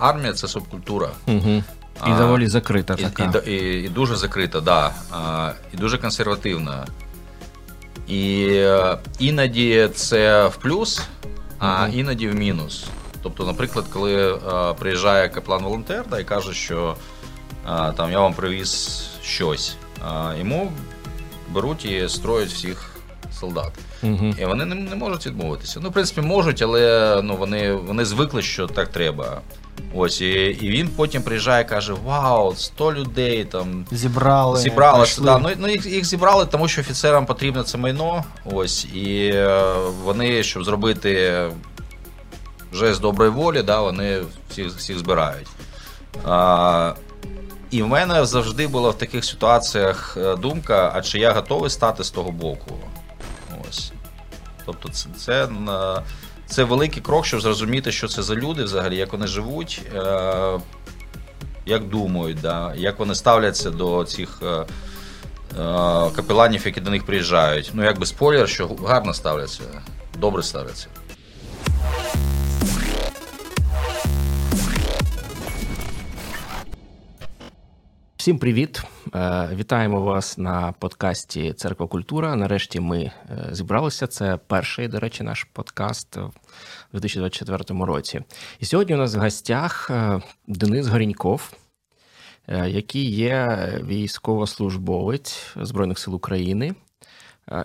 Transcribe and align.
Армія 0.00 0.32
це 0.32 0.48
субкультура. 0.48 1.10
Угу. 1.26 1.62
І 2.06 2.10
доволі 2.18 2.46
закрита 2.46 2.94
і, 2.98 3.02
така. 3.02 3.42
І, 3.46 3.52
і, 3.52 3.84
і 3.84 3.88
дуже 3.88 4.16
закрита, 4.16 4.60
да. 4.60 4.92
А, 5.12 5.52
і 5.74 5.76
дуже 5.76 5.98
консервативна. 5.98 6.86
І 8.08 8.46
е, 8.50 8.98
іноді 9.18 9.88
це 9.94 10.46
в 10.46 10.56
плюс, 10.56 11.02
а 11.58 11.88
іноді 11.92 12.28
в 12.28 12.34
мінус. 12.34 12.84
Тобто, 13.22 13.44
наприклад, 13.44 13.84
коли 13.92 14.34
е, 14.34 14.38
приїжджає 14.78 15.28
каплан-волонтер 15.28 16.04
да, 16.10 16.20
і 16.20 16.24
каже, 16.24 16.52
що 16.52 16.96
е, 17.66 17.92
там 17.96 18.12
я 18.12 18.20
вам 18.20 18.34
привіз 18.34 19.02
щось, 19.22 19.76
е, 20.02 20.38
йому 20.38 20.72
беруть 21.50 21.84
і 21.84 22.08
строять 22.08 22.48
всіх 22.48 22.90
солдат. 23.32 23.72
Угу. 24.02 24.34
І 24.38 24.44
вони 24.44 24.64
не, 24.64 24.74
не 24.74 24.96
можуть 24.96 25.26
відмовитися. 25.26 25.80
Ну, 25.82 25.90
в 25.90 25.92
принципі, 25.92 26.20
можуть, 26.20 26.62
але 26.62 27.20
ну, 27.24 27.36
вони, 27.36 27.72
вони 27.72 28.04
звикли, 28.04 28.42
що 28.42 28.66
так 28.66 28.88
треба. 28.88 29.40
Ось, 29.94 30.20
і, 30.20 30.30
і 30.60 30.68
він 30.68 30.88
потім 30.88 31.22
приїжджає 31.22 31.64
і 31.64 31.68
каже: 31.68 31.92
Вау, 32.04 32.54
100 32.54 32.94
людей 32.94 33.44
там. 33.44 33.86
Зібрали. 33.90 34.60
Зібрали 34.60 35.06
да. 35.20 35.38
ну, 35.38 35.50
ну 35.58 35.68
їх, 35.68 35.86
їх 35.86 36.04
зібрали, 36.04 36.46
тому 36.46 36.68
що 36.68 36.80
офіцерам 36.80 37.26
потрібно 37.26 37.62
це 37.62 37.78
майно. 37.78 38.24
Ось, 38.44 38.84
і 38.84 39.30
е, 39.34 39.74
вони, 40.04 40.42
щоб 40.42 40.64
зробити 40.64 41.42
жест 42.72 43.00
доброї 43.00 43.30
волі, 43.30 43.62
да, 43.62 43.80
вони 43.80 44.20
всіх, 44.50 44.66
всіх 44.66 44.98
збирають. 44.98 45.48
А, 46.24 46.94
і 47.70 47.82
в 47.82 47.88
мене 47.88 48.26
завжди 48.26 48.66
була 48.66 48.90
в 48.90 48.98
таких 48.98 49.24
ситуаціях 49.24 50.16
е, 50.20 50.36
думка: 50.36 50.92
а 50.94 51.02
чи 51.02 51.18
я 51.18 51.32
готовий 51.32 51.70
стати 51.70 52.04
з 52.04 52.10
того 52.10 52.30
боку? 52.30 52.70
Ось. 53.68 53.92
Тобто, 54.66 54.88
це, 54.88 55.08
це, 55.18 55.48
це 56.48 56.64
великий 56.64 57.02
крок, 57.02 57.26
щоб 57.26 57.40
зрозуміти, 57.40 57.92
що 57.92 58.08
це 58.08 58.22
за 58.22 58.34
люди 58.34 58.64
взагалі, 58.64 58.96
як 58.96 59.12
вони 59.12 59.26
живуть, 59.26 59.82
е, 59.94 60.60
як 61.66 61.88
думають, 61.88 62.40
да, 62.40 62.74
як 62.76 62.98
вони 62.98 63.14
ставляться 63.14 63.70
до 63.70 64.04
цих. 64.04 64.42
Е, 64.42 64.46
е, 64.46 64.66
Капеланів, 66.16 66.66
які 66.66 66.80
до 66.80 66.90
них 66.90 67.06
приїжджають. 67.06 67.70
Ну, 67.74 67.84
якби 67.84 68.06
спойлер, 68.06 68.48
що 68.48 68.68
гарно 68.68 69.14
ставляться, 69.14 69.62
добре 70.18 70.42
ставляться. 70.42 70.86
Всім 78.18 78.38
привіт! 78.38 78.82
Е, 79.14 79.48
Вітаємо 79.54 80.00
вас 80.00 80.38
на 80.38 80.72
подкасті 80.72 81.52
Церква 81.52 81.86
Культура. 81.86 82.36
Нарешті 82.36 82.80
ми 82.80 82.98
е, 83.00 83.12
зібралися. 83.50 84.06
Це 84.06 84.38
перший, 84.46 84.88
до 84.88 85.00
речі, 85.00 85.22
наш 85.22 85.44
подкаст 85.44 86.16
в 86.16 86.30
2024 86.92 87.84
році. 87.84 88.20
І 88.58 88.64
сьогодні 88.64 88.94
у 88.94 88.98
нас 88.98 89.14
в 89.14 89.18
гостях 89.18 89.90
е, 89.90 90.22
Денис 90.46 90.86
Горіньков, 90.86 91.52
який 92.66 93.10
є 93.10 93.68
військовослужбовець 93.84 95.46
Збройних 95.56 95.98
сил 95.98 96.14
України. 96.14 96.74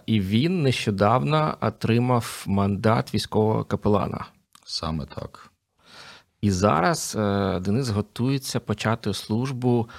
І 0.06 0.20
він 0.20 0.62
нещодавно 0.62 1.58
отримав 1.62 2.44
мандат 2.48 3.14
військового 3.14 3.64
капелана. 3.64 4.26
Саме 4.66 5.06
так. 5.06 5.50
І 6.42 6.52
зараз 6.52 7.14
Денис 7.62 7.90
готується 7.90 8.60
почати 8.60 9.14
службу 9.14 9.90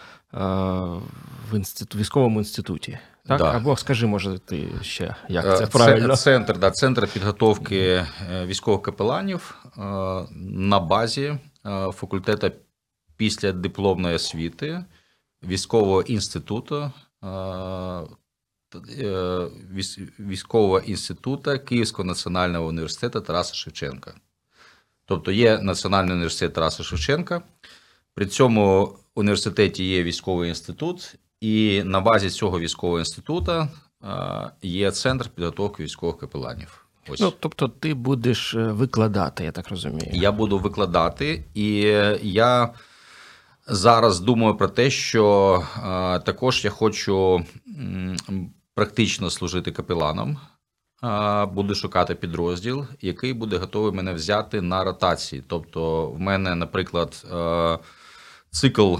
в 1.50 1.54
інститу, 1.56 1.98
військовому 1.98 2.38
інституті. 2.38 2.98
Так? 3.26 3.38
Да. 3.38 3.52
Або 3.56 3.76
скажи, 3.76 4.06
може, 4.06 4.38
ти 4.38 4.68
ще 4.82 5.14
як 5.28 5.44
Е, 5.44 5.56
це 5.58 5.66
правильно? 5.66 6.16
Центр, 6.16 6.58
да, 6.58 6.70
центр 6.70 7.08
підготовки 7.08 7.78
е, 7.78 8.06
військових 8.46 8.82
капеланів 8.82 9.54
е, 9.64 9.80
на 10.40 10.80
базі 10.80 11.22
е, 11.22 11.38
факультету 11.92 12.50
після 13.16 13.52
дипломної 13.52 14.16
освіти 14.16 14.84
військового 15.42 16.02
інституту. 16.02 16.92
е, 17.24 17.28
е, 18.98 19.48
Військового 20.18 20.78
інституту 20.78 21.58
Київського 21.58 22.04
національного 22.06 22.66
університету 22.66 23.20
Тараса 23.20 23.54
Шевченка. 23.54 24.14
Тобто 25.06 25.32
є 25.32 25.58
Національний 25.58 26.12
університет 26.12 26.52
Тараса 26.52 26.82
Шевченка. 26.82 27.42
При 28.14 28.26
цьому 28.26 28.96
університеті 29.14 29.84
є 29.84 30.02
військовий 30.02 30.48
інститут, 30.48 31.14
і 31.40 31.82
на 31.84 32.00
базі 32.00 32.30
цього 32.30 32.60
військового 32.60 32.98
інституту 32.98 33.52
е, 33.52 33.68
є 34.62 34.90
центр 34.90 35.28
підготовки 35.28 35.82
військових 35.84 36.18
капеланів. 36.18 36.86
Ось 37.08 37.20
Ну, 37.20 37.32
тобто 37.40 37.68
ти 37.68 37.94
будеш 37.94 38.54
е, 38.54 38.58
викладати, 38.58 39.44
я 39.44 39.52
так 39.52 39.68
розумію. 39.68 40.10
я 40.12 40.32
буду 40.32 40.58
викладати, 40.58 41.44
і 41.54 41.70
я 42.22 42.74
зараз 43.66 44.20
думаю 44.20 44.54
про 44.54 44.68
те, 44.68 44.90
що 44.90 45.62
е, 45.76 46.18
також 46.18 46.64
я 46.64 46.70
хочу 46.70 47.44
практично 48.74 49.30
служити 49.30 49.72
капеланом. 49.72 50.38
Е, 51.04 51.46
Буду 51.46 51.74
шукати 51.74 52.14
підрозділ, 52.14 52.86
який 53.00 53.32
буде 53.32 53.56
готовий 53.56 53.92
мене 53.92 54.12
взяти 54.12 54.60
на 54.60 54.84
ротації. 54.84 55.44
Тобто, 55.46 56.06
в 56.06 56.20
мене, 56.20 56.54
наприклад, 56.54 57.26
е, 57.32 57.78
цикл 58.54 58.94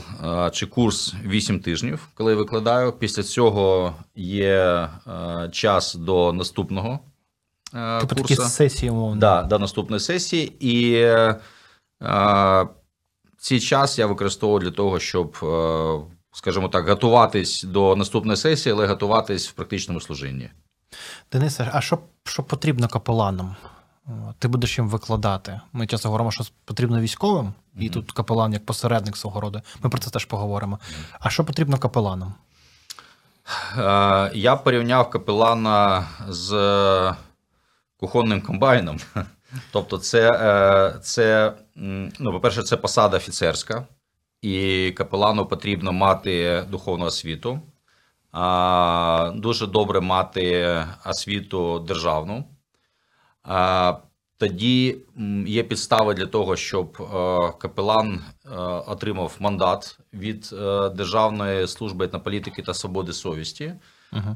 чи 0.53 0.66
курс 0.66 1.15
8 1.25 1.60
тижнів, 1.60 2.09
коли 2.15 2.32
я 2.32 2.38
викладаю. 2.38 2.92
Після 2.92 3.22
цього 3.22 3.94
є 4.16 4.88
час 5.53 5.94
до 5.94 6.32
наступного 6.32 6.98
Типу 8.00 8.16
курсу. 8.16 8.37
такі 8.37 8.48
сесії, 8.48 8.91
умовно. 8.91 9.20
Да, 9.20 9.42
до 9.42 9.59
наступної 9.59 10.00
сесії. 10.00 10.53
І 10.60 11.06
цей 13.38 13.60
час 13.60 13.98
я 13.98 14.06
використовую 14.06 14.60
для 14.60 14.70
того, 14.70 14.98
щоб, 15.00 15.37
скажімо 16.32 16.69
так, 16.69 16.88
готуватись 16.88 17.62
до 17.62 17.97
наступної 17.97 18.36
сесії, 18.36 18.72
але 18.72 18.86
готуватись 18.86 19.48
в 19.48 19.53
практичному 19.53 20.00
служінні. 20.00 20.50
Денисе, 21.32 21.71
а 21.72 21.81
що, 21.81 21.98
що 22.25 22.42
потрібно 22.42 22.88
капеланам? 22.88 23.56
Ти 24.38 24.48
будеш 24.48 24.78
їм 24.78 24.88
викладати. 24.88 25.60
Ми 25.72 25.87
часто 25.87 26.09
говоримо, 26.09 26.31
що 26.31 26.44
потрібно 26.65 27.00
військовим, 27.00 27.53
і 27.76 27.84
Мгм. 27.84 27.92
тут 27.92 28.12
капелан 28.12 28.53
як 28.53 28.66
посередник 28.66 29.16
свого 29.16 29.41
роду. 29.41 29.60
Ми 29.82 29.91
про 29.91 30.00
це 30.00 30.10
теж 30.10 30.25
поговоримо. 30.25 30.78
А 31.20 31.31
що 31.31 31.44
потрібно 31.44 31.78
капеланам? 31.78 32.34
Е, 33.78 34.31
я 34.34 34.56
порівняв 34.56 35.10
капелана 35.10 36.06
з 36.28 36.50
кухонним 38.00 38.41
комбайном. 38.42 38.98
Тобто, 39.72 39.98
це, 39.98 40.31
е, 40.32 40.98
це 41.00 41.53
ну, 42.19 42.32
по-перше, 42.32 42.62
це 42.62 42.76
посада 42.76 43.16
офіцерська, 43.16 43.86
і 44.42 44.91
капелану 44.97 45.47
потрібно 45.47 45.92
мати 45.92 46.65
духовну 46.71 47.04
освіту. 47.04 47.60
Дуже 49.34 49.66
добре 49.66 50.00
мати 50.00 50.76
освіту 51.06 51.78
державну. 51.78 52.44
А, 53.44 53.94
Тоді 54.38 54.97
є 55.47 55.62
підстави 55.62 56.15
для 56.15 56.27
того, 56.27 56.56
щоб 56.56 56.97
е, 57.00 57.05
капелан 57.59 58.25
е, 58.47 58.49
отримав 58.87 59.37
мандат 59.38 59.99
від 60.12 60.50
е, 60.53 60.88
Державної 60.88 61.69
служби 61.69 62.04
етнополітики 62.04 62.62
та 62.62 62.75
свободи 62.75 63.12
совісті. 63.12 63.75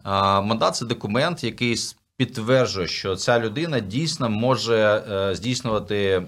А, 0.03 0.41
Мандат 0.41 0.77
це 0.77 0.87
документ, 0.87 1.45
який 1.45 1.77
підтверджує, 2.17 2.87
що 2.87 3.17
ця 3.17 3.41
людина 3.41 3.81
дійсно 3.81 4.31
може 4.31 5.03
здійснювати 5.35 6.23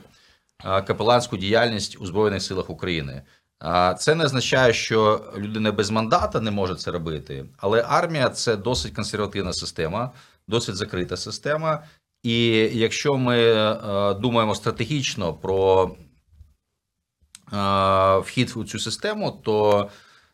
капеланську 0.62 1.36
діяльність 1.36 2.00
у 2.00 2.06
Збройних 2.06 2.42
силах 2.42 2.70
України. 2.70 3.22
Це 3.98 4.14
не 4.14 4.24
означає, 4.24 4.72
що 4.72 5.24
людина 5.36 5.72
без 5.72 5.90
мандата 5.90 6.40
не 6.40 6.50
може 6.50 6.74
це 6.74 6.90
робити, 6.90 7.46
але 7.58 7.84
армія 7.88 8.28
це 8.28 8.56
досить 8.56 8.94
консервативна 8.94 9.52
система, 9.52 10.10
досить 10.48 10.76
закрита 10.76 11.16
система. 11.16 11.82
І 12.22 12.47
якщо 12.72 13.16
ми 13.16 13.38
е, 13.38 14.14
думаємо 14.14 14.54
стратегічно 14.54 15.34
про 15.34 15.91
е, 17.53 18.19
вхід 18.19 18.53
у 18.56 18.64
цю 18.64 18.78
систему, 18.78 19.40
то 19.44 19.88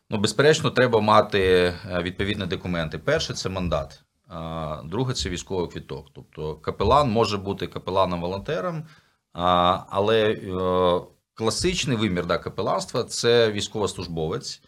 ну, 0.09 0.17
безперечно 0.17 0.71
треба 0.71 0.99
мати 0.99 1.39
е, 1.39 2.01
відповідні 2.03 2.45
документи. 2.45 2.97
Перше 2.97 3.33
це 3.33 3.49
мандат, 3.49 4.03
друге 4.85 5.13
це 5.13 5.29
військовий 5.29 5.67
квіток. 5.67 6.07
Тобто 6.15 6.55
капелан 6.55 7.11
може 7.11 7.37
бути 7.37 7.67
капеланом-волонтером, 7.67 8.83
але 9.89 10.37
класичний 11.33 11.97
вимір 11.97 12.25
да, 12.25 12.37
капеланства 12.37 13.03
це 13.03 13.51
військовослужбовець, 13.51 14.61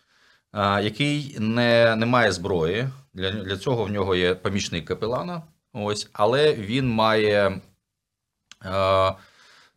який 0.81 1.35
не, 1.39 1.95
не 1.95 2.05
має 2.05 2.31
зброї. 2.31 2.89
Для, 3.13 3.31
для 3.31 3.57
цього 3.57 3.83
в 3.83 3.91
нього 3.91 4.15
є 4.15 4.35
помічник 4.35 4.85
капелана. 4.85 5.41
Ось, 5.83 6.09
але 6.13 6.53
він 6.53 6.89
має 6.89 7.61
е, 8.65 9.13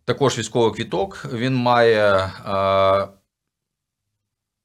також 0.04 0.38
військовий 0.38 0.72
квіток, 0.74 1.26
він 1.32 1.54
має. 1.54 2.30
Е, 2.46 3.08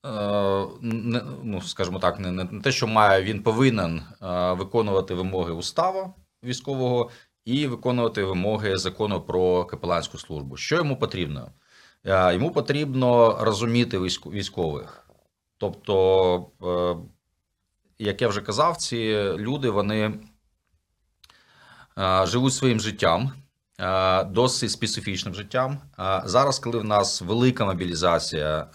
е, 0.05 0.65
не, 0.81 1.21
ну, 1.43 1.61
скажімо 1.61 1.99
так, 1.99 2.19
не, 2.19 2.31
не 2.31 2.61
те, 2.61 2.71
що 2.71 2.87
має, 2.87 3.23
він 3.23 3.43
повинен 3.43 4.01
е, 4.21 4.53
виконувати 4.53 5.13
вимоги 5.13 5.51
устава 5.53 6.13
військового 6.43 7.09
і 7.45 7.67
виконувати 7.67 8.23
вимоги 8.23 8.77
закону 8.77 9.21
про 9.21 9.65
капеланську 9.65 10.17
службу. 10.17 10.57
Що 10.57 10.75
йому 10.75 10.97
потрібно? 10.99 11.51
Е, 12.05 12.33
Йому 12.33 12.51
потрібно 12.51 13.37
розуміти 13.41 13.99
військ- 13.99 14.31
військових. 14.31 15.09
Тобто, 15.57 16.49
е, 16.63 16.95
як 17.99 18.21
я 18.21 18.27
вже 18.27 18.41
казав, 18.41 18.77
ці 18.77 19.23
люди 19.37 19.69
вони 19.69 20.19
живуть 22.23 22.53
своїм 22.53 22.79
життям, 22.79 23.31
досить 24.31 24.71
специфічним 24.71 25.35
життям. 25.35 25.77
Зараз, 26.25 26.59
коли 26.59 26.79
в 26.79 26.83
нас 26.83 27.21
велика 27.21 27.65
мобілізація, 27.65 28.67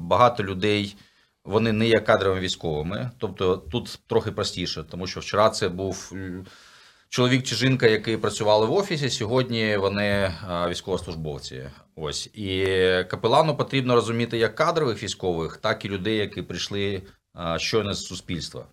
багато 0.00 0.44
людей 0.44 0.96
вони 1.44 1.72
не 1.72 1.86
є 1.86 2.00
кадровими 2.00 2.40
військовими. 2.40 3.10
Тобто 3.18 3.56
тут 3.56 4.00
трохи 4.06 4.32
простіше, 4.32 4.84
тому 4.90 5.06
що 5.06 5.20
вчора 5.20 5.50
це 5.50 5.68
був 5.68 6.12
чоловік 7.08 7.42
чи 7.42 7.54
жінка, 7.56 7.86
які 7.86 8.16
працювали 8.16 8.66
в 8.66 8.72
офісі. 8.72 9.10
Сьогодні 9.10 9.76
вони 9.76 10.32
військовослужбовці. 10.68 11.64
Ось 11.96 12.26
і 12.26 12.66
капелану 13.10 13.56
потрібно 13.56 13.94
розуміти 13.94 14.38
як 14.38 14.54
кадрових 14.54 15.02
військових, 15.02 15.56
так 15.56 15.84
і 15.84 15.88
людей, 15.88 16.16
які 16.16 16.42
прийшли 16.42 17.02
щойно 17.56 17.94
з 17.94 18.04
суспільства. 18.04 18.66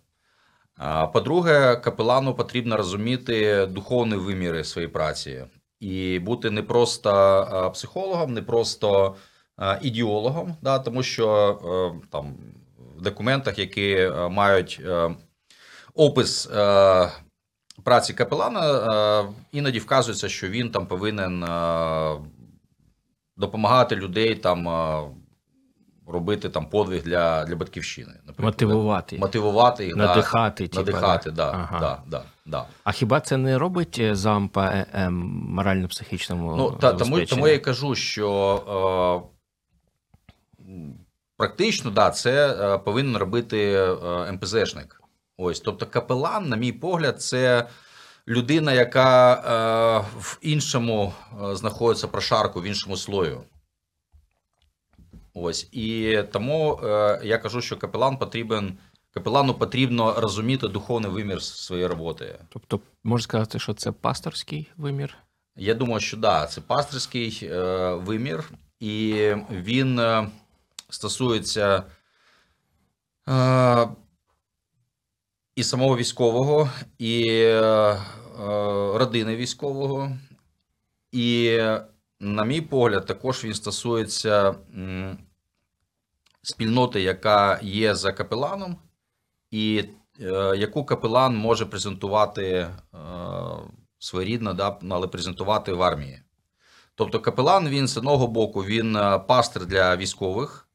По-друге, 1.12 1.76
капелану 1.76 2.34
потрібно 2.34 2.76
розуміти 2.76 3.66
духовні 3.66 4.14
виміри 4.16 4.64
своєї 4.64 4.92
праці 4.92 5.44
і 5.80 6.18
бути 6.18 6.50
не 6.50 6.62
просто 6.62 7.70
психологом, 7.74 8.34
не 8.34 8.42
просто 8.42 9.16
ідеологом, 9.82 10.56
да, 10.62 10.78
тому 10.78 11.02
що 11.02 11.58
е, 11.64 12.06
там 12.10 12.34
в 12.96 13.02
документах, 13.02 13.58
які 13.58 13.90
е, 13.92 14.28
мають 14.28 14.80
е, 14.84 15.10
опис 15.94 16.50
праці 17.84 18.14
капелана, 18.14 19.34
іноді 19.52 19.78
вказується, 19.78 20.28
що 20.28 20.48
він 20.48 20.70
там 20.70 20.86
повинен 20.86 21.40
допомагати 23.36 23.96
людей 23.96 24.34
там. 24.34 24.68
Е, 26.08 26.12
Робити 26.12 26.48
там 26.48 26.66
подвиг 26.66 27.02
для, 27.02 27.44
для 27.44 27.56
батьківщини, 27.56 28.12
наприклад. 28.26 28.44
Мотивувати. 28.44 29.18
мотивувати 29.18 29.84
їх, 29.84 29.96
Надихати, 29.96 30.68
да, 30.68 30.78
надихати, 30.78 31.30
да? 31.30 31.50
Ага. 31.50 31.80
да, 31.80 32.02
да, 32.06 32.22
да. 32.46 32.64
А 32.84 32.92
хіба 32.92 33.20
це 33.20 33.36
не 33.36 33.58
робить 33.58 33.98
е, 33.98 34.14
замп 34.14 34.58
ЕМ 34.92 35.14
морально-психічному? 35.48 36.56
Ну, 36.56 36.70
та, 36.70 36.92
тому, 36.92 37.20
тому 37.20 37.48
я 37.48 37.54
й 37.54 37.58
кажу, 37.58 37.94
що 37.94 39.28
е, 40.58 40.72
практично 41.36 41.90
да, 41.90 42.10
це 42.10 42.56
е, 42.74 42.78
повинен 42.78 43.16
робити 43.16 43.72
е, 43.72 44.32
МПЗшник. 44.32 45.02
Ось, 45.36 45.60
тобто, 45.60 45.86
капелан, 45.86 46.48
на 46.48 46.56
мій 46.56 46.72
погляд, 46.72 47.22
це 47.22 47.68
людина, 48.28 48.72
яка 48.72 49.34
е, 49.34 50.18
в 50.18 50.38
іншому 50.42 51.12
е, 51.42 51.56
знаходиться 51.56 52.08
прошарку, 52.08 52.60
в 52.60 52.64
іншому 52.64 52.96
слою. 52.96 53.42
Ось 55.34 55.68
і 55.72 56.18
тому 56.32 56.80
е, 56.84 57.20
я 57.24 57.38
кажу, 57.38 57.60
що 57.60 57.76
капелан 57.76 58.16
потрібен. 58.16 58.78
Капелану 59.14 59.54
потрібно 59.54 60.20
розуміти 60.20 60.68
духовний 60.68 61.10
вимір 61.10 61.42
своєї 61.42 61.86
роботи. 61.86 62.38
Тобто, 62.48 62.80
можна 63.04 63.22
сказати, 63.22 63.58
що 63.58 63.74
це 63.74 63.92
пасторський 63.92 64.70
вимір? 64.76 65.16
Я 65.56 65.74
думаю, 65.74 66.00
що 66.00 66.16
да, 66.16 66.46
це 66.46 66.60
пастирський 66.60 67.40
е, 67.42 67.94
вимір, 67.94 68.50
і 68.80 69.14
він 69.50 69.98
е, 69.98 70.28
стосується 70.88 71.82
е, 73.28 73.88
і 75.56 75.64
самого 75.64 75.96
військового, 75.96 76.70
і 76.98 77.24
е, 77.28 77.60
е, 77.60 77.98
родини 78.98 79.36
військового. 79.36 80.16
І, 81.12 81.58
на 82.22 82.44
мій 82.44 82.60
погляд, 82.60 83.06
також 83.06 83.44
він 83.44 83.54
стосується 83.54 84.54
спільноти, 86.42 87.02
яка 87.02 87.58
є 87.62 87.94
за 87.94 88.12
капеланом, 88.12 88.76
і 89.50 89.84
е, 90.20 90.56
яку 90.56 90.84
капелан 90.84 91.36
може 91.36 91.66
презентувати 91.66 92.44
е, 92.46 92.68
своєрідно, 93.98 94.54
да, 94.54 94.78
але 94.90 95.06
презентувати 95.06 95.72
в 95.72 95.82
армії. 95.82 96.22
Тобто 96.94 97.20
капелан 97.20 97.68
він 97.68 97.88
з 97.88 97.96
одного 97.96 98.26
боку 98.26 98.64
він 98.64 98.96
е, 98.96 99.18
пастир 99.18 99.66
для 99.66 99.96
військових. 99.96 100.68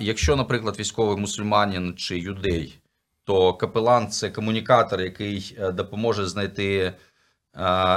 Якщо, 0.00 0.36
наприклад, 0.36 0.78
військовий 0.78 1.16
мусульманин 1.16 1.94
чи 1.96 2.18
юдей, 2.18 2.78
то 3.24 3.54
капелан 3.54 4.08
це 4.08 4.30
комунікатор, 4.30 5.00
який 5.00 5.58
допоможе 5.72 6.26
знайти 6.26 6.92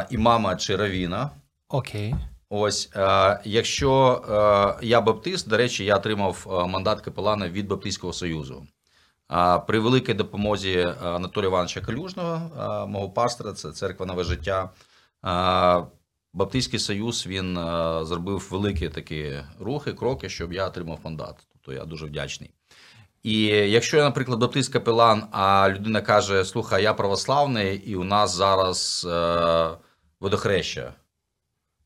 імама 0.10 0.56
чи 0.56 0.76
равіна. 0.76 1.30
Окей. 1.70 2.16
Ось, 2.58 2.90
е, 2.96 3.40
якщо 3.46 4.22
е, 4.82 4.86
я 4.86 5.02
баптист, 5.02 5.50
до 5.50 5.58
речі, 5.58 5.86
я 5.86 5.98
отримав 5.98 6.48
е, 6.50 6.68
мандат 6.68 7.02
капелана 7.02 7.50
від 7.50 7.68
Баптистського 7.68 8.14
Союзу. 8.14 8.68
А 9.28 9.60
при 9.60 9.80
великій 9.80 10.14
допомозі 10.14 10.94
Анатолія 11.04 11.50
Івановича 11.50 11.82
Калюжного, 11.82 12.88
мого 12.88 13.10
пастора, 13.10 13.54
це 13.54 13.72
церква 13.72 14.06
нове 14.06 14.24
життя. 14.24 14.70
Баптистський 16.34 16.80
Союз 16.80 17.28
він 17.28 17.56
зробив 18.02 18.48
великі 18.52 18.90
такі 18.90 19.34
рухи, 19.60 19.94
кроки, 19.94 20.30
щоб 20.30 20.54
я 20.54 20.68
отримав 20.68 21.00
мандат. 21.04 21.36
Тобто 21.54 21.74
я 21.74 21.86
дуже 21.86 22.06
вдячний. 22.06 22.52
І 23.24 23.42
якщо 23.48 23.98
я, 23.98 24.04
наприклад, 24.04 24.40
баптист 24.40 24.74
капелан, 24.74 25.24
а 25.32 25.70
людина 25.70 26.02
каже: 26.02 26.46
слухай, 26.46 26.84
я 26.84 26.94
православний, 26.94 27.78
і 27.78 27.96
у 27.96 28.04
нас 28.04 28.36
зараз 28.36 29.08
водохреща. 30.20 30.94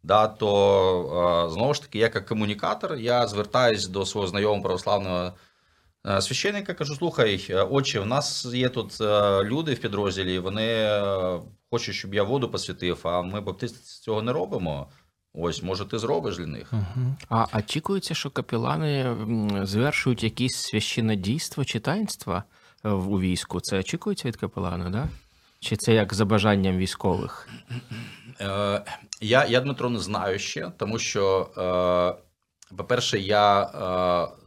Да, 0.04 0.28
то 0.28 1.46
е, 1.48 1.54
знову 1.54 1.74
ж 1.74 1.81
таки, 1.81 2.00
я 2.00 2.12
як 2.13 2.25
комунікатор, 2.25 2.96
я 2.96 3.28
звертаюсь 3.28 3.88
до 3.88 4.06
свого 4.06 4.28
знайомого 4.28 4.62
православного 4.62 5.34
е, 6.07 6.22
священника, 6.22 6.74
кажу: 6.74 6.96
слухай, 6.96 7.46
е, 7.50 7.62
отче, 7.62 8.00
у 8.00 8.06
нас 8.06 8.46
є 8.46 8.69
тут 8.69 9.01
люди 9.44 9.74
в 9.74 9.80
підрозділі, 9.80 10.40
вони 10.40 11.01
хочуть, 11.72 11.96
щоб 11.96 12.13
я 12.13 12.24
воду 12.24 12.50
посвятив, 12.50 13.00
а 13.04 13.22
ми 13.22 13.42
баптисти 13.42 13.80
цього 13.80 14.22
не 14.22 14.34
робимо. 14.34 14.88
Ось, 15.34 15.63
може, 15.63 15.86
ти 15.86 16.00
зробиш 16.00 16.38
для 16.38 16.45
них. 16.45 16.74
Угу. 16.74 17.16
А 17.30 17.57
очікується, 17.57 18.16
що 18.16 18.30
капелани 18.30 19.02
м, 19.02 19.66
звершують 19.66 20.24
якісь 20.24 20.56
священнодійства 20.56 21.66
чи 21.66 21.80
таїнства 21.80 22.44
у 22.84 23.19
війську. 23.19 23.62
Це 23.62 23.80
очікується 23.80 24.28
від 24.28 24.36
капелана, 24.36 24.90
да? 24.90 25.07
Чи 25.60 25.76
це 25.76 25.94
як 25.94 26.14
за 26.14 26.26
бажанням 26.26 26.78
військових? 26.78 27.50
Е, 28.42 28.82
я, 29.22 29.46
я 29.46 29.62
Дмитро 29.62 29.90
не 29.90 30.00
знаю 30.00 30.40
ще, 30.40 30.72
тому 30.78 31.00
що, 31.00 31.50
е, 32.72 32.76
по-перше, 32.76 33.20
я 33.20 33.62
е, 33.62 33.68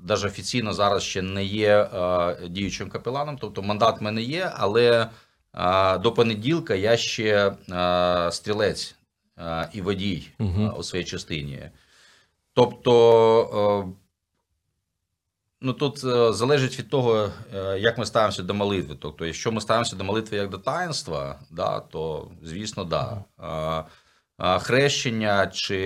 навіть 0.09 0.25
офіційно 0.25 0.73
зараз 0.73 1.03
ще 1.03 1.23
не 1.23 1.45
є 1.45 1.77
е, 1.77 2.37
діючим 2.49 2.89
капеланом, 2.89 3.39
тобто 3.41 3.63
мандат 3.63 4.01
в 4.01 4.05
мене 4.05 4.23
є, 4.23 4.53
але 4.55 5.09
е, 5.55 5.99
до 5.99 6.13
понеділка 6.13 6.75
я 6.75 6.97
ще 6.97 7.53
е, 7.71 8.33
стрілець 8.33 8.95
е, 9.39 9.69
і 9.73 9.81
водій 9.83 10.29
е, 10.41 10.45
у 10.79 10.83
своїй 10.83 11.05
частині. 11.05 11.71
Тобто. 12.55 13.85
Е, 13.89 14.02
Ну, 15.65 15.73
тут 15.73 16.05
е, 16.05 16.33
залежить 16.33 16.79
від 16.79 16.91
того, 16.91 17.31
е, 17.55 17.79
як 17.79 17.99
ми 17.99 18.07
ставимося 18.07 18.43
до 18.43 18.55
молитви. 18.55 18.97
Тобто, 19.01 19.27
якщо 19.27 19.53
ми 19.53 19.61
ставимося 19.61 19.97
до 19.97 20.05
молитви 20.05 20.37
як 20.37 20.51
до 20.51 20.59
таїнства, 20.59 21.39
да, 21.51 21.81
то 21.81 22.31
звісно, 22.43 22.85
да. 22.85 23.25
Хрещення 24.59 25.47
чи 25.47 25.77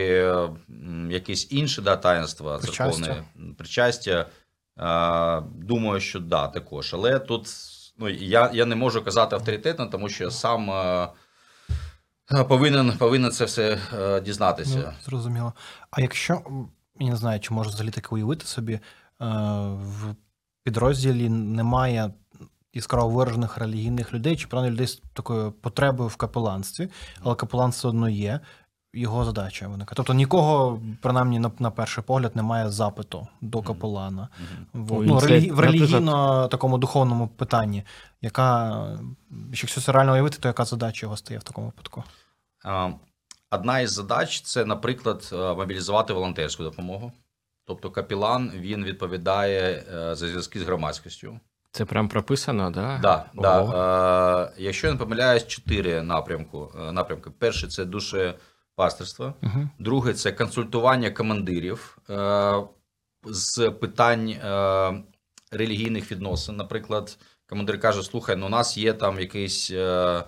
якесь 1.11 1.52
інше 1.52 1.83
да, 1.83 1.97
таїнства, 1.97 2.59
церковне 2.59 3.25
причастя, 3.59 4.26
а, 4.76 5.42
думаю, 5.54 6.00
що 6.00 6.21
да, 6.21 6.49
також. 6.49 6.95
Але 6.95 7.18
тут 7.18 7.49
ну, 7.99 8.09
я, 8.09 8.50
я 8.54 8.66
не 8.66 8.75
можу 8.75 9.04
казати 9.04 9.37
авторитетно, 9.37 9.87
тому 9.87 10.09
що 10.09 10.25
я 10.25 10.30
сам 10.30 10.71
е, 10.71 11.09
повинен, 12.49 12.92
повинен 12.92 13.30
це 13.30 13.45
все 13.45 13.78
дізнатися. 14.25 14.78
Ну, 14.78 14.92
зрозуміло. 15.04 15.52
А 15.90 16.00
якщо 16.00 16.42
я 17.00 17.11
не 17.11 17.16
знаю, 17.16 17.40
чи 17.40 17.54
можу 17.54 17.71
взагалі 17.71 17.90
таке 17.90 18.09
уявити 18.11 18.47
собі, 18.47 18.80
в 19.21 20.15
підрозділі 20.65 21.29
немає 21.29 22.11
яскраво 22.75 23.09
виражених 23.09 23.59
релігійних 23.59 24.15
людей, 24.15 24.37
чи 24.37 24.47
правильно 24.47 24.73
людей 24.73 24.87
з 24.87 25.03
такою 25.13 25.53
потребою 25.53 26.09
в 26.09 26.17
капеланстві, 26.17 26.89
але 27.23 27.35
капелан 27.35 27.71
все 27.71 27.89
одно 27.89 28.09
є. 28.09 28.41
Його 28.95 29.25
задача 29.25 29.69
виникає. 29.69 29.95
Тобто 29.97 30.15
нікого, 30.15 30.81
принаймні, 31.03 31.39
на, 31.39 31.51
на 31.59 31.71
перший 31.71 32.05
погляд, 32.05 32.37
немає 32.37 32.71
запиту 32.71 33.29
до 33.41 33.63
капелана. 33.63 34.29
Мгм. 34.73 34.87
В, 34.87 35.03
Ну, 35.07 35.21
релі... 35.21 35.51
в 35.51 35.61
релігійно 35.61 36.49
такому 36.49 36.79
духовному 36.79 37.29
питанні, 37.29 37.83
яка, 38.23 38.87
якщо 39.53 39.81
це 39.81 39.93
реально 39.93 40.13
уявити, 40.13 40.39
то 40.39 40.49
яка 40.49 40.65
задача 40.65 41.07
його 41.07 41.17
стає 41.17 41.41
в 41.41 41.43
такому 41.43 41.67
випадку? 41.67 42.05
Одна 43.51 43.81
із 43.81 43.93
задач 43.93 44.41
це, 44.41 44.65
наприклад, 44.65 45.31
е, 45.33 45.55
мобілізувати 45.55 46.13
волонтерську 46.13 46.63
допомогу. 46.63 47.13
Тобто 47.67 47.91
капілан 47.91 48.53
він 48.55 48.85
відповідає 48.85 49.85
е, 49.95 50.15
за 50.15 50.29
зв'язки 50.29 50.61
з 50.61 50.63
громадськістю. 50.63 51.41
Це 51.71 51.85
прям 51.85 52.09
прописано, 52.09 52.71
да? 52.71 52.99
Да, 53.03 53.31
Ого. 53.37 53.73
да. 53.73 54.45
Е, 54.45 54.53
якщо 54.59 54.87
я 54.87 54.93
не 54.93 54.99
помиляюсь, 54.99 55.47
чотири 55.47 56.03
напрямку. 56.03 56.73
е, 56.81 56.93
напрямки. 56.93 57.31
Перший 57.39 57.69
це 57.69 57.85
дуже 57.85 58.35
пастирства. 58.75 59.35
Угу. 59.43 59.69
Друге 59.79 60.15
це 60.15 60.33
консультування 60.33 61.11
командирів 61.11 61.99
е, 62.11 62.55
з 63.25 63.71
питань 63.71 64.29
е, 64.31 65.03
релігійних 65.51 66.13
відносин. 66.13 66.57
Наприклад, 66.57 67.19
командир 67.49 67.81
каже: 67.81 68.03
слухай, 68.03 68.37
ну 68.37 68.47
у 68.47 68.49
нас 68.49 68.79
є 68.79 68.93
там 68.93 69.21
якийсь 69.21 69.71
е, 69.71 70.25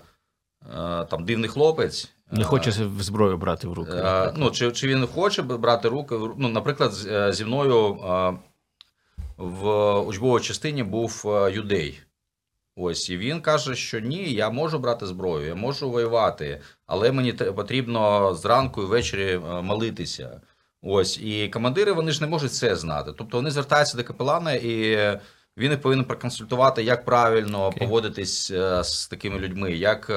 е, 0.73 1.05
там 1.05 1.25
дивний 1.25 1.49
хлопець. 1.49 2.11
Не 2.31 2.43
хоче 2.43 2.71
зброю 2.99 3.37
брати 3.37 3.67
в 3.67 3.73
руки. 3.73 3.91
Е, 3.91 4.33
Ну, 4.37 4.51
чи, 4.51 4.71
чи 4.71 4.87
він 4.87 5.07
хоче 5.07 5.41
брати 5.41 5.89
руки? 5.89 6.15
Ну, 6.37 6.49
наприклад, 6.49 6.91
е, 7.07 7.33
зі 7.33 7.45
мною 7.45 7.93
е, 7.93 8.33
в 9.37 9.93
учбовій 9.99 10.43
частині 10.43 10.83
був 10.83 11.25
юдей. 11.53 11.99
Ось, 12.75 13.09
і 13.09 13.17
він 13.17 13.41
каже, 13.41 13.75
що 13.75 13.99
ні, 13.99 14.33
я 14.33 14.49
можу 14.49 14.79
брати 14.79 15.05
зброю, 15.05 15.47
я 15.47 15.55
можу 15.55 15.91
воювати, 15.91 16.61
але 16.87 17.11
мені 17.11 17.33
потрібно 17.33 18.33
зранку 18.33 18.81
і 18.81 18.85
ввечері 18.85 19.37
молитися. 19.63 20.41
Ось, 20.81 21.17
і 21.17 21.49
командири 21.49 21.91
вони 21.91 22.11
ж 22.11 22.21
не 22.21 22.27
можуть 22.27 22.53
це 22.53 22.75
знати. 22.75 23.11
Тобто 23.17 23.37
вони 23.37 23.51
звертаються 23.51 23.97
до 23.97 24.03
капелана, 24.03 24.53
і 24.53 24.97
він 25.57 25.71
їх 25.71 25.81
повинен 25.81 26.05
проконсультувати, 26.05 26.83
як 26.83 27.05
правильно 27.05 27.65
Окей. 27.65 27.79
поводитись 27.79 28.51
з 28.81 29.07
такими 29.07 29.39
людьми, 29.39 29.71
як 29.71 30.11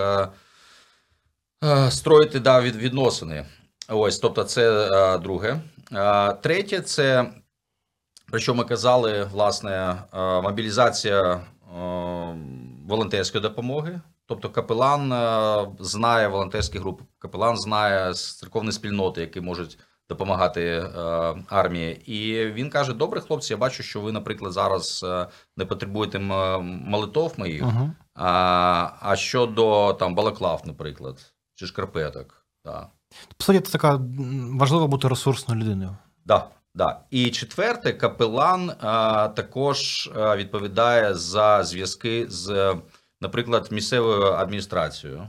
строїти 1.90 2.40
да, 2.40 2.60
від, 2.60 2.76
відносини. 2.76 3.46
Ось, 3.88 4.18
тобто, 4.18 4.44
це 4.44 4.88
е, 4.92 5.18
друге. 5.18 5.60
Е, 5.92 6.32
третє, 6.32 6.80
це 6.80 7.32
про 8.30 8.38
що 8.40 8.54
ми 8.54 8.64
казали, 8.64 9.24
власне, 9.24 9.70
е, 10.14 10.40
мобілізація 10.40 11.20
е, 11.22 11.40
волонтерської 12.88 13.42
допомоги. 13.42 14.00
Тобто 14.26 14.50
капелан 14.50 15.12
е, 15.12 15.66
знає 15.80 16.28
волонтерські 16.28 16.78
групи, 16.78 17.04
капелан 17.18 17.56
знає 17.56 18.14
з 18.14 18.38
церковної 18.38 18.72
спільноти, 18.72 19.20
які 19.20 19.40
можуть 19.40 19.78
допомагати 20.08 20.62
е, 20.62 20.88
армії. 21.48 22.12
І 22.12 22.46
він 22.46 22.70
каже: 22.70 22.92
Добре, 22.92 23.20
хлопці, 23.20 23.52
я 23.52 23.56
бачу, 23.56 23.82
що 23.82 24.00
ви, 24.00 24.12
наприклад, 24.12 24.52
зараз 24.52 25.04
е, 25.08 25.26
не 25.56 25.64
потребуєте 25.64 26.18
молитов 26.18 27.34
моїх. 27.36 27.62
Угу. 27.62 27.90
А, 28.14 28.90
а 29.00 29.16
щодо 29.16 29.92
там 29.92 30.14
балаклав, 30.14 30.62
наприклад, 30.64 31.32
чи 31.54 31.66
шкарпеток. 31.66 32.46
Да. 32.64 32.86
По 33.36 33.44
суті, 33.44 33.60
це 33.60 33.72
така 33.72 34.00
важливо 34.52 34.88
бути 34.88 35.08
ресурсною 35.08 35.60
людиною. 35.60 35.96
Да, 36.24 36.48
да. 36.74 37.00
І 37.10 37.30
четверте, 37.30 37.92
капелан 37.92 38.72
а, 38.80 39.28
також 39.28 40.10
а, 40.16 40.36
відповідає 40.36 41.14
за 41.14 41.64
зв'язки 41.64 42.26
з, 42.28 42.76
наприклад, 43.20 43.68
місцевою 43.70 44.22
адміністрацією. 44.22 45.28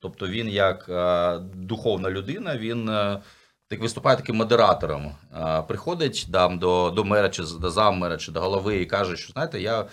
Тобто 0.00 0.28
він, 0.28 0.48
як 0.48 0.88
а, 0.88 1.38
духовна 1.54 2.10
людина, 2.10 2.56
він 2.56 2.88
а, 2.88 3.22
так 3.68 3.80
виступає 3.80 4.16
таким 4.16 4.36
модератором. 4.36 5.14
А, 5.32 5.62
приходить 5.62 6.28
там, 6.32 6.58
до, 6.58 6.90
до 6.90 7.04
мера, 7.04 7.28
чи 7.28 7.42
до 7.60 7.70
заммера, 7.70 8.16
чи 8.16 8.32
до 8.32 8.40
голови 8.40 8.76
і 8.76 8.86
каже, 8.86 9.16
що 9.16 9.32
знаєте, 9.32 9.60
я. 9.60 9.84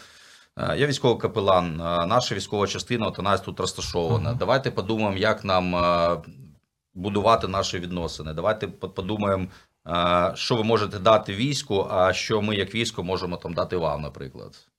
А, 0.60 0.76
Я 0.76 0.88
військовий 0.88 1.18
капелан, 1.18 1.76
наша 2.08 2.36
військова 2.36 2.68
частина 2.68 3.08
от 3.08 3.20
у 3.20 3.22
нас 3.22 3.42
тут 3.42 3.60
розташована. 3.60 4.30
Мгм. 4.30 4.38
Давайте 4.38 4.72
подумаємо, 4.72 5.18
як 5.18 5.44
нам 5.46 5.76
будувати 6.94 7.48
наші 7.48 7.80
відносини. 7.80 8.34
Давайте 8.34 8.68
подумаємо, 8.68 9.48
що 10.34 10.56
ви 10.56 10.64
можете 10.64 11.00
дати 11.00 11.36
війську, 11.36 11.88
а 11.90 12.14
що 12.14 12.42
ми, 12.42 12.56
як 12.56 12.76
військо, 12.76 13.04
можемо 13.04 13.38
там 13.38 13.54
дати 13.54 13.78
вам, 13.78 14.02
наприклад. 14.02 14.70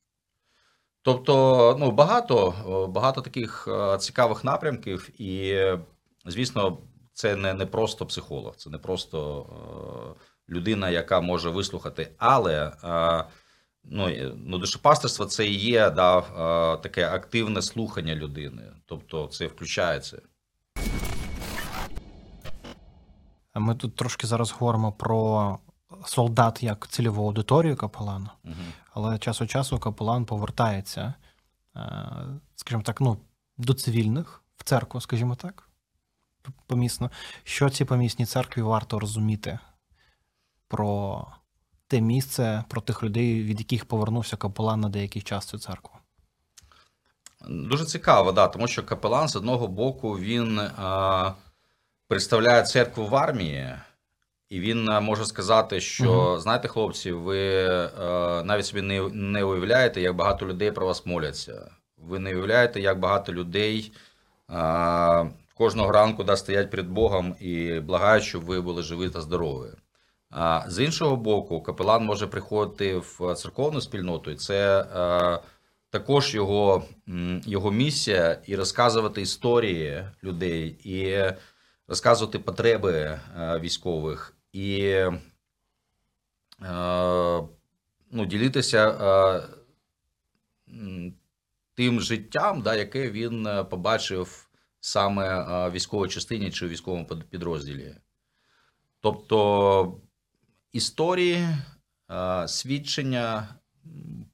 Тобто, 1.03 1.77
ну, 1.81 1.91
багато, 1.91 2.55
багато 2.95 3.21
таких 3.21 3.69
е, 3.69 3.99
цікавих 3.99 4.45
напрямків, 4.45 5.21
і, 5.21 5.51
е, 5.51 5.81
звісно, 6.27 6.79
це 7.13 7.37
не, 7.37 7.55
не 7.55 7.67
просто 7.67 8.07
психолог, 8.07 8.57
це 8.57 8.71
не 8.71 8.79
просто 8.79 9.47
е, 9.49 10.53
людина, 10.55 10.91
яка 10.91 11.21
може 11.21 11.51
вислухати, 11.51 12.11
але. 12.19 12.73
Ну, 13.85 14.35
ну, 14.47 14.59
душепастерство 14.59 15.27
це 15.27 15.47
і 15.47 15.55
є 15.55 15.91
да, 15.91 16.19
е, 16.19 16.77
таке 16.77 17.09
активне 17.11 17.63
слухання 17.63 18.15
людини. 18.15 18.63
Тобто 18.87 19.27
це 19.27 19.47
включається. 19.47 20.23
Ми 23.55 23.75
тут 23.75 23.97
трошки 23.97 24.27
зараз 24.27 24.51
говоримо 24.53 24.93
про 24.93 25.59
солдат 26.05 26.63
як 26.63 26.89
цільову 26.89 27.27
аудиторію 27.27 27.77
капелана, 27.77 28.31
Угу. 28.45 28.55
але 28.95 29.19
час 29.19 29.41
від 29.41 29.51
часу 29.51 29.79
капелан 29.79 30.25
повертається, 30.25 31.15
е, 31.77 32.09
скажімо 32.57 32.83
так, 32.83 33.01
ну, 33.01 33.19
до 33.59 33.75
цивільних 33.75 34.43
в 34.57 34.65
церкву, 34.65 35.01
скажімо 35.01 35.35
так, 35.35 35.69
помісно. 36.67 37.11
Що 37.45 37.71
ці 37.71 37.85
помісні 37.85 38.27
церкві 38.27 38.63
варто 38.63 38.99
розуміти 38.99 39.59
про 40.69 41.27
те 41.91 42.01
місце, 42.01 42.65
про 42.69 42.81
тих 42.81 43.03
людей, 43.03 43.43
від 43.43 43.59
яких 43.59 43.85
повернувся 43.85 44.37
капелан 44.37 44.81
на 44.81 44.89
деякий 44.89 45.23
час 45.23 45.47
цю 45.47 45.59
церкву? 45.59 45.95
Дуже 47.49 47.85
цікаво, 47.85 48.33
да, 48.33 48.49
тому 48.49 48.69
що 48.69 48.83
капелан 48.83 49.29
з 49.29 49.37
одного 49.37 49.69
боку 49.69 50.19
він 50.19 50.59
а, 50.59 51.33
представляє 52.09 52.63
церкву 52.63 53.07
в 53.07 53.17
армії, 53.17 53.75
і 54.49 54.61
він 54.61 54.85
може 54.85 55.25
сказати, 55.25 55.81
що 55.81 56.39
знаєте, 56.41 56.69
хлопці, 56.69 57.13
ви 57.13 57.67
а, 57.67 58.43
навіть 58.45 58.67
собі 58.67 58.83
не, 58.83 59.09
не 59.09 59.45
уявляєте, 59.45 60.01
як 60.01 60.17
багато 60.17 60.47
людей 60.47 60.71
про 60.71 60.87
вас 60.87 61.07
моляться. 61.07 61.71
Ви 61.97 62.19
не 62.19 62.31
уявляєте, 62.31 62.81
як 62.81 62.99
багато 62.99 63.33
людей 63.33 63.93
а, 64.49 65.25
кожного 65.55 65.93
ранку 65.93 66.25
да, 66.25 66.37
стоять 66.37 66.71
перед 66.71 66.89
Богом 66.89 67.35
і 67.41 67.81
благають, 67.81 68.25
щоб 68.25 68.45
ви 68.45 68.61
були 68.61 68.83
живі 68.83 69.09
та 69.09 69.21
здорові. 69.21 69.71
З 70.67 70.85
іншого 70.85 71.17
боку, 71.17 71.63
капелан 71.63 72.05
може 72.05 72.27
приходити 72.27 72.97
в 72.97 73.35
церковну 73.35 73.81
спільноту, 73.81 74.31
і 74.31 74.37
це 74.37 74.81
е, 74.81 75.43
також 75.91 76.35
його, 76.35 76.85
його 77.47 77.71
місія 77.71 78.43
і 78.47 78.57
розказувати 78.57 79.23
історії 79.23 80.05
людей, 80.25 80.77
і 80.85 81.25
розказувати 81.89 82.39
потреби 82.39 82.93
е, 82.93 83.21
військових, 83.61 84.37
і 84.53 84.81
е, 84.81 85.13
ну, 88.11 88.27
ділитися 88.27 89.41
тим 91.75 92.01
життям, 92.01 92.63
да, 92.63 92.75
яке 92.75 93.11
він 93.11 93.49
побачив 93.71 94.49
саме 94.81 95.45
в 95.69 95.73
військовій 95.73 96.09
частині 96.09 96.51
чи 96.51 96.67
в 96.67 96.69
військовому 96.69 97.07
підрозділі. 97.07 97.95
Тобто 99.01 100.01
історії, 100.73 101.49
е, 102.11 102.49
свідчення, 102.49 103.49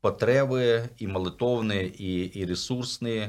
потреби 0.00 0.88
і 0.98 1.06
молитовні, 1.06 1.84
і, 1.84 2.24
і 2.24 2.46
ресурсні, 2.46 3.28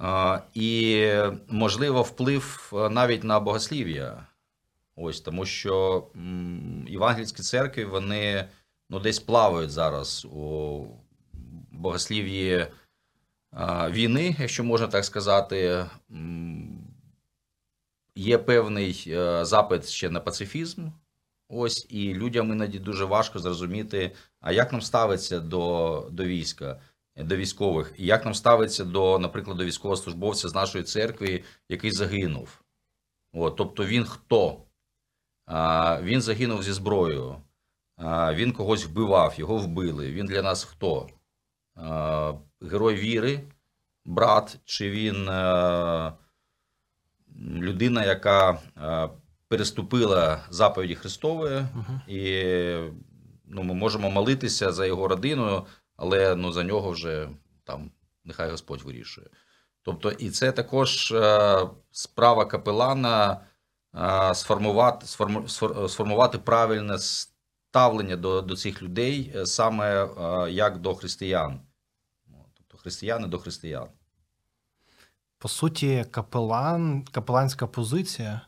е, 0.00 0.42
і, 0.54 1.08
можливо, 1.48 2.02
вплив 2.02 2.72
е, 2.74 2.88
навіть 2.88 3.24
на 3.24 3.40
богослів'я. 3.40 4.26
Ось 4.96 5.20
тому, 5.20 5.46
що 5.46 6.06
євангельські 6.88 7.42
церкви 7.42 7.84
вони 7.84 8.48
ну, 8.90 9.00
десь 9.00 9.18
плавають 9.18 9.70
зараз 9.70 10.24
у 10.24 10.84
богослів'ї 11.70 12.66
війни, 13.90 14.36
якщо 14.38 14.64
можна 14.64 14.86
так 14.86 15.04
сказати. 15.04 15.86
Є 18.14 18.38
певний 18.38 19.16
запит 19.42 19.88
ще 19.88 20.10
на 20.10 20.20
пацифізм. 20.20 20.88
Ось, 21.48 21.86
і 21.88 22.14
людям 22.14 22.52
іноді 22.52 22.78
дуже 22.78 23.04
важко 23.04 23.38
зрозуміти, 23.38 24.12
а 24.40 24.52
як 24.52 24.72
нам 24.72 24.82
ставиться 24.82 25.40
до, 25.40 26.08
до 26.10 26.24
війська, 26.24 26.80
до 27.16 27.36
військових, 27.36 27.94
і 27.96 28.06
як 28.06 28.24
нам 28.24 28.34
ставиться 28.34 28.84
до, 28.84 29.18
наприклад, 29.18 29.56
до 29.56 29.64
військовослужбовця 29.64 30.48
з 30.48 30.54
нашої 30.54 30.84
церкви, 30.84 31.44
який 31.68 31.90
загинув. 31.90 32.62
От, 33.32 33.56
тобто 33.56 33.84
він 33.84 34.04
хто? 34.04 34.62
А, 35.46 36.02
він 36.02 36.20
загинув 36.20 36.62
зі 36.62 36.72
зброєю, 36.72 37.42
а, 37.96 38.34
він 38.34 38.52
когось 38.52 38.86
вбивав, 38.86 39.34
його 39.38 39.56
вбили. 39.56 40.12
Він 40.12 40.26
для 40.26 40.42
нас 40.42 40.64
хто? 40.64 41.08
А, 41.74 42.32
герой 42.60 42.94
віри, 42.94 43.40
брат, 44.04 44.58
чи 44.64 44.90
він 44.90 45.28
е, 45.28 46.12
людина, 47.38 48.04
яка 48.04 48.50
е, 48.76 49.08
переступила 49.48 50.44
заповіді 50.50 50.94
Христової, 50.94 51.66
Угу. 51.74 52.00
і 52.16 52.44
ну, 53.44 53.62
ми 53.62 53.74
можемо 53.74 54.10
молитися 54.10 54.72
за 54.72 54.86
його 54.86 55.08
родину, 55.08 55.66
але 55.96 56.34
ну, 56.36 56.52
за 56.52 56.62
нього 56.62 56.90
вже 56.90 57.28
там 57.64 57.90
нехай 58.24 58.50
Господь 58.50 58.82
вирішує. 58.82 59.26
Тобто, 59.82 60.10
і 60.10 60.30
це 60.30 60.52
також 60.52 61.12
е, 61.12 61.58
справа 61.90 62.44
капелана 62.44 63.40
е, 63.94 64.34
сформувати, 64.34 65.06
сформу, 65.06 65.48
сформувати 65.88 66.38
правильне 66.38 66.98
ставлення 66.98 68.16
до, 68.16 68.42
до 68.42 68.56
цих 68.56 68.82
людей 68.82 69.32
е, 69.36 69.46
саме 69.46 70.08
як 70.50 70.78
до 70.78 70.94
християн. 70.94 71.60
Тобто 72.54 72.76
християни 72.78 73.26
до 73.26 73.38
християн. 73.38 73.88
По 75.38 75.48
суті, 75.48 76.06
капелан, 76.10 77.04
капеланська 77.04 77.66
позиція, 77.66 78.40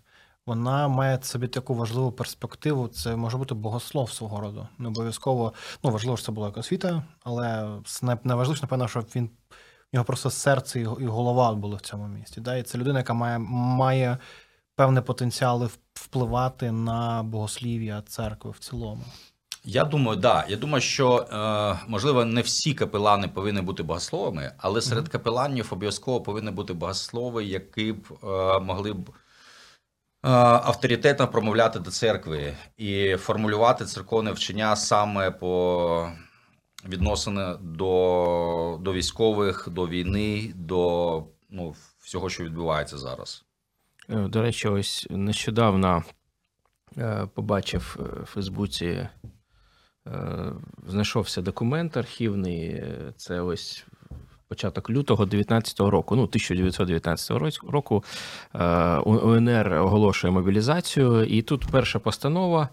вона 0.48 0.88
має 0.88 1.18
собі 1.22 1.48
таку 1.48 1.74
важливу 1.74 2.12
перспективу. 2.12 2.88
Це 2.88 3.16
може 3.16 3.36
бути 3.36 3.54
богослов 3.54 4.12
свого 4.12 4.40
роду. 4.40 4.68
Не 4.78 4.88
обов'язково, 4.88 5.52
ну 5.84 5.90
важливо, 5.90 6.16
що 6.16 6.26
це 6.26 6.32
була 6.32 6.46
як 6.46 6.56
освіта, 6.56 7.02
але 7.24 7.68
найважливіше, 8.24 8.62
напевно, 8.62 8.88
що 8.88 9.00
він 9.16 9.30
в 9.92 9.94
нього 9.94 10.04
просто 10.04 10.30
серце 10.30 10.80
і 10.80 10.84
голова 10.84 11.54
були 11.54 11.76
в 11.76 11.80
цьому 11.80 12.08
місті. 12.08 12.40
Да? 12.40 12.56
І 12.56 12.62
це 12.62 12.78
людина, 12.78 12.98
яка 12.98 13.14
має 13.14 13.38
має 13.78 14.18
певний 14.76 15.02
потенціал 15.02 15.68
впливати 15.94 16.72
на 16.72 17.22
богослів'я 17.22 18.02
церкви 18.02 18.50
в 18.50 18.58
цілому. 18.58 19.04
Я 19.64 19.84
думаю, 19.84 20.18
да. 20.18 20.44
Я 20.48 20.56
думаю, 20.56 20.80
що 20.80 21.16
е, 21.16 21.78
можливо 21.88 22.24
не 22.24 22.40
всі 22.40 22.74
капелани 22.74 23.28
повинні 23.28 23.60
бути 23.60 23.82
богословами, 23.82 24.52
але 24.58 24.80
серед 24.80 25.08
капеланів 25.08 25.68
обов'язково 25.72 26.20
повинні 26.20 26.50
бути 26.50 26.72
богослови, 26.72 27.44
які 27.44 27.92
б 27.92 28.06
е, 28.24 28.58
могли 28.60 28.92
б. 28.92 29.10
Е, 30.28 30.30
авторитетно 30.30 31.28
промовляти 31.28 31.78
до 31.78 31.90
церкви 31.90 32.54
і 32.76 33.16
формулювати 33.16 33.84
церковне 33.84 34.32
вчення 34.32 34.76
саме 34.76 35.30
по 35.30 36.12
відносини 36.88 37.54
до 37.60 38.78
до 38.80 38.92
військових, 38.92 39.68
до 39.70 39.88
війни, 39.88 40.52
до 40.54 41.24
ну, 41.50 41.74
всього, 41.98 42.28
що 42.28 42.44
відбувається 42.44 42.98
зараз. 42.98 43.44
Е, 44.10 44.14
до 44.28 44.42
речі, 44.42 44.68
ось 44.68 45.06
нещодавно 45.10 46.04
е, 46.98 47.28
побачив 47.34 47.96
в 48.22 48.26
Фейсбуці, 48.26 49.08
знайшовся 50.86 51.42
документ 51.42 51.96
архівний. 51.96 52.84
Це 53.16 53.40
ось 53.40 53.86
початок 54.48 54.90
лютого 54.90 55.24
19-го 55.24 55.90
року, 55.90 56.16
ну 56.16 56.22
1919 56.22 57.30
року, 57.70 58.04
е, 58.54 58.98
УНР 58.98 59.72
оголошує 59.72 60.32
мобілізацію, 60.32 61.24
і 61.24 61.42
тут 61.42 61.66
перша 61.70 61.98
постанова. 61.98 62.68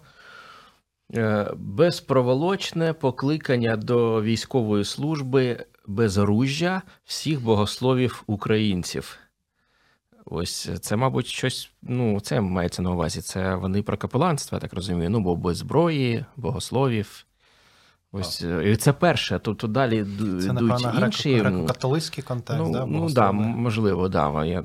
Е, 1.14 1.52
безпроволочне 1.56 2.92
покликання 2.92 3.76
до 3.76 4.22
військової 4.22 4.84
служби 4.84 5.64
безоружжя 5.86 6.82
всіх 7.04 7.42
богословів 7.42 8.22
українців. 8.26 9.18
Ось 10.24 10.70
це, 10.80 10.96
мабуть, 10.96 11.26
щось. 11.26 11.70
Ну, 11.82 12.20
це 12.20 12.40
мається 12.40 12.82
на 12.82 12.90
увазі. 12.90 13.20
Це 13.20 13.54
вони 13.54 13.82
про 13.82 13.96
капеланство, 13.96 14.56
я 14.56 14.60
так 14.60 14.72
розумію. 14.72 15.10
Ну, 15.10 15.20
бо 15.20 15.36
без 15.36 15.56
зброї, 15.56 16.24
богословів. 16.36 17.25
Ось 18.12 18.42
е, 18.42 18.70
і 18.70 18.76
це 18.76 18.92
перше. 18.92 19.40
Тобто 19.42 19.66
далі 19.66 20.06
це, 20.18 20.48
йдуть 20.48 20.86
інші 21.02 21.42
греко-католицький 21.42 22.22
контекст. 22.22 22.62
Ну, 22.62 22.72
да, 22.72 22.86
ну 22.86 23.10
да, 23.10 23.32
можливо, 23.32 24.08
да. 24.08 24.44
Я... 24.44 24.64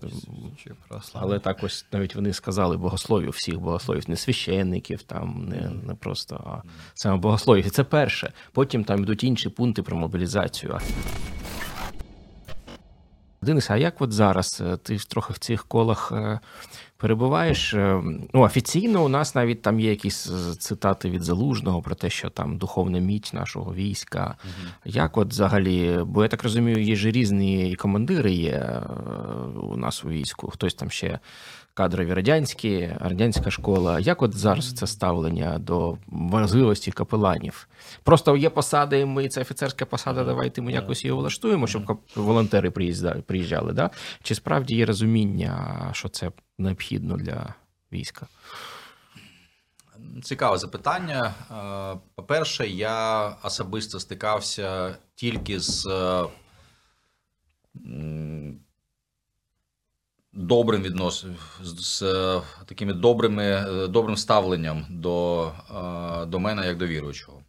Але 1.14 1.40
так 1.40 1.64
ось 1.64 1.86
навіть 1.92 2.16
вони 2.16 2.34
сказали 2.34 2.78
богословів, 2.78 3.30
всіх 3.30 3.60
богословів, 3.60 4.10
не 4.10 4.16
священників, 4.16 5.04
там 5.04 5.46
не 5.50 5.72
не 5.88 5.96
просто 5.96 6.44
а 6.46 6.68
саме 6.94 7.18
богословів. 7.18 7.68
І 7.68 7.70
це 7.70 7.84
перше. 7.84 8.34
Потім 8.52 8.84
там 8.84 9.04
йдуть 9.04 9.24
інші 9.24 9.50
пункти 9.50 9.84
про 9.84 9.98
мобілізацію. 9.98 10.80
Денис, 13.44 13.70
а 13.70 13.78
як 13.78 14.02
от 14.02 14.12
зараз 14.12 14.62
е, 14.66 14.78
ти 14.78 14.98
трохи 14.98 15.34
в 15.34 15.38
цих 15.38 15.66
колах 15.66 16.12
е, 16.12 16.40
перебуваєш? 17.02 17.74
Е, 17.74 18.02
ну, 18.34 18.42
офіційно 18.42 19.06
у 19.06 19.08
нас 19.08 19.36
навіть 19.36 19.62
там 19.62 19.80
є 19.80 19.90
якісь 19.90 20.32
цитати 20.58 21.10
від 21.10 21.24
Залужного 21.24 21.82
про 21.82 21.96
те, 21.96 22.10
що 22.10 22.30
там 22.30 22.58
духовна 22.58 23.00
міць 23.00 23.34
нашого 23.34 23.74
війська. 23.74 24.38
Угу. 24.44 24.70
Як 24.86 25.18
от 25.18 25.30
взагалі, 25.30 26.00
бо 26.06 26.24
я 26.24 26.30
так 26.30 26.44
розумію, 26.44 26.84
є 26.84 26.96
ж 26.96 27.12
різні 27.12 27.76
командири 27.76 28.32
є 28.32 28.82
у 29.62 29.78
нас 29.78 30.06
у 30.06 30.10
війську, 30.10 30.52
хтось 30.52 30.74
там 30.74 30.90
ще 30.90 31.20
кадрові 31.74 32.14
радянські, 32.14 32.90
радянська 33.00 33.52
школа. 33.52 34.00
Як 34.00 34.22
от 34.22 34.38
зараз 34.38 34.74
це 34.74 34.88
ставлення 34.88 35.60
до 35.60 35.98
важливості 36.08 36.92
капеланів? 36.92 37.68
Просто 38.04 38.38
є 38.38 38.50
посади, 38.50 39.00
і 39.00 39.06
ми 39.06 39.30
це 39.30 39.42
офіцерська 39.42 39.86
посада, 39.86 40.24
давайте 40.24 40.62
ми 40.62 40.72
якось 40.72 41.04
її 41.04 41.12
влаштуємо, 41.12 41.68
щоб 41.68 42.00
волонтери 42.16 42.72
приїжджали. 43.26 43.74
Да? 43.74 43.90
Чи 44.24 44.36
справді 44.36 44.76
є 44.76 44.86
розуміння, 44.86 45.90
що 45.94 46.10
це 46.10 46.32
необхідно 46.58 47.18
для 47.18 47.54
війська? 47.92 48.28
Цікаве 50.24 50.58
запитання. 50.58 51.34
Е, 51.52 52.00
по-перше, 52.16 52.68
я 52.68 53.28
особисто 53.44 54.00
стикався 54.00 54.96
тільки 55.16 55.60
з 55.60 55.88
добрим 60.34 60.82
відносин 60.82 61.38
з 61.62 62.02
е, 62.02 62.42
такими 62.66 62.94
добрими, 62.94 63.44
е, 63.44 63.88
добрим 63.88 64.18
ставленням 64.18 64.86
до 64.90 65.46
е, 65.70 66.26
до 66.26 66.40
мене 66.40 66.68
як 66.68 66.78
до 66.78 66.88
віруючого. 66.88 67.44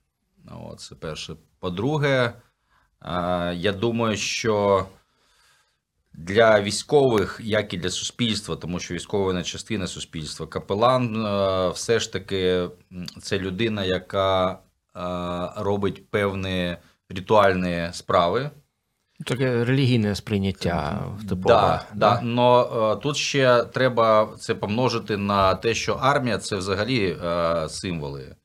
От, 0.51 0.81
Це 0.81 0.95
перше. 0.95 1.37
По-друге, 1.59 2.33
я 3.55 3.73
думаю, 3.73 4.17
що 4.17 4.87
для 6.13 6.61
військових, 6.61 7.41
як 7.43 7.75
і 7.75 7.77
для 7.77 7.91
суспільства, 7.91 8.57
тому 8.57 8.81
що 8.81 8.95
військова 8.95 9.33
не 9.33 9.43
частина 9.43 9.87
суспільства, 9.87 10.47
капелан 10.47 11.13
все 11.73 12.01
ж 12.01 12.13
таки 12.13 12.69
це 13.23 13.39
людина, 13.39 13.85
яка 13.85 14.59
робить 15.57 16.11
певні 16.11 16.77
ритуальні 17.09 17.89
справи. 17.93 18.51
Таке 19.27 19.65
релігійне 19.65 20.15
сприйняття 20.15 21.05
типове. 21.29 21.55
Да, 21.55 21.85
да. 21.95 22.21
Но 22.23 22.69
е, 22.93 23.03
тут 23.03 23.17
ще 23.17 23.65
треба 23.65 24.29
це 24.39 24.55
помножити 24.55 25.17
на 25.17 25.55
те, 25.55 25.75
що 25.75 25.93
армія 25.93 26.39
це 26.39 26.57
взагалі 26.57 27.17
е, 27.25 27.69
символи. 27.69 28.37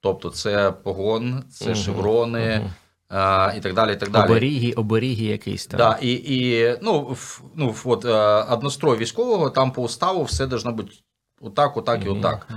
Тобто 0.00 0.30
це 0.30 0.70
погон, 0.70 1.44
це 1.50 1.66
угу, 1.66 1.74
шеврони 1.74 2.58
угу. 2.58 2.70
е, 3.20 3.56
і 3.56 3.60
так 3.60 3.74
далі. 3.74 3.92
і 3.92 3.96
так 3.96 4.10
далі. 4.10 4.30
Оберіги, 4.30 4.72
оберіги 4.72 5.24
якийсь 5.24 5.66
там. 5.66 5.78
Да, 5.78 5.98
і, 6.02 6.12
і, 6.12 6.76
ну, 6.82 7.16
ну, 7.54 7.74
от, 7.84 8.04
е, 8.04 8.42
однострой 8.42 8.98
військового, 8.98 9.50
там 9.50 9.72
по 9.72 9.82
уставу 9.82 10.22
все 10.22 10.46
должно 10.46 10.72
бути 10.72 10.92
отак, 11.40 11.76
отак 11.76 12.00
угу, 12.06 12.16
і 12.16 12.18
отак. 12.18 12.48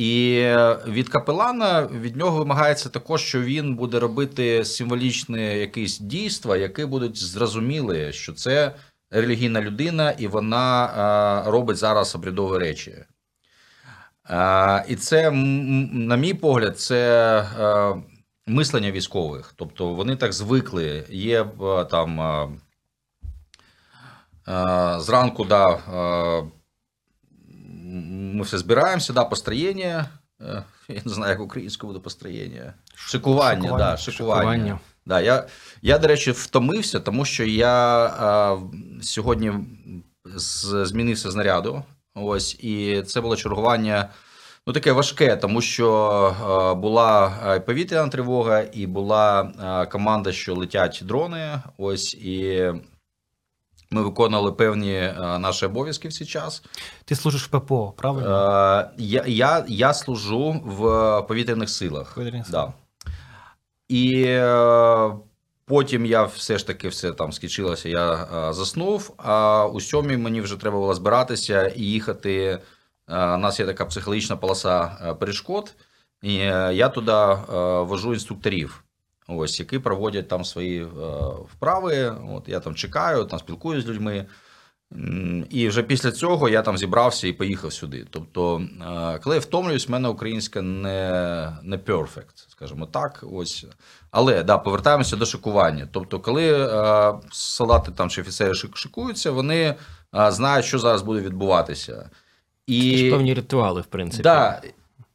І 0.00 0.44
від 0.86 1.08
капелана 1.08 1.86
від 1.86 2.16
нього 2.16 2.38
вимагається 2.38 2.88
також, 2.88 3.22
що 3.22 3.40
він 3.40 3.74
буде 3.74 3.98
робити 3.98 4.64
символічні 4.64 5.58
якісь 5.58 5.98
дійства, 5.98 6.56
які 6.56 6.84
будуть 6.84 7.16
зрозуміли, 7.16 8.12
що 8.12 8.32
це 8.32 8.74
релігійна 9.10 9.60
людина, 9.60 10.10
і 10.10 10.26
вона 10.26 10.84
а, 10.84 11.50
робить 11.50 11.76
зараз 11.76 12.14
обрядові 12.14 12.58
речі. 12.58 12.94
А, 14.24 14.84
І 14.88 14.96
це, 14.96 15.30
на 15.30 16.16
мій 16.16 16.34
погляд, 16.34 16.78
це 16.78 17.32
а, 17.58 17.94
мислення 18.46 18.90
військових. 18.90 19.52
Тобто 19.56 19.88
вони 19.88 20.16
так 20.16 20.32
звикли. 20.32 21.04
Є 21.10 21.46
там 21.90 22.20
зранку 25.00 25.44
да, 25.44 25.78
ми 28.34 28.42
все 28.42 28.58
збираємося, 28.58 29.12
да, 29.12 29.24
построєння. 29.24 30.08
Е, 30.40 30.64
я 30.88 31.00
не 31.04 31.12
знаю, 31.12 31.30
як 31.30 31.40
українською 31.40 31.92
буде 31.92 32.02
построєння. 32.02 32.74
Шикування, 32.94 33.62
шикування. 33.62 33.78
Да, 33.78 33.96
шикування. 33.96 34.42
шикування. 34.42 34.78
Да, 35.06 35.20
Я, 35.20 35.46
я, 35.82 35.98
до 35.98 36.08
речі, 36.08 36.30
втомився, 36.30 37.00
тому 37.00 37.24
що 37.24 37.44
я 37.44 38.04
а, 38.04 38.58
сьогодні 39.02 39.52
з, 40.24 40.84
змінився 40.86 41.30
з 41.30 41.34
наряду. 41.34 41.82
Ось, 42.14 42.54
і 42.54 43.02
це 43.02 43.20
було 43.20 43.36
чергування. 43.36 44.08
Ну, 44.66 44.72
таке 44.72 44.92
важке, 44.92 45.36
тому 45.36 45.60
що 45.60 45.92
а, 46.42 46.74
була 46.74 47.30
повітряна 47.66 48.08
тривога, 48.08 48.64
і 48.72 48.86
була 48.86 49.52
а, 49.58 49.86
команда, 49.86 50.32
що 50.32 50.54
летять 50.54 51.00
дрони. 51.04 51.62
Ось 51.78 52.14
і 52.14 52.72
ми 53.90 54.02
виконували 54.02 54.52
певні 54.52 54.94
е, 54.94 55.14
наші 55.38 55.66
обов'язки 55.66 56.08
в 56.08 56.12
цей 56.12 56.26
час. 56.26 56.62
Ти 57.04 57.16
служиш 57.16 57.44
в 57.44 57.48
ППО, 57.48 57.92
правильно? 57.96 58.28
Е, 58.28 58.90
я 58.98 59.24
я, 59.26 59.64
я 59.68 59.94
служу 59.94 60.60
в 60.64 60.82
повітряних 61.28 61.70
силах. 61.70 62.14
Повітряних 62.14 62.50
да. 62.50 62.72
І 63.88 64.22
е, 64.26 65.10
потім 65.64 66.06
я 66.06 66.24
все 66.24 66.58
ж 66.58 66.66
таки 66.66 66.88
все 66.88 67.12
там 67.12 67.32
скінчилося, 67.32 67.88
я 67.88 68.26
заснув. 68.52 69.14
А 69.16 69.66
у 69.66 69.80
сьомій 69.80 70.16
мені 70.16 70.40
вже 70.40 70.56
треба 70.56 70.78
було 70.78 70.94
збиратися 70.94 71.68
і 71.68 71.82
їхати. 71.82 72.58
У 73.08 73.12
нас 73.12 73.60
є 73.60 73.66
така 73.66 73.84
психологічна 73.84 74.36
полоса 74.36 74.86
перешкод, 75.20 75.74
і 76.22 76.34
я 76.34 76.88
туди 76.88 77.42
вожу 77.82 78.14
інструкторів 78.14 78.84
ось, 79.38 79.60
які 79.60 79.78
проводять 79.78 80.28
там 80.28 80.44
свої 80.44 80.82
е, 80.82 80.86
вправи. 81.52 82.16
От 82.30 82.48
Я 82.48 82.60
там 82.60 82.74
чекаю, 82.74 83.24
там 83.24 83.38
спілкуюся 83.38 83.86
з 83.86 83.90
людьми. 83.90 84.26
І 85.50 85.68
вже 85.68 85.82
після 85.82 86.12
цього 86.12 86.48
я 86.48 86.62
там 86.62 86.78
зібрався 86.78 87.28
і 87.28 87.32
поїхав 87.32 87.72
сюди. 87.72 88.06
Тобто, 88.10 88.62
е, 89.14 89.18
коли 89.18 89.36
я 89.36 89.40
втомлююсь, 89.40 89.88
в 89.88 89.90
мене 89.90 90.08
українська 90.08 90.62
не 90.62 91.58
не 91.62 91.76
perfect, 91.76 92.48
скажімо 92.48 92.86
так. 92.86 93.24
Ось. 93.32 93.66
Але 94.10 94.42
да, 94.42 94.58
повертаємося 94.58 95.16
до 95.16 95.26
шикування. 95.26 95.88
Тобто, 95.92 96.20
коли 96.20 96.66
е, 96.66 97.14
солдати 97.30 97.92
там 97.92 98.10
чи 98.10 98.20
офіцери 98.20 98.54
шикуються, 98.54 99.30
вони 99.30 99.74
знають, 100.12 100.66
що 100.66 100.78
зараз 100.78 101.02
буде 101.02 101.20
відбуватися. 101.20 102.10
І... 102.66 102.90
Це 102.90 102.96
ж 102.96 103.10
певні 103.10 103.34
ритуали, 103.34 103.80
в 103.80 103.86
принципі. 103.86 104.22
Да, 104.22 104.62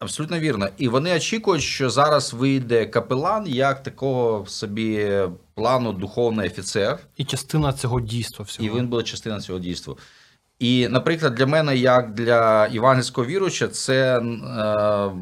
Абсолютно 0.06 0.40
вірно. 0.40 0.70
І 0.78 0.88
вони 0.88 1.16
очікують, 1.16 1.64
що 1.64 1.90
зараз 1.90 2.34
вийде 2.34 2.86
капелан 2.86 3.48
як 3.48 3.84
такого 3.84 4.46
собі 4.46 5.20
плану 5.54 5.94
духовний 5.94 6.48
офіцер. 6.48 7.00
І 7.18 7.26
частина 7.26 7.74
цього 7.74 8.02
дійства 8.02 8.46
всього. 8.46 8.70
І 8.70 8.80
він 8.80 8.88
буде 8.88 9.04
частина 9.04 9.40
цього 9.40 9.60
дійства. 9.60 9.96
І, 10.60 10.88
наприклад, 10.88 11.36
для 11.36 11.46
мене, 11.46 11.78
як 11.78 12.14
для 12.14 12.68
євангельського 12.68 13.28
віруча, 13.28 13.68
це, 13.68 14.18
е, 14.18 14.22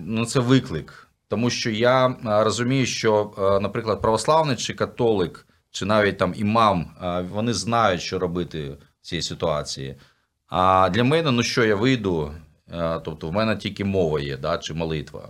ну, 0.06 0.26
це 0.26 0.40
виклик. 0.40 1.08
Тому 1.28 1.50
що 1.50 1.70
я 1.70 2.08
е, 2.08 2.16
розумію, 2.26 2.86
що, 2.86 3.32
е, 3.38 3.60
наприклад, 3.60 4.02
православний 4.02 4.56
чи 4.56 4.74
католик, 4.74 5.48
чи 5.72 5.86
навіть 5.86 6.18
там 6.18 6.34
імам, 6.38 6.86
вони 7.32 7.54
знають, 7.54 8.02
що 8.02 8.20
робити 8.20 8.70
в 9.02 9.06
цій 9.06 9.22
ситуації. 9.22 9.96
А 10.48 10.90
для 10.90 11.04
мене, 11.04 11.32
ну 11.32 11.44
що, 11.44 11.66
я 11.66 11.76
вийду, 11.76 12.32
тобто 13.04 13.30
в 13.30 13.34
мене 13.34 13.56
тільки 13.56 13.86
мова 13.86 14.20
є, 14.20 14.38
да, 14.38 14.58
чи 14.58 14.74
молитва. 14.74 15.30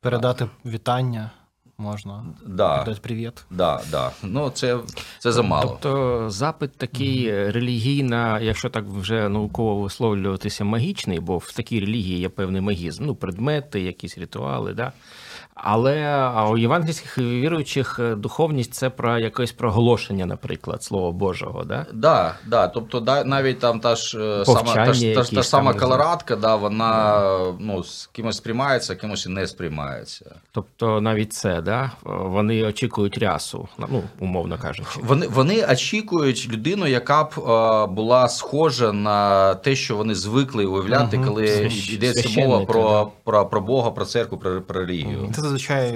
Передати 0.00 0.48
вітання 0.64 1.30
можна. 1.78 2.26
Да. 2.46 2.78
Передати 2.78 3.00
привіт. 3.00 3.44
Да, 3.50 3.80
да. 3.90 4.10
Ну, 4.22 4.50
це 4.50 4.78
це 5.18 5.32
замало. 5.32 5.78
Тобто 5.82 6.30
запит 6.30 6.76
такий 6.76 7.30
mm-hmm. 7.30 7.52
релігійна, 7.52 8.40
якщо 8.40 8.70
так 8.70 8.84
вже 8.84 9.28
науково 9.28 9.80
висловлюватися, 9.80 10.64
магічний, 10.64 11.20
бо 11.20 11.38
в 11.38 11.52
такій 11.52 11.80
релігії 11.80 12.18
є 12.18 12.28
певний 12.28 12.60
магізм, 12.60 13.04
ну, 13.06 13.14
предмети, 13.14 13.80
якісь 13.80 14.18
ритуали. 14.18 14.74
Да? 14.74 14.92
Але 15.62 16.28
у 16.50 16.58
євангельських 16.58 17.18
віруючих 17.18 17.98
е, 17.98 18.14
духовність 18.14 18.74
це 18.74 18.90
про 18.90 19.18
якесь 19.18 19.52
проголошення, 19.52 20.26
наприклад, 20.26 20.82
Слова 20.82 21.12
Божого. 21.12 21.64
Да, 21.64 21.86
да, 21.92 22.34
да. 22.46 22.68
Тобто, 22.68 23.00
да, 23.00 23.24
навіть 23.24 23.58
там 23.58 23.80
та 23.80 23.96
ж 23.96 24.18
е, 24.40 24.44
сама 24.44 24.74
та, 24.74 24.92
та, 24.92 25.14
та, 25.14 25.24
та 25.24 25.42
сама 25.42 25.74
колорадка, 25.74 26.36
да, 26.36 26.56
вона 26.56 27.22
ну, 27.60 27.84
з 27.84 28.06
кимось 28.06 28.36
сприймається, 28.36 28.94
кимось 28.94 29.26
не 29.26 29.46
сприймається. 29.46 30.34
Тобто, 30.52 31.00
навіть 31.00 31.32
це, 31.32 31.60
да, 31.62 31.90
вони 32.04 32.64
очікують 32.64 33.18
рясу, 33.18 33.68
ну, 33.78 34.02
умовно 34.18 34.58
кажучи. 34.58 35.00
Вони 35.02 35.26
вони 35.26 35.66
очікують 35.72 36.48
людину, 36.52 36.86
яка 36.86 37.24
б 37.24 37.28
е, 37.38 37.86
була 37.86 38.28
схожа 38.28 38.92
на 38.92 39.54
те, 39.54 39.76
що 39.76 39.96
вони 39.96 40.14
звикли 40.14 40.66
уявляти, 40.66 41.16
угу. 41.16 41.26
коли 41.26 41.70
йдеться 41.90 42.40
мова 42.40 42.64
про, 42.64 43.10
про 43.24 43.46
про 43.46 43.60
Бога, 43.60 43.90
про 43.90 44.04
церкву, 44.04 44.38
про, 44.38 44.62
про 44.62 44.80
релігію. 44.80 45.32
Це 45.34 45.47
зазвичай 45.48 45.92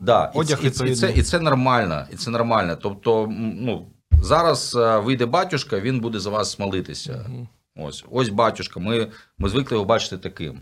да, 0.00 0.32
одяг 0.34 0.58
і, 0.62 0.66
і, 0.66 0.90
і, 0.90 0.94
це, 0.94 1.12
і 1.12 1.22
це 1.22 1.40
нормально. 1.40 2.06
І 2.12 2.16
це 2.16 2.30
нормально. 2.30 2.76
Тобто, 2.76 3.26
ну, 3.38 3.86
зараз 4.22 4.74
е, 4.74 4.98
вийде 4.98 5.26
батюшка, 5.26 5.80
він 5.80 6.00
буде 6.00 6.20
за 6.20 6.30
вас 6.30 6.58
молитися. 6.58 7.24
Угу. 7.28 7.48
Ось 7.86 8.04
ось 8.10 8.28
батюшка. 8.28 8.80
Ми 8.80 9.12
ми 9.38 9.48
звикли 9.48 9.74
його 9.74 9.84
бачити 9.84 10.18
таким. 10.18 10.60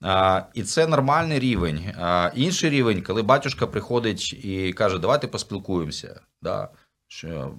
А, 0.00 0.42
І 0.54 0.62
це 0.62 0.86
нормальний 0.86 1.38
рівень. 1.38 1.92
А, 2.00 2.30
Інший 2.34 2.70
рівень, 2.70 3.02
коли 3.02 3.22
батюшка 3.22 3.66
приходить 3.66 4.44
і 4.44 4.72
каже, 4.72 4.98
давайте 4.98 5.26
поспілкуємося. 5.26 6.20
Да, 6.42 6.68
що. 7.08 7.54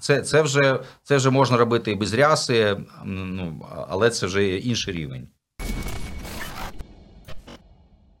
Це 0.00 0.22
це, 0.22 0.42
вже 0.42 0.80
це 1.02 1.16
вже 1.16 1.30
можна 1.30 1.56
робити 1.56 1.90
і 1.90 1.94
без 1.94 2.14
ряси, 2.14 2.76
ну, 3.04 3.66
але 3.88 4.10
це 4.10 4.26
вже 4.26 4.56
інший 4.56 4.94
рівень. 4.94 5.28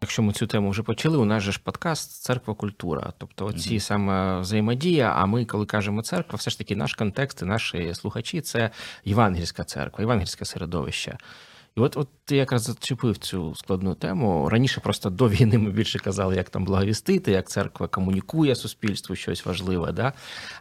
Якщо 0.06 0.22
ми 0.22 0.32
цю 0.32 0.46
тему 0.46 0.70
вже 0.70 0.82
почали, 0.82 1.18
у 1.18 1.24
нас 1.24 1.42
же 1.42 1.52
ж 1.52 1.60
подкаст 1.64 2.22
Церква 2.22 2.54
культура. 2.54 3.12
Тобто 3.18 3.46
оці 3.46 3.74
mm-hmm. 3.74 3.80
саме 3.80 4.40
взаємодія. 4.40 5.12
А 5.16 5.26
ми, 5.26 5.44
коли 5.44 5.66
кажемо 5.66 6.02
церква, 6.02 6.36
все 6.36 6.50
ж 6.50 6.58
таки 6.58 6.76
наш 6.76 6.94
контекст 6.94 7.42
і 7.42 7.44
наші 7.44 7.94
слухачі 7.94 8.40
це 8.40 8.70
євангельська 9.04 9.64
церква, 9.64 10.02
євангельське 10.02 10.44
середовище. 10.44 11.18
І 11.76 11.80
от 11.80 11.96
от 11.96 12.08
ти 12.24 12.36
якраз 12.36 12.62
зачепив 12.62 13.18
цю 13.18 13.54
складну 13.54 13.94
тему. 13.94 14.48
Раніше 14.48 14.80
просто 14.80 15.10
до 15.10 15.28
війни 15.28 15.58
ми 15.58 15.70
більше 15.70 15.98
казали, 15.98 16.36
як 16.36 16.50
там 16.50 16.64
благовістити, 16.64 17.32
як 17.32 17.48
церква 17.48 17.88
комунікує 17.88 18.54
суспільству, 18.54 19.16
щось 19.16 19.46
важливе. 19.46 19.92
Да? 19.92 20.12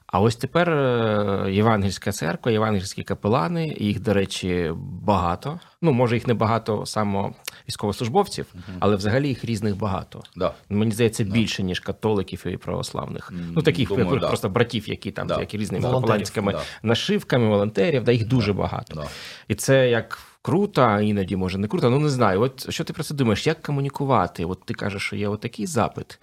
А 0.08 0.20
ось 0.20 0.36
тепер 0.36 0.70
е, 0.70 1.48
Євангельська 1.52 2.12
церква, 2.12 2.52
євангельські 2.52 3.04
капелани, 3.04 3.76
їх, 3.80 4.00
до 4.00 4.14
речі, 4.14 4.72
багато. 5.02 5.60
Ну, 5.82 5.92
може, 5.92 6.16
їх 6.16 6.28
не 6.28 6.34
багато 6.34 6.86
само 6.86 7.34
військовослужбовців, 7.68 8.54
але 8.80 8.96
взагалі 8.96 9.28
їх 9.28 9.46
різних 9.46 9.78
багато. 9.78 10.24
Да. 10.36 10.54
Мені 10.70 10.92
здається, 10.92 11.24
більше, 11.24 11.64
ніж 11.64 11.80
католиків 11.80 12.48
і 12.48 12.58
православних. 12.58 13.34
Ну, 13.56 13.62
таких 13.62 13.90
Думаю, 13.90 14.20
просто 14.20 14.50
братів, 14.50 14.90
які 14.90 15.12
там 15.12 15.28
да. 15.28 15.40
які 15.40 15.58
різними 15.58 15.92
капеланськими 15.92 16.56
нашивками, 16.84 17.48
волонтерів, 17.48 18.04
да, 18.04 18.12
їх 18.12 18.28
дуже 18.28 18.54
багато. 18.54 19.04
І 19.48 19.56
це 19.56 19.90
як 19.90 20.20
круто, 20.46 21.00
іноді 21.00 21.36
може 21.36 21.58
не 21.58 21.68
круто. 21.68 21.90
Ну 21.90 22.00
не 22.00 22.10
знаю. 22.10 22.42
От 22.42 22.72
що 22.72 22.84
ти 22.84 22.94
про 22.94 23.04
це 23.04 23.14
думаєш? 23.14 23.48
Як 23.48 23.62
комунікувати? 23.62 24.46
От 24.46 24.64
ти 24.66 24.74
кажеш, 24.74 25.02
що 25.02 25.16
є 25.16 25.28
отакий 25.28 25.66
запит. 25.66 26.20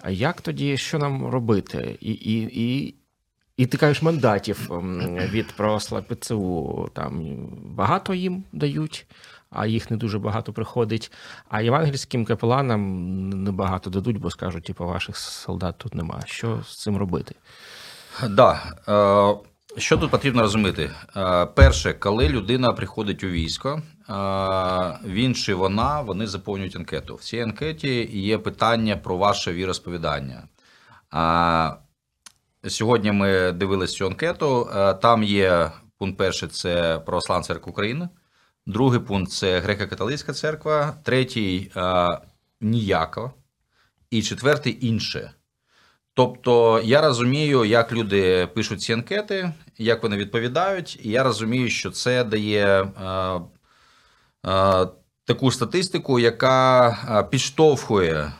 А 0.00 0.10
як 0.10 0.40
тоді 0.40 0.76
що 0.76 0.98
нам 0.98 1.26
робити? 1.26 1.98
І 2.00 2.12
і, 2.12 2.48
і, 2.52 2.94
і 3.56 3.66
ти 3.66 3.76
кажеш, 3.78 4.02
мандатів 4.02 4.68
ем, 4.72 5.16
від 5.16 5.56
православ 5.56 6.04
ПЦУ 6.04 6.90
там 6.92 7.36
багато 7.64 8.14
їм 8.14 8.44
дають, 8.52 9.06
а 9.50 9.66
їх 9.66 9.90
не 9.90 9.96
дуже 9.96 10.18
багато 10.18 10.52
приходить. 10.52 11.12
А 11.48 11.62
євангельським 11.62 12.24
капеланам 12.24 13.28
небагато 13.28 13.90
дадуть, 13.90 14.18
бо 14.18 14.30
скажуть, 14.30 14.64
типу, 14.64 14.86
ваших 14.86 15.16
солдат 15.16 15.78
тут 15.78 15.94
немає. 15.94 16.22
Що 16.26 16.62
з 16.62 16.82
цим 16.82 16.96
робити? 16.96 17.34
Да. 18.28 18.62
Е, 19.76 19.80
що 19.80 19.98
тут 19.98 20.10
потрібно 20.10 20.42
розуміти? 20.42 20.90
Е, 21.16 21.46
перше, 21.46 21.92
коли 21.92 22.28
людина 22.28 22.72
приходить 22.72 23.24
у 23.24 23.26
військо, 23.26 23.82
е, 24.08 24.12
він 25.04 25.34
чи 25.34 25.54
вона 25.54 26.00
вони 26.00 26.26
заповнюють 26.26 26.76
анкету. 26.76 27.14
В 27.14 27.20
цій 27.20 27.40
анкеті 27.40 28.20
є 28.20 28.38
питання 28.38 28.96
про 28.96 29.16
ваше 29.16 29.52
віросповідання. 29.52 30.42
Сьогодні 32.68 33.12
ми 33.12 33.52
дивилися 33.52 33.94
цю 33.94 34.06
анкету. 34.06 34.70
Е, 34.76 34.94
там 34.94 35.22
є 35.22 35.72
пункт 35.98 36.18
перший 36.18 36.48
це 36.48 36.98
Православна 36.98 37.42
церква 37.42 37.70
України, 37.70 38.08
другий 38.66 39.00
пункт 39.00 39.32
це 39.32 39.60
Греко-католицька 39.60 40.32
церква, 40.32 40.94
третій 41.02 41.72
ніяко, 42.60 43.32
і 44.10 44.22
четвертий 44.22 44.86
інше. 44.86 45.32
Тобто 46.20 46.80
я 46.84 47.00
розумію, 47.00 47.64
як 47.64 47.92
люди 47.92 48.48
пишуть 48.54 48.82
ці 48.82 48.92
анкети, 48.92 49.52
як 49.78 50.02
вони 50.02 50.16
відповідають, 50.16 50.98
і 51.02 51.10
я 51.10 51.22
розумію, 51.22 51.68
що 51.68 51.90
це 51.90 52.24
дає 52.24 52.66
е, 52.66 53.40
е, 54.50 54.88
таку 55.24 55.50
статистику, 55.50 56.18
яка 56.18 56.88
е, 56.88 57.22
підштовхує 57.30 58.14
е, 58.16 58.32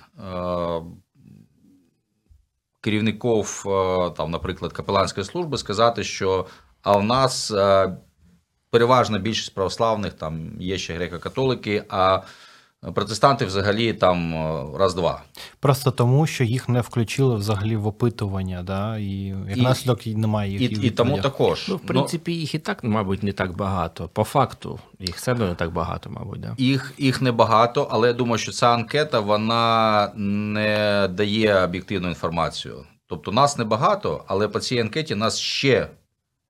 керівників, 2.80 3.64
е, 3.66 4.10
там, 4.16 4.30
наприклад, 4.30 4.72
капеланської 4.72 5.26
служби, 5.26 5.58
сказати, 5.58 6.04
що 6.04 6.46
а 6.82 6.96
у 6.96 7.02
нас 7.02 7.50
е, 7.50 7.96
переважна 8.70 9.18
більшість 9.18 9.54
православних, 9.54 10.12
там 10.12 10.50
є 10.60 10.78
ще 10.78 10.98
греко-католики. 10.98 11.84
а 11.88 12.22
Протестанти 12.94 13.44
взагалі 13.44 13.92
там 13.92 14.34
е, 14.34 14.78
раз-два. 14.78 15.22
Просто 15.60 15.90
тому, 15.90 16.26
що 16.26 16.44
їх 16.44 16.68
не 16.68 16.80
включили 16.80 17.36
взагалі 17.36 17.76
в 17.76 17.86
опитування, 17.86 18.62
да? 18.62 18.98
і 18.98 19.34
як 19.48 19.58
і, 19.58 19.60
наслідок 19.60 20.06
немає 20.06 20.52
їх. 20.52 20.72
І, 20.72 20.86
і 20.86 20.90
тому 20.90 21.18
також. 21.18 21.68
Ну, 21.68 21.76
в 21.76 21.80
принципі, 21.80 22.32
їх 22.32 22.54
і 22.54 22.58
так, 22.58 22.84
мабуть, 22.84 23.22
не 23.22 23.32
так 23.32 23.56
багато. 23.56 24.08
По 24.08 24.24
факту, 24.24 24.78
їх 24.98 25.16
все 25.16 25.32
одно 25.32 25.46
не 25.46 25.54
так 25.54 25.72
багато, 25.72 26.10
мабуть. 26.10 26.40
Да? 26.40 26.54
Їх 26.58 26.94
їх 26.98 27.22
не 27.22 27.32
багато, 27.32 27.88
але 27.90 28.08
я 28.08 28.14
думаю, 28.14 28.38
що 28.38 28.52
ця 28.52 28.74
анкета 28.74 29.20
вона 29.20 30.12
не 30.16 31.08
дає 31.12 31.64
об'єктивну 31.64 32.08
інформацію. 32.08 32.84
Тобто 33.06 33.32
нас 33.32 33.58
не 33.58 33.64
багато, 33.64 34.24
але 34.26 34.48
по 34.48 34.60
цій 34.60 34.78
анкеті 34.78 35.14
нас 35.14 35.38
ще 35.38 35.88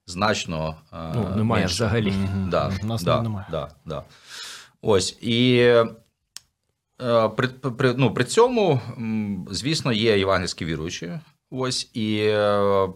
значно 0.07 0.75
е, 0.93 0.97
ну, 1.15 1.37
немає 1.37 1.63
менше. 1.63 1.75
взагалі. 1.75 2.15
Да, 2.49 2.73
Нас 2.83 3.03
да, 3.03 3.23
немає. 3.23 3.47
Да, 3.51 3.69
да. 3.85 4.03
Ось 4.83 5.19
і. 5.21 5.75
Е, 7.03 7.29
при 7.29 7.49
при, 7.49 7.95
ну, 7.97 8.15
при 8.15 8.25
цьому, 8.25 8.81
звісно, 9.51 9.93
є 9.93 10.19
євангельські 10.19 10.65
віруючі, 10.65 11.21
ось 11.51 11.91
і 11.95 12.17
е, 12.19 12.89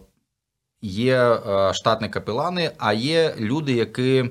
є 0.81 1.17
е, 1.17 1.73
штатні 1.73 2.09
капелани, 2.09 2.71
а 2.77 2.93
є 2.93 3.35
люди, 3.39 3.73
які 3.73 4.29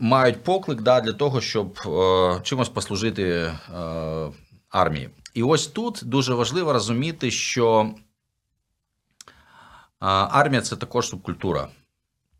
мають 0.00 0.44
поклик 0.44 0.80
да, 0.80 1.00
для 1.00 1.12
того, 1.12 1.40
щоб 1.40 1.78
чимось 2.42 2.68
послужити 2.68 3.52
армії. 4.70 5.10
І 5.34 5.42
ось 5.42 5.66
тут 5.66 6.00
дуже 6.02 6.34
важливо 6.34 6.72
розуміти, 6.72 7.30
що 7.30 7.94
армія 10.00 10.62
це 10.62 10.76
також 10.76 11.08
субкультура. 11.08 11.68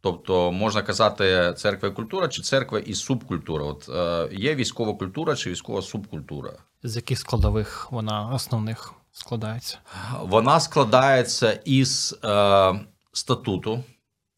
Тобто 0.00 0.52
можна 0.52 0.82
казати 0.82 1.54
церква 1.56 1.88
і 1.88 1.92
культура 1.92 2.28
чи 2.28 2.42
церква 2.42 2.78
і 2.78 2.94
субкультура. 2.94 3.64
От 3.64 3.88
е, 3.88 4.28
є 4.34 4.54
військова 4.54 4.94
культура 4.94 5.36
чи 5.36 5.50
військова 5.50 5.82
субкультура. 5.82 6.52
З 6.82 6.96
яких 6.96 7.18
складових 7.18 7.92
вона 7.92 8.30
основних 8.34 8.94
складається? 9.12 9.78
Вона 10.20 10.60
складається 10.60 11.52
із 11.64 12.18
е, 12.24 12.80
статуту, 13.12 13.84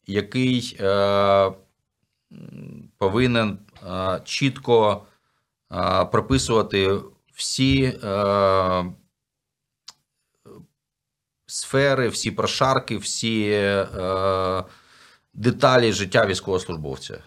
який 0.07 0.77
е, 0.79 1.51
повинен 2.97 3.59
чітко 4.23 5.03
прописувати 6.11 6.99
всі 7.33 7.99
сфери, 11.45 12.07
всі 12.09 12.31
прошарки, 12.31 12.97
всі 12.97 13.51
деталі 15.33 15.93
життя 15.93 16.25
військовослужбовця. 16.25 17.23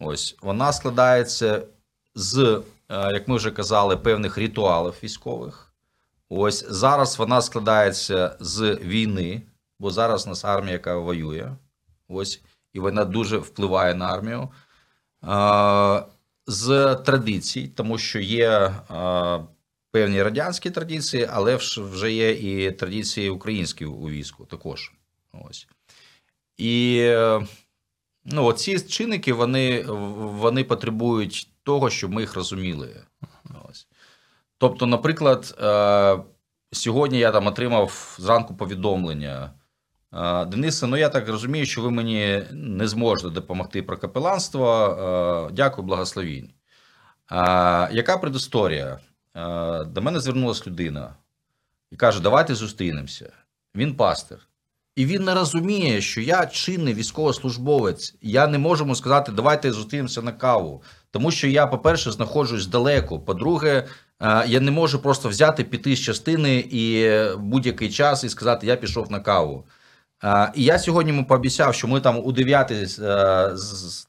Ось 0.00 0.36
вона 0.42 0.72
складається 0.72 1.62
з, 2.14 2.62
як 2.90 3.28
ми 3.28 3.36
вже 3.36 3.50
казали, 3.50 3.96
певних 3.96 4.38
ритуалів 4.38 4.94
військових. 5.02 5.74
Ось 6.28 6.66
зараз 6.68 7.18
вона 7.18 7.42
складається 7.42 8.36
з 8.40 8.78
війни, 8.82 9.42
бо 9.78 9.90
зараз 9.90 10.26
у 10.26 10.28
нас 10.28 10.44
армія, 10.44 10.72
яка 10.72 10.96
воює. 10.96 11.56
Ось, 12.08 12.42
і 12.72 12.80
вона 12.80 13.04
дуже 13.04 13.38
впливає 13.38 13.94
на 13.94 14.06
армію. 14.06 14.48
З 16.46 16.94
традицій, 16.94 17.68
тому 17.68 17.98
що 17.98 18.18
є 18.20 18.74
певні 19.90 20.22
радянські 20.22 20.70
традиції, 20.70 21.28
але 21.32 21.56
вже 21.56 22.12
є 22.12 22.30
і 22.30 22.72
традиції 22.72 23.30
українські 23.30 23.84
у 23.84 24.08
війську 24.08 24.44
також. 24.44 24.92
Ось. 25.32 25.68
І 26.58 27.04
ну, 28.24 28.52
ці 28.52 28.80
чинники 28.80 29.32
вони, 29.32 29.82
вони 29.82 30.64
потребують 30.64 31.48
того, 31.62 31.90
щоб 31.90 32.12
ми 32.12 32.20
їх 32.20 32.34
розуміли. 32.34 32.96
Ось. 33.70 33.86
Тобто, 34.58 34.86
наприклад, 34.86 35.58
е, 35.62 36.18
сьогодні 36.72 37.18
я 37.18 37.32
там 37.32 37.46
отримав 37.46 38.16
зранку 38.18 38.56
повідомлення. 38.56 39.50
Е, 40.14 40.44
Денисе, 40.44 40.86
ну 40.86 40.96
я 40.96 41.08
так 41.08 41.28
розумію, 41.28 41.66
що 41.66 41.82
ви 41.82 41.90
мені 41.90 42.42
не 42.52 42.88
зможете 42.88 43.30
допомогти 43.30 43.82
про 43.82 43.98
капеланство. 43.98 44.86
Е, 45.48 45.52
дякую, 45.52 45.86
благословінь. 45.86 46.50
Яка 47.92 48.18
предісторія? 48.18 48.98
До 49.86 50.02
мене 50.02 50.20
звернулася 50.20 50.64
людина 50.66 51.14
і 51.90 51.96
каже: 51.96 52.20
Давайте 52.20 52.54
зустрінемося. 52.54 53.32
Він 53.74 53.94
пастир. 53.94 54.38
І 54.98 55.06
він 55.06 55.24
не 55.24 55.34
розуміє, 55.34 56.00
що 56.00 56.20
я 56.20 56.46
чинний 56.46 56.94
військовослужбовець. 56.94 58.14
Я 58.22 58.46
не 58.46 58.58
можу 58.58 58.94
сказати, 58.94 59.32
давайте 59.32 59.72
зустрінемося 59.72 60.22
на 60.22 60.32
каву. 60.32 60.82
Тому 61.10 61.30
що 61.30 61.46
я, 61.48 61.66
по-перше, 61.66 62.12
знаходжусь 62.12 62.66
далеко. 62.66 63.20
По-друге, 63.20 63.86
е, 64.20 64.44
я 64.46 64.60
не 64.60 64.70
можу 64.70 64.98
просто 64.98 65.28
взяти 65.28 65.64
піти 65.64 65.96
з 65.96 66.00
частини 66.00 66.64
і 66.70 67.12
будь-який 67.38 67.90
час 67.90 68.24
і 68.24 68.28
сказати, 68.28 68.66
я 68.66 68.76
пішов 68.76 69.12
на 69.12 69.20
каву. 69.20 69.66
Е, 70.24 70.52
і 70.54 70.64
я 70.64 70.78
сьогодні 70.78 71.12
йому 71.12 71.26
пообіцяв, 71.26 71.74
що 71.74 71.88
ми 71.88 72.00
там 72.00 72.18
у 72.24 72.32
9 72.32 72.72
е, 72.72 73.50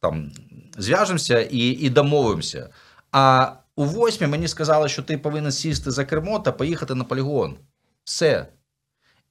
там 0.02 0.32
зв'яжемося 0.78 1.42
і 1.42 1.58
і 1.58 1.90
домовимося. 1.90 2.70
А 3.12 3.52
у 3.76 3.86
8 3.86 4.30
мені 4.30 4.48
сказали, 4.48 4.90
що 4.90 5.02
ти 5.02 5.18
повинен 5.18 5.52
сісти 5.52 5.92
за 5.92 6.06
кермо 6.06 6.40
та 6.40 6.52
поїхати 6.52 6.96
на 6.96 7.04
полігон. 7.04 7.56
Все. 8.04 8.48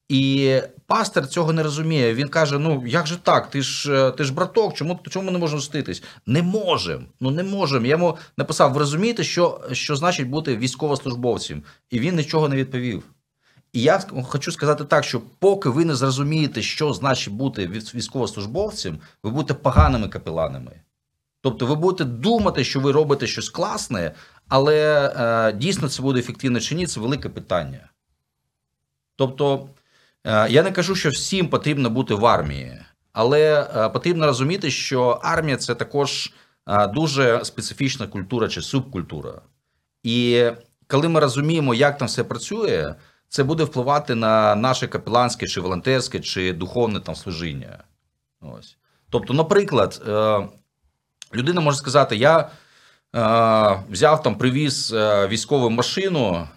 І 0.08 0.60
пастор 0.86 1.26
цього 1.26 1.52
не 1.52 1.62
розуміє. 1.62 2.14
Він 2.14 2.28
каже: 2.28 2.58
Ну 2.58 2.86
як 2.86 3.06
же 3.06 3.16
так? 3.16 3.50
Ти 3.50 3.62
ж 3.62 3.92
е, 3.92 4.10
ти 4.10 4.24
ж 4.24 4.34
браток, 4.34 4.74
чому 4.74 5.00
чому 5.10 5.30
не 5.30 5.38
можемо 5.38 5.60
зустрітись? 5.60 6.02
Не 6.26 6.42
можемо. 6.42 7.04
Ну 7.20 7.30
не 7.30 7.42
можемо. 7.42 7.86
Я 7.86 7.90
йому 7.90 8.18
написав: 8.36 8.72
ви 8.72 8.78
розумієте, 8.78 9.24
що 9.24 9.60
що 9.72 9.96
значить 9.96 10.28
бути 10.28 10.56
військовослужбовцем? 10.56 11.62
І 11.90 12.00
він 12.00 12.16
нічого 12.16 12.48
не 12.48 12.56
відповів. 12.56 13.02
І 13.72 13.82
я 13.82 13.98
хочу 14.28 14.52
сказати 14.52 14.84
так, 14.84 15.04
що 15.04 15.20
поки 15.38 15.68
ви 15.68 15.84
не 15.84 15.94
зрозумієте, 15.94 16.62
що 16.62 16.92
значить 16.92 17.34
бути 17.34 17.66
військовослужбовцем, 17.66 18.98
ви 19.22 19.30
будете 19.30 19.54
поганими 19.54 20.08
капеланами. 20.08 20.80
Тобто 21.40 21.66
ви 21.66 21.74
будете 21.74 22.04
думати, 22.04 22.64
що 22.64 22.80
ви 22.80 22.92
робите 22.92 23.26
щось 23.26 23.48
класне, 23.48 24.14
але 24.48 25.08
е, 25.16 25.52
дійсно 25.52 25.88
це 25.88 26.02
буде 26.02 26.20
ефективно 26.20 26.60
чи 26.60 26.74
ні, 26.74 26.86
це 26.86 27.00
велике 27.00 27.28
питання. 27.28 27.90
Тобто. 29.16 29.68
Е, 30.24 30.50
я 30.50 30.62
не 30.62 30.72
кажу, 30.72 30.94
що 30.94 31.10
всім 31.10 31.48
потрібно 31.48 31.90
бути 31.90 32.14
в 32.14 32.26
армії, 32.26 32.78
але 33.12 33.70
е, 33.76 33.88
потрібно 33.88 34.26
розуміти, 34.26 34.70
що 34.70 35.20
армія 35.22 35.56
це 35.56 35.74
також 35.74 36.32
е, 36.68 36.86
дуже 36.86 37.44
специфічна 37.44 38.06
культура 38.06 38.48
чи 38.48 38.62
субкультура. 38.62 39.40
І 40.02 40.46
коли 40.86 41.08
ми 41.08 41.20
розуміємо, 41.20 41.74
як 41.74 41.98
там 41.98 42.08
все 42.08 42.24
працює, 42.24 42.94
це 43.28 43.44
буде 43.44 43.64
впливати 43.64 44.14
на 44.14 44.54
наше 44.54 44.86
капеланське, 44.86 45.46
чи 45.46 45.60
волонтерське, 45.60 46.20
чи 46.20 46.52
духовне 46.52 47.00
там 47.00 47.14
служіння. 47.14 47.84
Ось. 48.40 48.76
Тобто, 49.10 49.34
наприклад, 49.34 50.02
людина 51.34 51.60
може 51.60 51.78
сказати: 51.78 52.16
я 52.16 52.50
взяв 53.90 54.22
там, 54.22 54.38
привіз 54.38 54.92
військову 55.28 55.70
машину. 55.70 56.48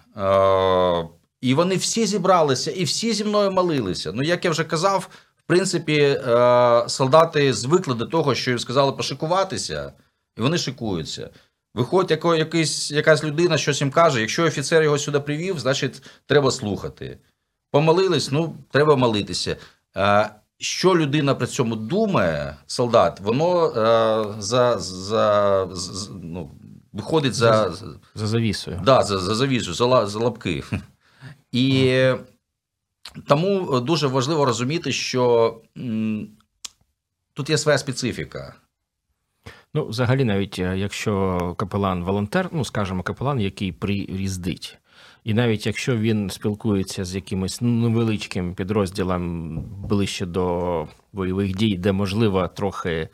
І 1.42 1.54
вони 1.54 1.76
всі 1.76 2.06
зібралися 2.06 2.70
і 2.70 2.84
всі 2.84 3.12
зі 3.12 3.24
мною 3.24 3.50
молилися. 3.50 4.12
Ну, 4.12 4.22
як 4.22 4.44
я 4.44 4.50
вже 4.50 4.64
казав, 4.64 5.08
в 5.36 5.42
принципі, 5.46 5.98
е, 5.98 6.84
солдати 6.88 7.52
звикли 7.52 7.94
до 7.94 8.06
того, 8.06 8.34
що 8.34 8.50
їм 8.50 8.58
сказали 8.58 8.92
пошикуватися, 8.92 9.92
і 10.38 10.40
вони 10.40 10.58
шикуються. 10.58 11.30
Виходить, 11.74 12.24
якийсь, 12.24 12.90
якась 12.90 13.24
людина 13.24 13.58
щось 13.58 13.80
їм 13.80 13.90
каже, 13.90 14.20
якщо 14.20 14.44
офіцер 14.44 14.82
його 14.82 14.98
сюди 14.98 15.20
привів, 15.20 15.58
значить 15.58 16.02
треба 16.26 16.50
слухати. 16.50 17.18
Помолились, 17.70 18.30
ну, 18.30 18.56
треба 18.70 18.96
молитися. 18.96 19.56
Е, 19.96 20.30
що 20.58 20.96
людина 20.96 21.34
при 21.34 21.46
цьому 21.46 21.76
думає, 21.76 22.56
солдат, 22.66 23.20
воно 23.20 23.66
е, 23.66 24.42
за, 24.42 24.78
за, 24.78 25.68
за 25.72 26.06
ну, 26.22 26.50
виходить 26.92 27.34
за 27.34 27.70
за, 27.70 27.86
за 28.14 28.26
завісою. 28.26 28.80
Да, 28.84 29.02
за, 29.02 29.18
за 29.18 29.34
завісою, 29.34 29.74
за, 29.74 30.06
за 30.06 30.18
лапки. 30.18 30.64
І 31.52 31.96
тому 33.28 33.80
дуже 33.80 34.06
важливо 34.06 34.44
розуміти, 34.44 34.92
що 34.92 35.54
тут 37.34 37.50
є 37.50 37.58
своя 37.58 37.78
специфіка. 37.78 38.54
Ну, 39.74 39.86
взагалі, 39.86 40.24
навіть 40.24 40.58
е, 40.58 40.78
якщо 40.78 41.38
капелан 41.58 42.04
волонтер, 42.04 42.48
ну 42.52 42.64
скажімо, 42.64 43.02
капелан, 43.02 43.40
який 43.40 43.72
приїздить, 43.72 44.78
і 45.24 45.34
навіть 45.34 45.66
якщо 45.66 45.96
він 45.96 46.30
спілкується 46.30 47.04
з 47.04 47.14
якимось 47.14 47.60
невеличким 47.60 48.54
підрозділом 48.54 49.58
ближче 49.88 50.26
до 50.26 50.88
бойових 51.12 51.56
дій, 51.56 51.76
де 51.76 51.92
можливо 51.92 52.48
трохи 52.48 53.08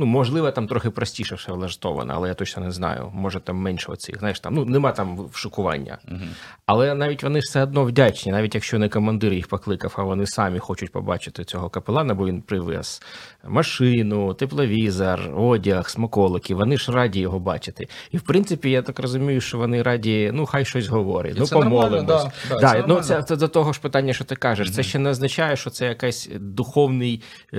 Ну, 0.00 0.06
можливо, 0.06 0.50
там 0.50 0.66
трохи 0.66 0.90
простіше 0.90 1.34
все 1.34 1.52
влаштовано, 1.52 2.12
але 2.16 2.28
я 2.28 2.34
точно 2.34 2.62
не 2.62 2.70
знаю. 2.70 3.10
Може 3.14 3.40
там 3.40 3.56
менше 3.56 3.92
оцих. 3.92 4.18
Знаєш, 4.18 4.40
там 4.40 4.54
ну 4.54 4.64
нема 4.64 4.92
там 4.92 5.26
вшикування. 5.32 5.98
Угу. 6.08 6.20
Але 6.66 6.94
навіть 6.94 7.22
вони 7.22 7.38
все 7.38 7.62
одно 7.62 7.84
вдячні, 7.84 8.32
навіть 8.32 8.54
якщо 8.54 8.78
не 8.78 8.88
командир 8.88 9.32
їх 9.32 9.48
покликав, 9.48 9.94
а 9.96 10.02
вони 10.02 10.26
самі 10.26 10.58
хочуть 10.58 10.92
побачити 10.92 11.44
цього 11.44 11.68
капелана, 11.68 12.14
бо 12.14 12.26
він 12.26 12.42
привез 12.42 13.02
машину, 13.44 14.34
тепловізор, 14.34 15.20
одяг, 15.36 15.90
смаколики. 15.90 16.54
Вони 16.54 16.76
ж 16.76 16.92
раді 16.92 17.20
його 17.20 17.38
бачити. 17.38 17.88
І 18.10 18.16
в 18.16 18.22
принципі, 18.22 18.70
я 18.70 18.82
так 18.82 18.98
розумію, 18.98 19.40
що 19.40 19.58
вони 19.58 19.82
раді, 19.82 20.30
ну 20.34 20.46
хай 20.46 20.64
щось 20.64 20.86
говорить. 20.86 21.36
І 21.36 21.40
ну 21.40 21.46
помолимось. 21.46 22.04
Да, 22.04 22.32
да, 22.48 22.60
да, 22.60 22.72
це 22.72 22.84
ну 22.88 23.00
це, 23.00 23.22
це 23.22 23.36
до 23.36 23.48
того 23.48 23.72
ж 23.72 23.80
питання, 23.80 24.12
що 24.12 24.24
ти 24.24 24.36
кажеш. 24.36 24.66
Угу. 24.66 24.76
Це 24.76 24.82
ще 24.82 24.98
не 24.98 25.10
означає, 25.10 25.56
що 25.56 25.70
це 25.70 25.86
якийсь 25.86 26.28
духовний 26.40 27.22
е, 27.54 27.58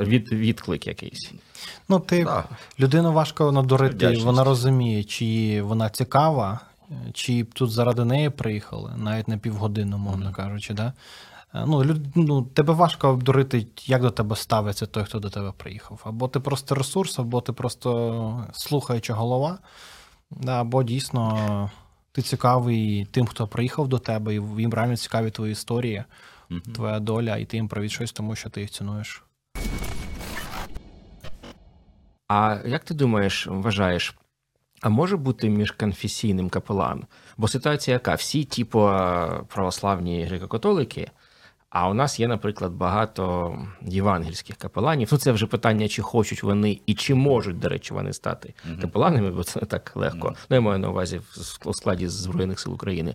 від, 0.00 0.32
відклик 0.32 0.86
якийсь. 0.86 1.29
Ну, 1.88 2.00
ти 2.00 2.24
да. 2.24 2.44
людину 2.80 3.12
важко 3.12 3.52
надурити, 3.52 3.94
Вдячність. 3.94 4.24
вона 4.24 4.44
розуміє, 4.44 5.04
чи 5.04 5.62
вона 5.62 5.88
цікава, 5.88 6.60
чи 7.12 7.44
тут 7.44 7.70
заради 7.70 8.04
неї 8.04 8.30
приїхали, 8.30 8.92
навіть 8.96 9.28
на 9.28 9.38
півгодини, 9.38 9.96
мовно 9.96 10.26
mm-hmm. 10.26 10.34
кажучи. 10.34 10.74
Да? 10.74 10.92
Ну, 11.54 11.84
люд, 11.84 12.00
ну, 12.14 12.42
Тебе 12.42 12.72
важко 12.72 13.08
обдурити, 13.08 13.66
як 13.86 14.02
до 14.02 14.10
тебе 14.10 14.36
ставиться 14.36 14.86
той, 14.86 15.04
хто 15.04 15.18
до 15.18 15.30
тебе 15.30 15.52
приїхав. 15.56 16.00
Або 16.04 16.28
ти 16.28 16.40
просто 16.40 16.74
ресурс, 16.74 17.18
або 17.18 17.40
ти 17.40 17.52
просто 17.52 18.44
слухаюча 18.52 19.14
голова, 19.14 19.58
да, 20.30 20.60
або 20.60 20.82
дійсно 20.82 21.70
ти 22.12 22.22
цікавий 22.22 23.04
тим, 23.04 23.26
хто 23.26 23.46
приїхав 23.46 23.88
до 23.88 23.98
тебе, 23.98 24.34
і 24.34 24.42
їм 24.58 24.74
реально 24.74 24.96
цікаві 24.96 25.30
твої 25.30 25.52
історії, 25.52 26.04
mm-hmm. 26.50 26.72
твоя 26.72 27.00
доля, 27.00 27.36
і 27.36 27.44
ти 27.44 27.56
їм 27.56 27.68
провід 27.68 27.92
щось, 27.92 28.12
тому 28.12 28.36
що 28.36 28.50
ти 28.50 28.60
їх 28.60 28.70
цінуєш. 28.70 29.22
А 32.32 32.58
як 32.64 32.84
ти 32.84 32.94
думаєш, 32.94 33.46
вважаєш, 33.46 34.14
а 34.80 34.88
може 34.88 35.16
бути 35.16 35.48
міжконфесійним 35.48 36.48
капелан? 36.48 37.04
Бо 37.36 37.48
ситуація 37.48 37.94
яка? 37.94 38.14
Всі, 38.14 38.44
типу, 38.44 38.78
православні 39.48 40.24
греко-католики, 40.26 41.08
А 41.70 41.88
у 41.88 41.94
нас 41.94 42.20
є, 42.20 42.28
наприклад, 42.28 42.72
багато 42.72 43.54
євангельських 43.82 44.56
капеланів. 44.56 45.08
Ну, 45.12 45.18
це 45.18 45.32
вже 45.32 45.46
питання, 45.46 45.88
чи 45.88 46.02
хочуть 46.02 46.42
вони 46.42 46.80
і 46.86 46.94
чи 46.94 47.14
можуть, 47.14 47.58
до 47.58 47.68
речі, 47.68 47.94
вони 47.94 48.12
стати 48.12 48.54
uh-huh. 48.68 48.80
капеланами, 48.80 49.30
бо 49.30 49.44
це 49.44 49.60
не 49.60 49.66
так 49.66 49.92
легко. 49.94 50.28
Uh-huh. 50.28 50.46
Ну, 50.50 50.56
я 50.56 50.60
маю 50.60 50.78
на 50.78 50.90
увазі 50.90 51.20
в 51.66 51.74
складі 51.74 52.08
Збройних 52.08 52.60
сил 52.60 52.74
України. 52.74 53.14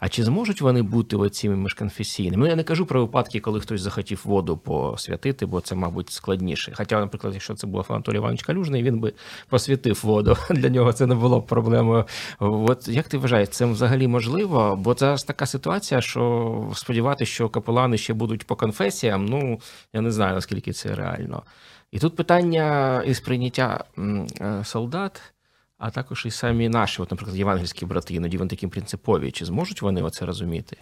А 0.00 0.08
чи 0.08 0.24
зможуть 0.24 0.60
вони 0.60 0.82
бути 0.82 1.16
оціми 1.16 1.56
міжконфесійними? 1.56 2.36
Ну, 2.36 2.46
я 2.46 2.56
не 2.56 2.62
кажу 2.62 2.86
про 2.86 3.00
випадки, 3.00 3.40
коли 3.40 3.60
хтось 3.60 3.80
захотів 3.80 4.20
воду 4.24 4.56
посвятити, 4.56 5.46
бо 5.46 5.60
це, 5.60 5.74
мабуть, 5.74 6.10
складніше. 6.10 6.72
Хоча, 6.74 7.00
наприклад, 7.00 7.34
якщо 7.34 7.54
це 7.54 7.66
був 7.66 7.86
Анатолій 7.88 8.16
Іванович 8.16 8.42
Калюжний, 8.42 8.82
він 8.82 9.00
би 9.00 9.12
посвятив 9.48 10.00
воду. 10.02 10.36
Для 10.50 10.68
нього 10.68 10.92
це 10.92 11.06
не 11.06 11.14
було 11.14 11.40
б 11.40 11.46
проблемою. 11.46 12.04
От 12.38 12.88
як 12.88 13.08
ти 13.08 13.18
вважаєш, 13.18 13.48
це 13.48 13.66
взагалі 13.66 14.08
можливо? 14.08 14.76
Бо 14.76 14.94
це 14.94 15.16
така 15.26 15.46
ситуація, 15.46 16.00
що 16.00 16.72
сподіватися, 16.74 17.32
що 17.32 17.48
капелани 17.92 17.98
ще 17.98 18.14
будуть 18.14 18.46
по 18.46 18.56
конфесіям, 18.56 19.26
ну 19.26 19.60
я 19.92 20.00
не 20.00 20.10
знаю, 20.10 20.34
наскільки 20.34 20.72
це 20.72 20.94
реально. 20.94 21.42
І 21.90 21.98
тут 21.98 22.16
питання 22.16 23.02
із 23.06 23.20
прийняття 23.20 23.84
е, 24.40 24.64
солдат, 24.64 25.20
а 25.78 25.90
також 25.90 26.26
і 26.26 26.30
самі 26.30 26.68
наші, 26.68 27.02
от, 27.02 27.10
наприклад, 27.10 27.36
євангельські 27.36 27.86
брати, 27.86 28.14
іноді 28.14 28.38
вони 28.38 28.50
такі 28.50 28.66
принципові. 28.66 29.30
Чи 29.30 29.44
зможуть 29.44 29.82
вони 29.82 30.02
оце 30.02 30.26
розуміти? 30.26 30.76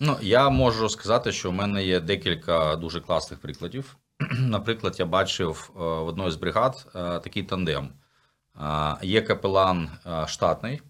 Ну, 0.00 0.16
я 0.22 0.50
можу 0.50 0.88
сказати, 0.88 1.32
що 1.32 1.50
в 1.50 1.52
мене 1.52 1.84
є 1.84 2.00
декілька 2.00 2.76
дуже 2.76 3.00
класних 3.00 3.40
прикладів. 3.40 3.96
Наприклад, 4.38 4.96
я 4.98 5.06
бачив 5.06 5.70
е, 5.70 5.78
в 5.78 6.06
одної 6.06 6.30
з 6.30 6.36
бригад 6.36 6.86
е, 6.94 7.20
такий 7.20 7.42
тандем. 7.42 7.88
Є 9.02 9.22
капелан 9.22 9.88
штатний, 10.26 10.82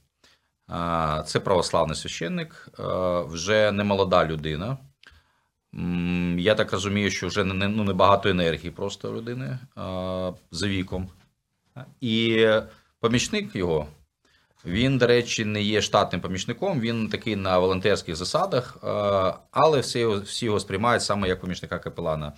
це 1.27 1.41
православний 1.45 1.97
священник, 1.97 2.69
вже 3.29 3.73
не 3.73 3.85
молода 3.85 4.25
людина. 4.25 4.79
Я 6.39 6.55
так 6.55 6.73
розумію, 6.73 7.11
що 7.11 7.27
вже 7.27 7.45
не 7.45 7.69
ну, 7.69 7.85
небагато 7.85 8.29
енергії 8.29 8.71
просто 8.71 9.15
людини 9.15 9.59
за 10.51 10.69
віком. 10.69 11.09
І 12.01 12.47
помічник 13.01 13.57
його, 13.57 13.87
він, 14.65 14.99
до 14.99 15.07
речі, 15.07 15.45
не 15.45 15.63
є 15.63 15.83
штатним 15.83 16.21
помічником, 16.21 16.81
він 16.81 17.09
такий 17.09 17.37
на 17.37 17.59
волонтерських 17.59 18.17
засадах, 18.17 18.79
але 19.51 19.81
всі 19.81 20.07
всі 20.07 20.47
його 20.47 20.61
сприймають 20.61 21.03
саме 21.03 21.29
як 21.29 21.41
помічника 21.41 21.79
капелана. 21.79 22.33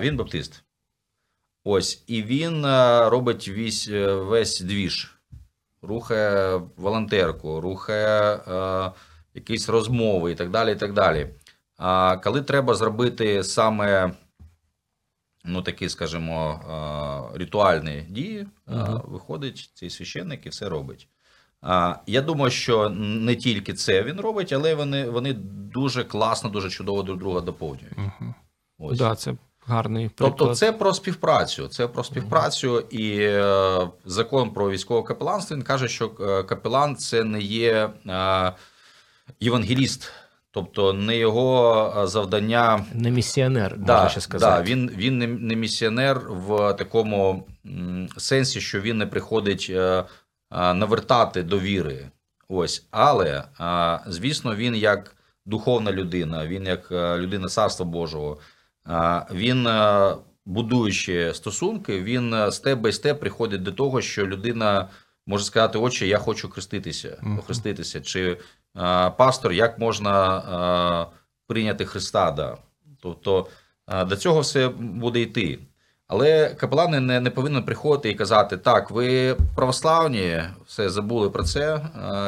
Він 0.00 0.16
баптист. 0.16 0.62
Ось, 1.64 2.04
і 2.06 2.22
він 2.22 2.66
робить 3.08 3.48
весь, 3.48 3.88
весь 4.12 4.60
двіж, 4.60 5.14
рухає 5.82 6.60
волонтерку, 6.76 7.60
рухає 7.60 8.40
якісь 9.34 9.68
розмови 9.68 10.32
і 10.32 10.34
так 10.34 10.50
далі. 10.50 10.72
і 10.72 10.76
так 10.76 10.92
далі. 10.92 11.28
А 11.84 12.16
коли 12.16 12.42
треба 12.42 12.74
зробити 12.74 13.44
саме, 13.44 14.12
ну 15.44 15.62
такі, 15.62 15.88
скажімо, 15.88 16.60
ритуальні 17.34 18.06
дії, 18.08 18.46
угу. 18.68 19.02
виходить 19.04 19.70
цей 19.74 19.90
священник 19.90 20.46
і 20.46 20.48
все 20.48 20.68
робить. 20.68 21.08
Я 22.06 22.22
думаю, 22.22 22.50
що 22.50 22.88
не 22.98 23.36
тільки 23.36 23.74
це 23.74 24.02
він 24.02 24.20
робить, 24.20 24.52
але 24.52 24.74
вони 24.74 25.10
вони 25.10 25.32
дуже 25.72 26.04
класно, 26.04 26.50
дуже 26.50 26.70
чудово 26.70 27.02
друг 27.02 27.18
друга 27.18 27.40
доповнюють. 27.40 27.98
Угу. 27.98 28.34
Ось. 28.78 28.98
Да, 28.98 29.14
це 29.14 29.34
гарний 29.66 30.08
приклад. 30.08 30.34
Тобто, 30.38 30.54
це 30.54 30.72
про 30.72 30.94
співпрацю. 30.94 31.68
Це 31.68 31.88
про 31.88 32.04
співпрацю, 32.04 32.80
і 32.80 33.18
е, 33.20 33.88
закон 34.04 34.50
про 34.50 34.70
військове 34.70 35.02
капеланство 35.02 35.56
він 35.56 35.62
каже, 35.62 35.88
що 35.88 36.10
е, 36.20 36.42
капелан 36.42 36.96
це 36.96 37.24
не 37.24 37.40
є 37.40 37.90
е, 38.06 38.52
євангеліст. 39.40 40.12
Тобто 40.54 40.92
не 40.92 41.16
його 41.16 41.92
завдання 42.06 42.84
не 42.94 43.10
місіонер, 43.10 43.78
да, 43.78 43.94
можна 43.94 44.08
ще 44.08 44.20
сказати. 44.20 44.64
Да, 44.64 44.70
Він 44.70 44.90
він 44.96 45.18
не, 45.18 45.26
не 45.26 45.56
місіонер 45.56 46.20
в 46.30 46.72
такому 46.74 47.46
сенсі, 48.16 48.60
що 48.60 48.80
він 48.80 48.98
не 48.98 49.06
приходить 49.06 49.66
е, 49.70 50.04
навертати 50.50 51.42
до 51.42 51.58
віри. 51.58 52.08
Ось, 52.48 52.86
але 52.90 53.44
звісно, 54.06 54.54
він 54.54 54.76
як 54.76 55.16
духовна 55.46 55.92
людина, 55.92 56.46
він 56.46 56.66
як 56.66 56.92
е, 56.92 57.18
людина 57.18 57.48
царства 57.48 57.86
Божого, 57.86 58.38
він, 59.34 59.66
е, 59.66 60.14
будуючи 60.46 61.34
стосунки, 61.34 62.02
він 62.02 62.52
степ 62.52 62.78
бай 62.78 62.92
степ 62.92 63.20
приходить 63.20 63.62
до 63.62 63.72
того, 63.72 64.00
що 64.00 64.26
людина 64.26 64.88
може 65.26 65.44
сказати: 65.44 65.78
Отче, 65.78 66.06
я 66.06 66.18
хочу 66.18 66.50
хреститися, 66.50 67.16
охреститися. 67.38 68.00
чи 68.00 68.38
пастор, 69.16 69.52
як 69.52 69.78
можна 69.78 71.06
прийняти 71.46 71.84
Христа. 71.84 72.30
Да. 72.30 72.56
Тобто 73.02 73.46
до 74.06 74.16
цього 74.16 74.40
все 74.40 74.68
буде 74.78 75.20
йти. 75.20 75.58
Але 76.06 76.54
капелани 76.54 77.00
не 77.00 77.20
не 77.20 77.30
повинні 77.30 77.60
приходити 77.60 78.10
і 78.10 78.14
казати: 78.14 78.56
так, 78.56 78.90
ви 78.90 79.36
православні, 79.56 80.42
все 80.66 80.90
забули 80.90 81.30
про 81.30 81.42
це, 81.42 81.80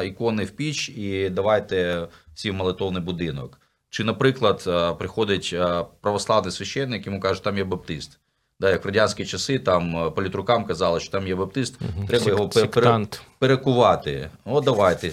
ікони 0.04 0.44
в 0.44 0.50
піч, 0.50 0.88
і 0.88 1.30
давайте 1.30 2.08
всі 2.34 2.50
в 2.50 2.54
молитовний 2.54 3.02
будинок. 3.02 3.60
Чи, 3.90 4.04
наприклад, 4.04 4.62
приходить 4.98 5.54
православний 6.00 6.52
священник, 6.52 7.06
йому 7.06 7.20
кажуть, 7.20 7.42
там 7.42 7.58
є 7.58 7.64
баптист. 7.64 8.18
Да, 8.60 8.70
Як 8.70 8.84
в 8.84 8.86
радянські 8.86 9.26
часи 9.26 9.58
там 9.58 10.12
політрукам 10.16 10.64
казали, 10.64 11.00
що 11.00 11.10
там 11.10 11.26
є 11.26 11.34
баптист, 11.34 11.80
угу. 11.82 12.06
треба 12.06 12.26
його 12.26 12.48
пере, 12.48 13.06
перекувати. 13.38 14.30
О, 14.44 14.60
давайте 14.60 15.12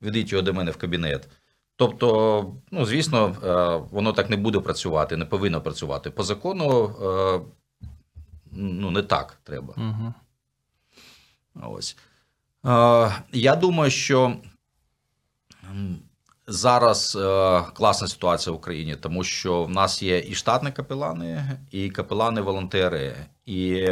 ведіть 0.00 0.32
його 0.32 0.42
до 0.42 0.52
мене 0.52 0.70
в 0.70 0.76
кабінет. 0.76 1.28
Тобто, 1.76 2.56
ну, 2.70 2.84
звісно, 2.84 3.36
е, 3.44 3.88
воно 3.90 4.12
так 4.12 4.30
не 4.30 4.36
буде 4.36 4.60
працювати, 4.60 5.16
не 5.16 5.24
повинно 5.24 5.60
працювати. 5.60 6.10
По 6.10 6.22
закону 6.22 6.94
е, 7.02 7.40
ну, 8.52 8.90
не 8.90 9.02
так 9.02 9.38
треба. 9.42 9.74
Угу. 9.76 10.14
Ось. 11.72 11.96
Е, 12.66 13.12
я 13.32 13.56
думаю, 13.56 13.90
що 13.90 14.36
зараз 16.46 17.18
класна 17.74 18.08
ситуація 18.08 18.52
в 18.52 18.56
Україні, 18.56 18.96
тому 18.96 19.24
що 19.24 19.64
в 19.64 19.70
нас 19.70 20.02
є 20.02 20.18
і 20.18 20.34
штатні 20.34 20.72
капелани, 20.72 21.58
і 21.70 21.90
капелани-волонтери. 21.90 23.14
І 23.46 23.88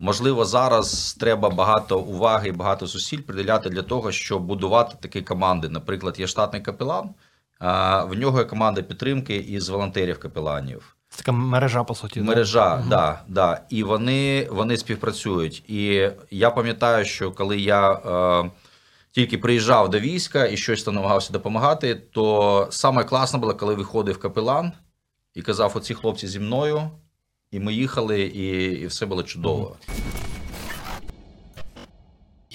Можливо, 0.00 0.44
зараз 0.44 1.14
треба 1.20 1.50
багато 1.50 1.98
уваги 1.98 2.48
і 2.48 2.52
багато 2.52 2.86
зусиль 2.86 3.18
приділяти 3.18 3.70
для 3.70 3.82
того, 3.82 4.12
щоб 4.12 4.42
будувати 4.42 4.96
такі 5.00 5.22
команди. 5.22 5.68
Наприклад, 5.68 6.20
є 6.20 6.26
штатний 6.26 6.62
капелан, 6.62 7.10
а 7.58 8.04
в 8.04 8.14
нього 8.14 8.38
є 8.38 8.44
команда 8.44 8.82
підтримки 8.82 9.36
із 9.36 9.68
волонтерів-капеланів. 9.68 10.96
Це 11.08 11.18
така 11.18 11.32
мережа, 11.32 11.84
по 11.84 11.94
суті. 11.94 12.20
Мережа, 12.20 12.76
так. 12.76 12.88
Да, 12.88 13.20
да. 13.28 13.60
І 13.70 13.82
вони 13.82 14.48
вони 14.50 14.76
співпрацюють. 14.76 15.70
І 15.70 16.10
я 16.30 16.50
пам'ятаю, 16.50 17.04
що 17.04 17.32
коли 17.32 17.58
я 17.58 17.92
е, 17.92 18.50
тільки 19.10 19.38
приїжджав 19.38 19.90
до 19.90 20.00
війська 20.00 20.46
і 20.46 20.56
щось 20.56 20.82
там 20.82 20.94
намагався 20.94 21.32
допомагати, 21.32 21.94
то 21.94 22.66
саме 22.70 23.04
класно 23.04 23.38
було, 23.38 23.54
коли 23.54 23.74
виходив 23.74 24.18
капелан 24.18 24.72
і 25.34 25.42
казав: 25.42 25.72
оці 25.76 25.94
хлопці 25.94 26.26
зі 26.28 26.40
мною. 26.40 26.90
І 27.50 27.60
ми 27.60 27.74
їхали, 27.74 28.20
і 28.20 28.64
і 28.80 28.86
все 28.86 29.06
було 29.06 29.22
чудово. 29.22 29.76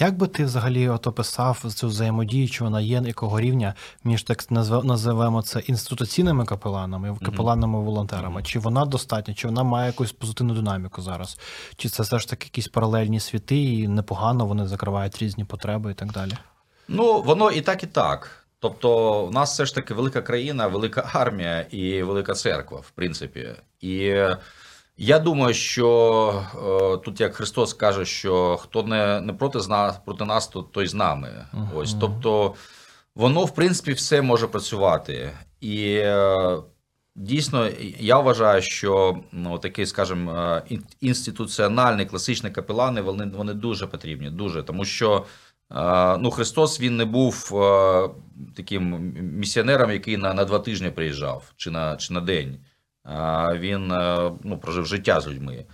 Як 0.03 0.17
би 0.17 0.27
ти 0.27 0.45
взагалі 0.45 0.89
от 0.89 1.07
описав 1.07 1.73
цю 1.73 1.87
взаємодію, 1.87 2.49
чи 2.49 2.63
вона 2.63 2.81
є, 2.81 3.03
якого 3.05 3.39
рівня 3.39 3.73
між 4.03 4.23
так 4.23 4.51
називаємо 4.83 5.41
це 5.41 5.59
інституційними 5.59 6.45
капеланами, 6.45 7.17
капеланами 7.25 7.79
волонтерами? 7.79 8.41
Mm-hmm. 8.41 8.45
Чи 8.45 8.59
вона 8.59 8.85
достатня, 8.85 9.33
чи 9.33 9.47
вона 9.47 9.63
має 9.63 9.87
якусь 9.87 10.11
позитивну 10.11 10.53
динаміку 10.53 11.01
зараз? 11.01 11.39
Чи 11.75 11.89
це 11.89 12.03
все 12.03 12.19
ж 12.19 12.29
таки 12.29 12.45
якісь 12.45 12.67
паралельні 12.67 13.19
світи, 13.19 13.63
і 13.63 13.87
непогано 13.87 14.45
вони 14.45 14.67
закривають 14.67 15.17
різні 15.21 15.45
потреби 15.45 15.91
і 15.91 15.93
так 15.93 16.11
далі? 16.11 16.33
Ну, 16.87 17.21
воно 17.21 17.51
і 17.51 17.61
так, 17.61 17.83
і 17.83 17.87
так. 17.87 18.45
Тобто, 18.59 19.25
в 19.25 19.31
нас 19.31 19.53
все 19.53 19.65
ж 19.65 19.75
таки 19.75 19.93
велика 19.93 20.21
країна, 20.21 20.67
велика 20.67 21.09
армія 21.13 21.61
і 21.61 22.03
велика 22.03 22.33
церква, 22.33 22.77
в 22.77 22.91
принципі. 22.91 23.49
І 23.81 24.15
я 24.97 25.19
думаю, 25.19 25.53
що 25.53 26.43
е, 26.55 26.97
тут 27.05 27.21
як 27.21 27.35
Христос 27.35 27.73
каже, 27.73 28.05
що 28.05 28.57
хто 28.57 28.83
не 28.83 29.21
не 29.21 29.33
проти 29.33 29.59
нас, 29.69 29.99
проти 30.05 30.25
нас, 30.25 30.47
то 30.47 30.61
той 30.61 30.87
з 30.87 30.93
нами. 30.93 31.45
Uh-huh. 31.53 31.77
Ось 31.77 31.93
тобто 31.93 32.53
воно 33.15 33.45
в 33.45 33.55
принципі 33.55 33.93
все 33.93 34.21
може 34.21 34.47
працювати. 34.47 35.31
І 35.61 35.93
е, 35.95 36.57
дійсно 37.15 37.69
я 37.99 38.19
вважаю, 38.19 38.61
що 38.61 39.17
ну, 39.31 39.57
такий, 39.57 39.85
скажімо, 39.85 40.33
е, 40.33 40.77
інституціональний 41.01 42.05
класичні 42.05 42.49
капелани 42.49 43.01
вони 43.01 43.25
вони 43.25 43.53
дуже 43.53 43.87
потрібні, 43.87 44.29
дуже 44.29 44.63
тому 44.63 44.85
що. 44.85 45.25
Ну, 46.19 46.31
Христос 46.31 46.81
він 46.81 46.97
не 46.97 47.05
був 47.05 47.49
таким 48.55 49.13
місіонером, 49.39 49.91
який 49.91 50.17
на 50.17 50.33
на 50.33 50.45
два 50.45 50.59
тижні 50.59 50.89
приїжджав 50.89 51.53
чи 51.57 51.71
на 51.71 51.95
чи 51.95 52.13
на 52.13 52.21
день 52.21 52.59
він 53.55 53.91
е, 53.91 54.31
ну, 54.43 54.57
прожив 54.57 54.85
життя 54.85 55.21
з 55.21 55.27
людьми. 55.27 55.65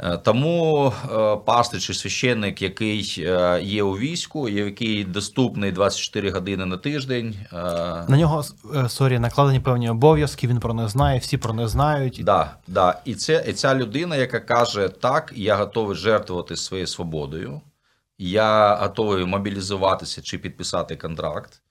Е, 0.00 0.16
тому 0.16 0.92
е, 1.04 1.36
пастир 1.36 1.80
чи 1.80 1.94
священник, 1.94 2.62
який 2.62 3.14
е, 3.18 3.60
є 3.62 3.82
у 3.82 3.92
війську, 3.92 4.48
який 4.48 5.04
доступний 5.04 5.72
24 5.72 6.30
години 6.30 6.66
на 6.66 6.76
тиждень. 6.76 7.36
На 7.52 8.16
нього 8.16 8.44
sorry, 8.88 9.18
накладені 9.18 9.60
певні 9.60 9.90
обов'язки, 9.90 10.46
він 10.46 10.60
про 10.60 10.74
них 10.74 10.88
знає, 10.88 11.18
всі 11.18 11.36
про 11.36 11.54
них 11.54 11.68
знають. 11.68 12.20
Да, 12.24 12.50
да. 12.66 13.00
І 13.04 13.14
це 13.14 13.44
і 13.48 13.52
ця 13.52 13.74
людина, 13.74 14.16
яка 14.16 14.40
каже: 14.40 14.88
так, 14.88 15.32
я 15.36 15.56
готовий 15.56 15.96
жертвувати 15.96 16.56
своєю 16.56 16.86
свободою, 16.86 17.60
я 18.18 18.74
готовий 18.76 19.24
мобілізуватися 19.24 20.22
чи 20.22 20.38
підписати 20.38 20.96
контракт. 20.96 21.62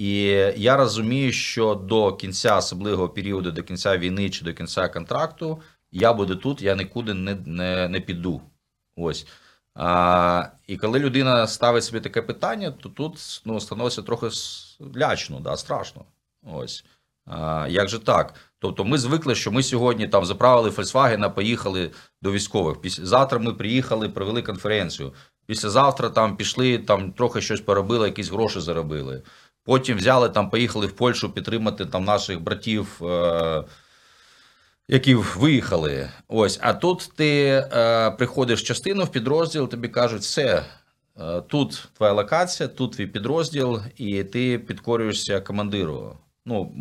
І 0.00 0.22
я 0.56 0.76
розумію, 0.76 1.32
що 1.32 1.74
до 1.74 2.12
кінця 2.12 2.56
особливого 2.56 3.08
періоду, 3.08 3.52
до 3.52 3.62
кінця 3.62 3.98
війни 3.98 4.30
чи 4.30 4.44
до 4.44 4.54
кінця 4.54 4.88
контракту 4.88 5.62
я 5.92 6.12
буду 6.12 6.36
тут, 6.36 6.62
я 6.62 6.74
нікуди 6.74 7.14
не 7.14 7.34
не, 7.34 7.88
не 7.88 8.00
піду. 8.00 8.42
Ось. 8.96 9.26
А, 9.74 10.46
І 10.66 10.76
коли 10.76 10.98
людина 10.98 11.46
ставить 11.46 11.84
собі 11.84 12.00
таке 12.00 12.22
питання, 12.22 12.70
то 12.70 12.88
тут 12.88 13.42
ну, 13.44 13.60
становиться 13.60 14.02
трохи 14.02 14.26
лячно, 14.96 15.40
да, 15.40 15.56
страшно. 15.56 16.04
Ось. 16.42 16.84
А, 17.26 17.66
Як 17.70 17.88
же 17.88 17.98
так? 17.98 18.34
Тобто 18.58 18.84
ми 18.84 18.98
звикли, 18.98 19.34
що 19.34 19.52
ми 19.52 19.62
сьогодні 19.62 20.08
там 20.08 20.24
заправили 20.24 20.70
Volkswagen, 20.70 21.34
поїхали 21.34 21.90
до 22.22 22.32
військових. 22.32 22.80
Після 22.80 23.06
завтра 23.06 23.38
ми 23.38 23.54
приїхали, 23.54 24.08
провели 24.08 24.42
конференцію. 24.42 25.12
Післязавтра 25.46 26.10
там 26.10 26.36
пішли, 26.36 26.78
там 26.78 27.12
трохи 27.12 27.40
щось 27.40 27.60
поробили, 27.60 28.08
якісь 28.08 28.30
гроші 28.30 28.60
заробили. 28.60 29.22
Потім 29.64 29.98
взяли 29.98 30.28
там, 30.28 30.50
поїхали 30.50 30.86
в 30.86 30.92
Польщу 30.92 31.32
підтримати 31.32 31.86
там 31.86 32.04
наших 32.04 32.40
братів. 32.40 33.04
Е- 33.04 33.64
які 34.90 35.14
виїхали. 35.14 36.10
Ось, 36.28 36.58
а 36.62 36.72
тут 36.72 37.10
ти 37.16 37.46
е, 37.72 38.10
приходиш 38.10 38.60
в 38.60 38.64
частину 38.64 39.04
в 39.04 39.08
підрозділ, 39.08 39.68
тобі 39.68 39.88
кажуть, 39.88 40.22
все, 40.22 40.64
е, 41.20 41.40
тут 41.40 41.88
твоя 41.96 42.12
локація, 42.12 42.68
тут 42.68 42.92
твій 42.92 43.06
підрозділ, 43.06 43.80
і 43.96 44.24
ти 44.24 44.58
підкорюєшся 44.58 45.40
командиру. 45.40 46.18
Ну, 46.46 46.74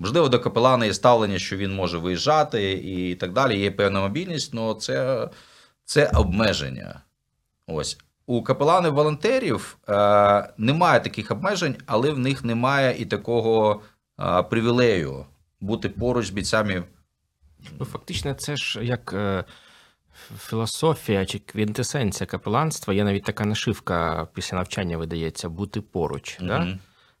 Можливо, 0.00 0.28
до 0.28 0.40
капелана 0.40 0.86
є 0.86 0.94
ставлення, 0.94 1.38
що 1.38 1.56
він 1.56 1.74
може 1.74 1.98
виїжджати 1.98 2.72
і 2.72 3.14
так 3.14 3.32
далі. 3.32 3.60
Є 3.60 3.70
певна 3.70 4.00
мобільність, 4.00 4.54
але 4.54 4.74
це 4.74 5.28
це 5.84 6.10
обмеження. 6.14 7.00
Ось. 7.66 7.98
У 8.28 8.42
капеланів 8.42 8.94
волонтерів 8.94 9.78
е, 9.88 10.48
немає 10.58 11.00
таких 11.00 11.30
обмежень, 11.30 11.76
але 11.86 12.10
в 12.10 12.18
них 12.18 12.44
немає 12.44 12.96
і 12.98 13.04
такого 13.04 13.80
е, 14.20 14.42
привілею 14.42 15.26
бути 15.60 15.88
поруч 15.88 16.26
з 16.26 16.30
бійцями. 16.30 16.84
Ну, 17.78 17.86
Фактично, 17.86 18.34
це 18.34 18.56
ж 18.56 18.84
як 18.84 19.12
е, 19.12 19.44
філософія 20.38 21.26
чи 21.26 21.38
квінтесенція 21.38 22.26
капеланства. 22.26 22.94
Є 22.94 23.04
навіть 23.04 23.24
така 23.24 23.44
нашивка 23.44 24.28
після 24.34 24.56
навчання 24.56 24.96
видається 24.96 25.48
бути 25.48 25.80
поруч. 25.80 26.40
Mm-hmm. 26.40 26.46
Да? 26.46 26.78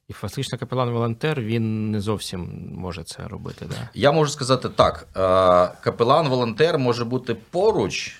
І 0.08 0.12
фактично 0.12 0.58
капелан-волонтер 0.58 1.40
він 1.40 1.90
не 1.90 2.00
зовсім 2.00 2.70
може 2.74 3.04
це 3.04 3.28
робити. 3.28 3.66
Да? 3.70 3.90
Я 3.94 4.12
можу 4.12 4.30
сказати 4.32 4.68
так: 4.68 5.08
е, 5.16 5.20
капелан-волонтер 5.82 6.78
може 6.78 7.04
бути 7.04 7.34
поруч, 7.34 8.16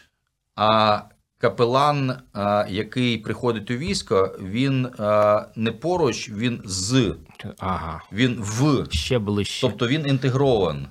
а 0.56 1.00
капелан, 1.38 2.10
е, 2.10 2.66
який 2.70 3.18
приходить 3.18 3.70
у 3.70 3.74
військо, 3.74 4.36
він 4.40 4.86
е, 4.86 5.44
не 5.56 5.72
поруч, 5.72 6.30
він 6.30 6.62
з. 6.64 7.14
Ага. 7.58 8.02
Він 8.12 8.36
в. 8.40 8.86
Ще 8.90 9.18
ближче. 9.18 9.60
Тобто 9.60 9.88
він 9.88 10.06
інтегрований. 10.06 10.86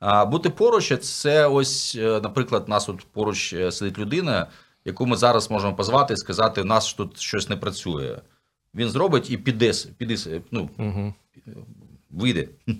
А 0.00 0.26
бути 0.26 0.50
поруч 0.50 0.98
це 1.00 1.46
ось, 1.46 1.96
е, 2.00 2.20
наприклад, 2.22 2.64
у 2.66 2.70
нас 2.70 2.84
тут 2.84 3.06
поруч 3.12 3.54
сидить 3.70 3.98
людина, 3.98 4.46
яку 4.84 5.06
ми 5.06 5.16
зараз 5.16 5.50
можемо 5.50 5.74
позвати 5.74 6.14
і 6.14 6.16
сказати, 6.16 6.62
у 6.62 6.64
нас 6.64 6.92
тут 6.92 7.20
щось 7.20 7.48
не 7.48 7.56
працює. 7.56 8.18
Він 8.74 8.88
зробить 8.88 9.30
і 9.30 9.36
піде, 9.36 9.72
піде 9.98 10.40
ну, 10.50 10.70
угу. 10.78 11.14
вийде. 12.10 12.48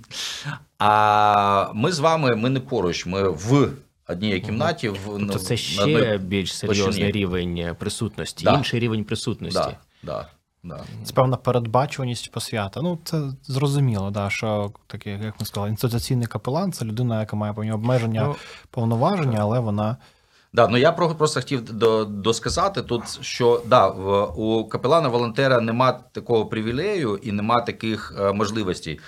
А 0.79 1.73
ми 1.75 1.93
з 1.93 1.99
вами 1.99 2.37
ми 2.37 2.51
не 2.51 2.61
поруч, 2.61 3.07
ми 3.07 3.29
в 3.29 3.69
одній 4.09 4.41
кімнаті. 4.41 4.89
В, 4.89 4.99
тобто 5.05 5.19
ну, 5.19 5.35
це 5.35 5.57
ще 5.57 6.19
більш 6.19 6.55
серйозний 6.55 6.85
площині. 6.85 7.13
рівень 7.13 7.77
присутності, 7.79 8.45
да. 8.45 8.55
інший 8.55 8.81
рівень 8.81 9.05
присутності. 9.05 9.61
Да, 9.61 9.77
да. 10.03 10.27
Да. 10.63 10.81
Це 11.05 11.13
певна 11.15 11.37
передбачуваність 11.37 12.33
посвята. 12.33 12.83
Ну, 12.83 12.99
це 13.05 13.23
зрозуміло, 13.43 14.11
да, 14.11 14.31
що 14.31 14.73
таке, 14.87 15.11
як 15.11 15.41
ми 15.41 15.47
сказали, 15.47 15.71
інституційний 15.71 16.27
капелан 16.27 16.73
це 16.73 16.85
людина, 16.85 17.21
яка 17.21 17.37
має 17.37 17.53
певні 17.53 17.73
обмеження, 17.73 18.25
ну, 18.27 18.37
повноваження, 18.71 19.39
але 19.41 19.61
вона. 19.61 19.97
Да, 20.53 20.69
ну 20.69 20.77
я 20.77 20.93
просто 20.93 21.41
хотів 21.41 21.73
досказати 22.09 22.83
тут, 22.83 23.25
що 23.25 23.63
да, 23.67 23.89
у 24.27 24.69
капелана 24.69 25.09
волонтера 25.09 25.61
нема 25.61 25.93
такого 25.93 26.47
привілею 26.47 27.17
і 27.23 27.33
нема 27.33 27.61
таких 27.61 28.15
е, 28.21 28.33
можливостей, 28.33 29.01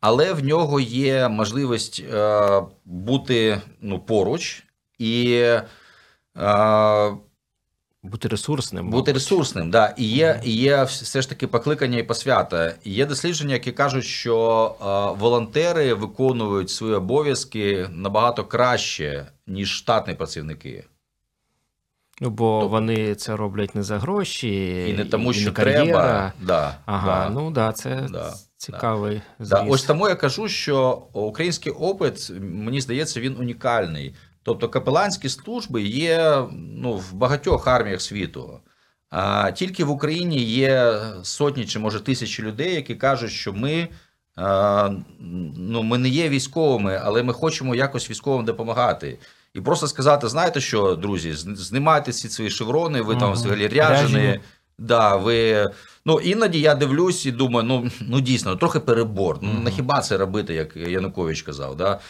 але 0.00 0.32
в 0.32 0.44
нього 0.44 0.80
є 0.80 1.28
можливість 1.28 2.04
е, 2.14 2.62
бути 2.84 3.60
ну, 3.80 4.00
поруч 4.00 4.64
і. 4.98 5.32
Е, 6.36 7.16
бути 8.02 8.28
ресурсним. 8.28 8.90
Бути 8.90 9.12
ресурсним, 9.12 9.70
да. 9.70 9.94
І 9.96 10.04
є 10.04 10.40
і 10.44 10.56
є 10.56 10.82
все 10.82 11.22
ж 11.22 11.28
таки 11.28 11.46
покликання 11.46 11.98
і 11.98 12.02
посвята. 12.02 12.74
І 12.84 12.92
Є 12.92 13.06
дослідження, 13.06 13.52
які 13.52 13.72
кажуть, 13.72 14.04
що 14.04 14.36
е, 14.80 15.18
волонтери 15.20 15.94
виконують 15.94 16.70
свої 16.70 16.94
обов'язки 16.94 17.88
набагато 17.90 18.44
краще, 18.44 19.26
ніж 19.46 19.70
штатні 19.70 20.14
працівники. 20.14 20.84
Ну, 22.20 22.30
бо 22.30 22.58
тобто, 22.60 22.68
вони 22.68 23.14
це 23.14 23.36
роблять 23.36 23.74
не 23.74 23.82
за 23.82 23.98
гроші, 23.98 24.84
і 24.88 24.92
не 24.92 25.04
тому, 25.04 25.30
і 25.30 25.34
що 25.34 25.50
не 25.50 25.56
треба. 25.56 26.32
Да, 26.40 26.76
ага, 26.86 27.24
да, 27.24 27.34
ну 27.34 27.50
да, 27.50 27.72
це 27.72 28.06
да, 28.10 28.34
цікавий. 28.56 29.22
Да. 29.38 29.60
Ось 29.60 29.82
тому 29.82 30.08
я 30.08 30.14
кажу, 30.14 30.48
що 30.48 31.02
український 31.12 31.72
опит, 31.72 32.30
мені 32.40 32.80
здається, 32.80 33.20
він 33.20 33.36
унікальний. 33.36 34.14
Тобто 34.42 34.68
капеланські 34.68 35.28
служби 35.28 35.82
є 35.82 36.44
ну, 36.52 36.92
в 36.92 37.12
багатьох 37.12 37.66
арміях 37.66 38.00
світу. 38.00 38.60
А 39.10 39.50
тільки 39.50 39.84
в 39.84 39.90
Україні 39.90 40.38
є 40.38 41.00
сотні 41.22 41.66
чи 41.66 41.78
може 41.78 42.00
тисячі 42.00 42.42
людей, 42.42 42.74
які 42.74 42.94
кажуть, 42.94 43.30
що 43.30 43.52
ми 43.52 43.88
ну, 45.56 45.82
ми 45.82 45.98
не 45.98 46.08
є 46.08 46.28
військовими, 46.28 47.00
але 47.04 47.22
ми 47.22 47.32
хочемо 47.32 47.74
якось 47.74 48.10
військовим 48.10 48.44
допомагати. 48.44 49.18
І 49.54 49.60
просто 49.60 49.88
сказати: 49.88 50.28
знаєте 50.28 50.60
що, 50.60 50.94
друзі, 50.94 51.32
знімайте 51.32 52.10
всі 52.10 52.28
свої 52.28 52.50
шеврони, 52.50 53.02
ви 53.02 53.16
там 53.16 53.32
взагалі 53.32 53.68
ряжені. 53.68 54.40
Да, 54.78 55.16
ви... 55.16 55.66
Ну, 56.04 56.20
Іноді 56.20 56.60
я 56.60 56.74
дивлюсь 56.74 57.26
і 57.26 57.32
думаю, 57.32 57.66
ну 57.66 57.90
ну 58.00 58.20
дійсно, 58.20 58.56
трохи 58.56 58.80
перебор. 58.80 59.38
Ну, 59.42 59.60
на 59.60 59.70
хіба 59.70 60.00
це 60.00 60.16
робити, 60.16 60.54
як 60.54 60.76
Янукович 60.76 61.42
казав. 61.42 61.76
Да? 61.76 62.00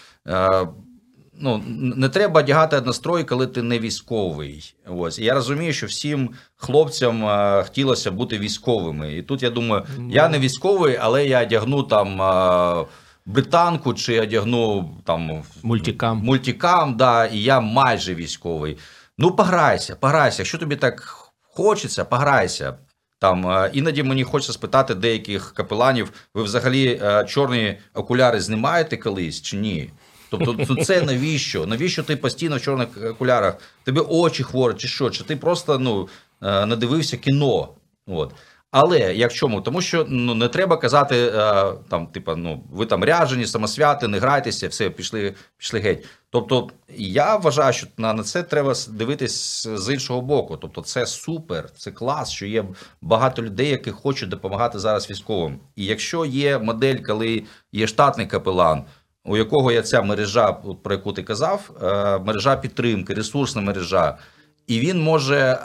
ну, 1.41 1.62
не 1.95 2.09
треба 2.09 2.41
одягати 2.41 2.81
настрой, 2.81 3.25
коли 3.25 3.47
ти 3.47 3.62
не 3.62 3.79
військовий. 3.79 4.75
Ось 4.87 5.19
я 5.19 5.35
розумію, 5.35 5.73
що 5.73 5.87
всім 5.87 6.31
хлопцям 6.57 7.27
а, 7.27 7.62
хотілося 7.62 8.11
бути 8.11 8.39
військовими. 8.39 9.17
І 9.17 9.23
тут 9.23 9.43
я 9.43 9.51
думаю, 9.51 9.87
я 10.11 10.29
не 10.29 10.39
військовий, 10.39 10.99
але 11.01 11.27
я 11.27 11.43
одягну 11.43 11.83
там. 11.83 12.23
А, 12.23 12.85
Британку 13.29 13.95
чи 13.95 14.21
одягну 14.21 14.91
там 15.05 15.43
мультикам, 15.62 16.19
мультикам, 16.19 16.97
да, 16.97 17.27
і 17.27 17.39
я 17.43 17.61
майже 17.61 18.14
військовий. 18.14 18.79
Ну, 19.19 19.31
пограйся, 19.31 19.97
пограйся. 19.97 20.43
Якщо 20.43 20.59
тобі 20.59 20.77
так 20.77 21.26
хочеться, 21.57 22.04
пограйся. 22.04 22.74
Там 23.18 23.68
іноді 23.72 24.02
мені 24.02 24.24
хочеться 24.24 24.52
спитати 24.52 24.94
деяких 24.94 25.52
капеланів: 25.52 26.12
ви 26.34 26.42
взагалі 26.42 27.00
чорні 27.26 27.78
окуляри 27.94 28.40
знімаєте 28.40 28.96
колись 28.96 29.42
чи 29.42 29.57
ні? 29.57 29.90
Тобто, 30.30 30.84
це 30.84 31.02
навіщо? 31.07 31.66
Навіщо 31.66 32.02
ти 32.02 32.16
постійно 32.16 32.57
в 32.57 32.61
чорних 32.61 32.88
окулярах? 33.11 33.57
Тебе 33.84 34.02
очі 34.09 34.42
хворі, 34.42 34.74
чи 34.76 34.88
що? 34.88 35.11
Чи 35.11 35.24
ти 35.24 35.36
просто 35.36 35.78
ну, 35.78 36.09
е, 36.42 36.66
надивився 36.66 37.16
кіно? 37.16 37.68
От. 38.07 38.32
Але 38.70 39.14
як 39.14 39.32
чому? 39.32 39.61
Тому 39.61 39.80
що 39.80 40.07
ну 40.09 40.34
не 40.34 40.48
треба 40.48 40.76
казати 40.76 41.16
е, 41.16 41.64
там, 41.88 42.07
типа, 42.07 42.36
ну 42.36 42.64
ви 42.72 42.86
там 42.86 43.04
ряжені, 43.04 43.46
самосвяти, 43.46 44.09
не 44.09 44.18
грайтеся, 44.18 44.68
все, 44.68 44.90
пішли 44.90 45.34
пішли 45.59 45.80
геть. 45.80 46.07
Тобто, 46.41 46.70
я 46.97 47.37
вважаю, 47.37 47.72
що 47.72 47.87
на 47.97 48.22
це 48.22 48.43
треба 48.43 48.74
дивитись 48.89 49.66
з 49.66 49.93
іншого 49.93 50.20
боку. 50.20 50.57
Тобто, 50.57 50.80
це 50.80 51.07
супер, 51.07 51.70
це 51.70 51.91
клас, 51.91 52.30
що 52.30 52.47
є 52.47 52.64
багато 53.03 53.43
людей, 53.43 53.68
які 53.68 53.91
хочуть 53.91 54.28
допомагати 54.28 54.78
зараз 54.78 55.11
військовим. 55.11 55.59
І 55.76 55.84
якщо 55.84 56.24
є 56.24 56.59
модель, 56.59 56.97
коли 56.97 57.43
є 57.72 57.87
штатний 57.87 58.26
капелан 58.26 58.84
у 59.26 59.37
якого 59.37 59.72
є 59.72 59.82
ця 59.82 60.03
мережа, 60.03 60.53
про 60.53 60.95
яку 60.95 61.12
ти 61.12 61.22
казав, 61.22 61.70
е, 61.82 62.18
мережа 62.18 62.57
підтримки, 62.57 63.14
ресурсна 63.14 63.62
мережа, 63.62 64.18
і 64.66 64.80
він 64.80 65.03
може 65.03 65.59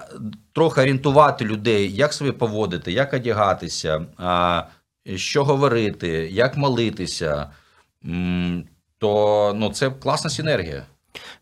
трохи 0.54 0.82
орієнтувати 0.82 1.46
людей, 1.46 1.96
як 1.96 2.14
себе 2.14 2.32
поводити, 2.32 2.92
як 2.92 3.14
одягатися, 3.14 4.06
що 5.16 5.44
говорити, 5.44 6.08
як 6.32 6.58
молитися, 6.58 7.50
то 9.02 9.54
ну, 9.56 9.70
це 9.70 9.90
класна 9.90 10.30
синергія. 10.30 10.86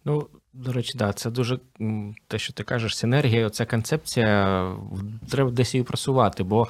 Ну, 0.05 0.27
До 0.53 0.73
речі, 0.73 0.97
да, 0.97 1.13
це 1.13 1.29
дуже 1.29 1.59
те, 2.27 2.39
що 2.39 2.53
ти 2.53 2.63
кажеш, 2.63 2.97
синергія, 2.97 3.49
ця 3.49 3.65
концепція, 3.65 4.71
треба 5.29 5.51
десь 5.51 5.73
її 5.73 5.83
просувати, 5.83 6.43
бо 6.43 6.67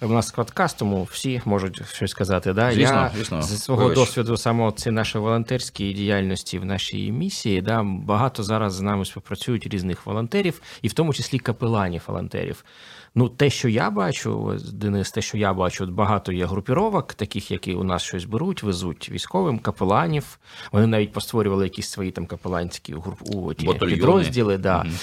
у 0.00 0.08
нас 0.08 0.30
подкаст, 0.30 0.78
тому 0.78 1.08
всі 1.10 1.42
можуть 1.44 1.88
щось 1.88 2.10
сказати. 2.10 2.52
Да? 2.52 2.72
Звісно, 2.72 2.96
Я 2.96 3.10
звісно. 3.16 3.42
Зі 3.42 3.56
свого 3.56 3.82
Вибач. 3.82 3.98
досвіду, 3.98 4.36
саме 4.36 4.72
ці 4.72 4.90
наші 4.90 5.18
волонтерські 5.18 5.92
діяльності 5.92 6.58
в 6.58 6.64
нашій 6.64 7.12
місії, 7.12 7.62
да, 7.62 7.82
багато 7.82 8.42
зараз 8.42 8.74
з 8.74 8.80
нами 8.80 9.04
співпрацюють 9.04 9.66
різних 9.66 10.06
волонтерів, 10.06 10.62
і 10.82 10.88
в 10.88 10.92
тому 10.92 11.14
числі 11.14 11.38
капеланів 11.38 12.02
волонтерів. 12.06 12.64
Ну, 13.18 13.28
те, 13.28 13.50
що 13.50 13.68
я 13.68 13.90
бачу, 13.90 14.58
Денис, 14.72 15.10
те, 15.10 15.22
що 15.22 15.38
я 15.38 15.52
бачу, 15.52 15.86
багато 15.86 16.32
є 16.32 16.46
групіровок, 16.46 17.14
таких, 17.14 17.50
які 17.50 17.74
у 17.74 17.84
нас 17.84 18.02
щось 18.02 18.24
беруть, 18.24 18.62
везуть 18.62 19.10
військовим, 19.10 19.58
капеланів. 19.58 20.38
Вони 20.72 20.86
навіть 20.86 21.12
постворювали 21.12 21.64
якісь 21.64 21.88
свої 21.88 22.10
там 22.10 22.26
капеланські 22.26 22.94
групу 22.94 23.54
підрозділи. 23.80 24.58
Да. 24.58 24.78
Угу. 24.80 24.94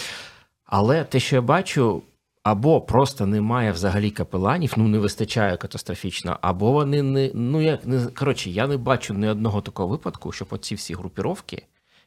Але 0.65 1.03
те, 1.03 1.19
що 1.19 1.35
я 1.35 1.41
бачу, 1.41 2.01
або 2.43 2.81
просто 2.81 3.25
немає 3.25 3.71
взагалі 3.71 4.11
капеланів, 4.11 4.73
ну 4.77 4.87
не 4.87 4.99
вистачає 4.99 5.57
катастрофічно, 5.57 6.37
або 6.41 6.71
вони 6.71 7.03
не 7.03 7.31
ну 7.33 7.61
як 7.61 7.85
не 7.85 8.05
коротше, 8.05 8.49
я 8.49 8.67
не 8.67 8.77
бачу 8.77 9.13
ні 9.13 9.27
одного 9.27 9.61
такого 9.61 9.89
випадку, 9.89 10.31
щоб 10.31 10.47
оці 10.51 10.75
всі 10.75 10.93
групіровки 10.93 11.63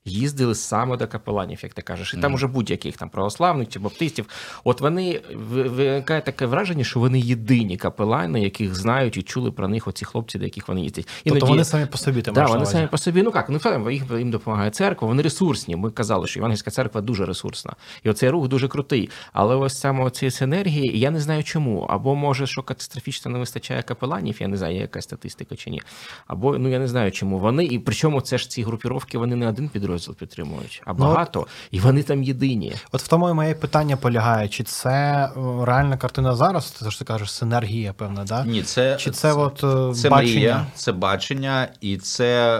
їздили 0.08 0.54
саме 0.54 0.96
до 0.96 1.08
капеланів, 1.08 1.58
як 1.62 1.74
ти 1.74 1.82
кажеш, 1.82 2.14
і 2.14 2.16
mm. 2.16 2.20
там 2.20 2.34
уже 2.34 2.46
будь-яких 2.46 2.96
там 2.96 3.08
православних 3.08 3.68
чи 3.68 3.78
баптистів. 3.78 4.26
От 4.64 4.80
вони 4.80 5.20
виникає 5.34 6.20
таке 6.20 6.46
враження, 6.46 6.84
що 6.84 7.00
вони 7.00 7.20
єдині 7.20 7.76
капелани, 7.76 8.42
яких 8.42 8.74
знають 8.74 9.16
і 9.16 9.22
чули 9.22 9.52
про 9.52 9.68
них 9.68 9.88
оці 9.88 10.04
хлопці, 10.04 10.38
до 10.38 10.44
яких 10.44 10.68
вони 10.68 10.80
їздять. 10.80 11.08
Тобто 11.24 11.46
вони 11.46 11.64
самі 11.64 11.86
по 11.86 11.98
собі 11.98 12.22
там. 12.22 12.34
Да, 12.34 12.46
вони 12.46 12.66
самі 12.66 12.86
по 12.86 12.98
собі. 12.98 13.22
Ну 13.22 13.32
як, 13.34 13.48
ну 13.48 13.90
їх 13.90 14.02
їм 14.18 14.30
допомагає 14.30 14.70
церква. 14.70 15.08
Вони 15.08 15.22
ресурсні. 15.22 15.76
Ми 15.76 15.90
казали, 15.90 16.26
що 16.26 16.40
Івангельська 16.40 16.70
церква 16.70 17.00
дуже 17.00 17.26
ресурсна, 17.26 17.72
і 18.02 18.10
оцей 18.10 18.30
рух 18.30 18.48
дуже 18.48 18.68
крутий. 18.68 19.10
Але 19.32 19.56
ось 19.56 19.80
саме 19.80 20.10
цієї 20.10 20.30
синергії, 20.30 20.98
я 20.98 21.10
не 21.10 21.20
знаю 21.20 21.44
чому. 21.44 21.80
Або 21.80 22.14
може, 22.14 22.46
що 22.46 22.62
катастрофічно 22.62 23.30
не 23.30 23.38
вистачає 23.38 23.82
капеланів, 23.82 24.36
я 24.40 24.48
не 24.48 24.56
знаю, 24.56 24.74
є 24.74 24.80
яка 24.80 25.02
статистика 25.02 25.56
чи 25.56 25.70
ні. 25.70 25.82
Або 26.26 26.58
ну 26.58 26.68
я 26.68 26.78
не 26.78 26.88
знаю, 26.88 27.12
чому 27.12 27.38
вони. 27.38 27.64
І 27.64 27.78
причому 27.78 28.20
це 28.20 28.38
ж 28.38 28.50
ці 28.50 28.62
групіровки, 28.62 29.18
вони 29.18 29.36
не 29.36 29.48
один 29.48 29.68
підрозділ 29.68 29.97
підрозділ 29.98 30.14
підтримують, 30.14 30.82
а 30.84 30.94
багато, 30.94 31.38
ну, 31.38 31.42
от, 31.42 31.48
і 31.70 31.80
вони 31.80 32.02
там 32.02 32.22
єдині. 32.22 32.74
От 32.92 33.02
в 33.02 33.08
тому 33.08 33.30
і 33.30 33.32
моє 33.32 33.54
питання 33.54 33.96
полягає: 33.96 34.48
чи 34.48 34.64
це 34.64 35.24
е, 35.24 35.64
реальна 35.64 35.96
картина 35.96 36.34
зараз? 36.34 36.70
Ти 36.70 36.90
ж 36.90 36.98
ти 36.98 37.04
кажеш, 37.04 37.32
синергія, 37.32 37.92
певна, 37.92 38.24
да? 38.24 38.44
Ні, 38.44 38.62
це 38.62 38.96
чи 38.96 39.10
це, 39.10 39.16
це 39.16 39.32
от 39.32 39.64
е, 39.64 39.94
це 39.94 40.08
бачення? 40.08 40.34
мрія, 40.34 40.66
це 40.74 40.92
бачення, 40.92 41.68
і 41.80 41.96
це. 41.96 42.58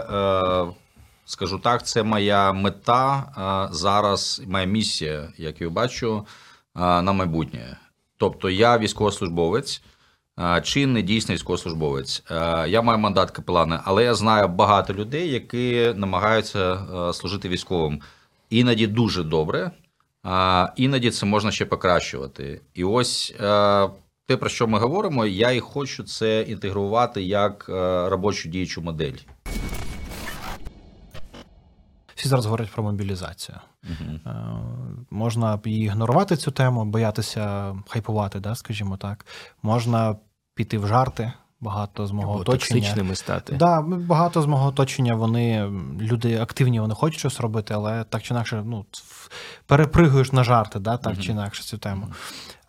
Е... 0.69 0.73
Скажу 1.25 1.59
так, 1.59 1.87
це 1.87 2.03
моя 2.03 2.53
мета 2.53 3.69
зараз, 3.71 4.41
моя 4.47 4.65
місія, 4.65 5.29
як 5.37 5.61
я 5.61 5.69
бачу, 5.69 6.25
на 6.75 7.11
майбутнє. 7.11 7.77
Тобто, 8.17 8.49
я 8.49 8.77
військовослужбовець, 8.77 9.81
чинний 10.63 11.03
дійсний 11.03 11.35
військовослужбовець. 11.35 12.23
Я 12.67 12.81
маю 12.81 12.99
мандат 12.99 13.31
капелана, 13.31 13.81
але 13.85 14.03
я 14.03 14.15
знаю 14.15 14.47
багато 14.47 14.93
людей, 14.93 15.31
які 15.31 15.93
намагаються 15.95 16.79
служити 17.13 17.49
військовим. 17.49 18.01
Іноді 18.49 18.87
дуже 18.87 19.23
добре, 19.23 19.71
а 20.23 20.67
іноді 20.75 21.11
це 21.11 21.25
можна 21.25 21.51
ще 21.51 21.65
покращувати. 21.65 22.61
І 22.73 22.83
ось 22.83 23.35
те, 24.27 24.37
про 24.39 24.49
що 24.49 24.67
ми 24.67 24.79
говоримо, 24.79 25.25
я 25.25 25.51
і 25.51 25.59
хочу 25.59 26.03
це 26.03 26.41
інтегрувати 26.41 27.23
як 27.23 27.65
робочу 28.09 28.49
діючу 28.49 28.81
модель. 28.81 29.15
Всі 32.15 32.29
зараз 32.29 32.45
говорять 32.45 32.71
про 32.71 32.83
мобілізацію. 32.83 33.57
Угу. 33.83 34.33
Можна 35.09 35.59
ігнорувати 35.65 36.35
цю 36.35 36.51
тему, 36.51 36.85
боятися 36.85 37.75
хайпувати, 37.87 38.39
да, 38.39 38.55
скажімо 38.55 38.97
так. 38.97 39.25
Можна 39.63 40.15
піти 40.59 40.77
в 40.77 40.87
жарти. 40.87 41.31
Багато 41.61 42.07
з 42.07 42.11
мого 42.11 42.31
Або 42.31 42.41
оточення. 42.41 43.15
стати. 43.15 43.53
Да, 43.53 43.81
багато 43.81 44.41
з 44.41 44.45
мого 44.45 44.67
оточення 44.67 45.15
вони 45.15 45.71
люди 46.01 46.37
активні, 46.37 46.79
вони 46.79 46.93
хочуть 46.93 47.19
щось 47.19 47.39
робити, 47.39 47.73
але 47.73 48.03
так 48.03 48.23
чи 48.23 48.33
інакше, 48.33 48.63
ну 48.65 48.85
перепригуєш 49.65 50.31
на 50.31 50.43
жарти, 50.43 50.79
да, 50.79 50.97
так 50.97 51.13
mm 51.13 51.21
чи 51.21 51.31
інакше 51.31 51.63
цю 51.63 51.77
тему. 51.77 52.07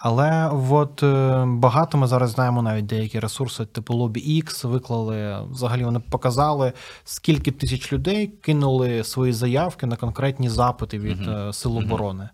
Але 0.02 0.50
от 0.70 1.02
е, 1.02 1.44
багато 1.46 1.98
ми 1.98 2.06
зараз 2.06 2.30
знаємо 2.30 2.62
навіть 2.62 2.86
деякі 2.86 3.20
ресурси, 3.20 3.64
типу 3.64 3.94
Lobby 3.94 4.44
X 4.44 4.66
виклали. 4.66 5.38
Взагалі 5.50 5.84
вони 5.84 6.00
показали, 6.10 6.72
скільки 7.04 7.50
тисяч 7.50 7.92
людей 7.92 8.26
кинули 8.26 9.04
свої 9.04 9.32
заявки 9.32 9.86
на 9.86 9.96
конкретні 9.96 10.48
запити 10.48 10.98
від 10.98 11.20
uh-huh. 11.20 11.52
сил 11.52 11.78
оборони. 11.78 12.28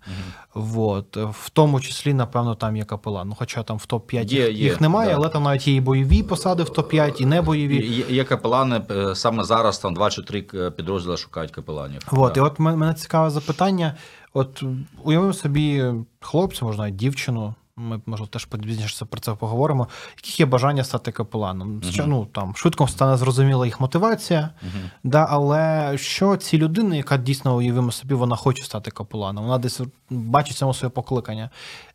Uh-huh. 0.55 0.81
От. 0.81 1.17
В 1.17 1.51
тому 1.51 1.81
числі, 1.81 2.15
напевно, 2.15 2.55
там 2.55 2.77
є 2.77 2.85
капелан. 2.85 3.29
Ну, 3.29 3.35
хоча 3.39 3.63
там 3.63 3.77
в 3.77 3.87
топ 3.87 4.07
5 4.07 4.33
є, 4.33 4.51
їх, 4.51 4.73
є, 4.73 4.77
немає, 4.81 5.11
да. 5.11 5.17
але 5.17 5.29
там 5.29 5.43
навіть 5.43 5.69
є 5.69 5.75
і 5.75 5.81
бойові 5.81 6.23
посади 6.23 6.63
в 6.63 6.71
топ 6.71 6.89
5 6.89 7.21
і 7.21 7.27
не 7.27 7.43
бойові. 7.43 7.87
Є, 7.87 8.05
є 8.09 8.25
капелани 8.25 8.83
е, 8.91 9.15
саме 9.15 9.45
зараз. 9.45 9.79
Там 9.79 9.95
два 9.95 10.11
чи 10.11 10.23
три 10.23 10.43
підрозділи 10.77 11.17
шукають 11.17 11.51
капеланів. 11.51 12.03
От, 12.13 12.33
да. 12.33 12.41
і 12.41 12.45
от 12.45 12.59
мене 12.59 12.95
цікаве 12.95 13.31
запитання. 13.31 13.95
От 14.37 14.63
уявимо 15.05 15.33
собі 15.33 15.85
хлопця, 16.21 16.65
можна 16.65 16.91
дівчину. 16.91 17.55
Ми 17.77 18.01
може 18.07 18.27
теж 18.27 18.45
пізніше 18.45 19.05
про 19.05 19.21
це 19.21 19.33
поговоримо. 19.33 19.89
Яких 20.17 20.41
є 20.41 20.47
бажання 20.47 20.85
стати 20.85 21.13
капеланом? 21.13 21.81
Uh-huh. 21.81 22.05
Ну 22.07 22.27
там 22.33 22.57
швидко 22.57 22.89
стане 22.89 23.17
зрозуміла 23.17 23.67
їх 23.67 23.81
мотивація, 23.81 24.41
uh-huh. 24.41 24.91
да, 25.05 25.27
але 25.31 25.93
що 25.99 26.37
ці 26.37 26.59
людини, 26.59 26.97
яка 26.97 27.17
дійсно 27.17 27.57
уявимо 27.57 27.93
собі, 27.93 28.15
вона 28.15 28.37
хоче 28.37 28.65
стати 28.65 28.91
капеланом, 28.91 29.45
вона 29.45 29.59
десь 29.59 29.81
бачить 30.11 30.57
само 30.57 30.75
своє 30.75 30.91
покликання. 30.91 31.51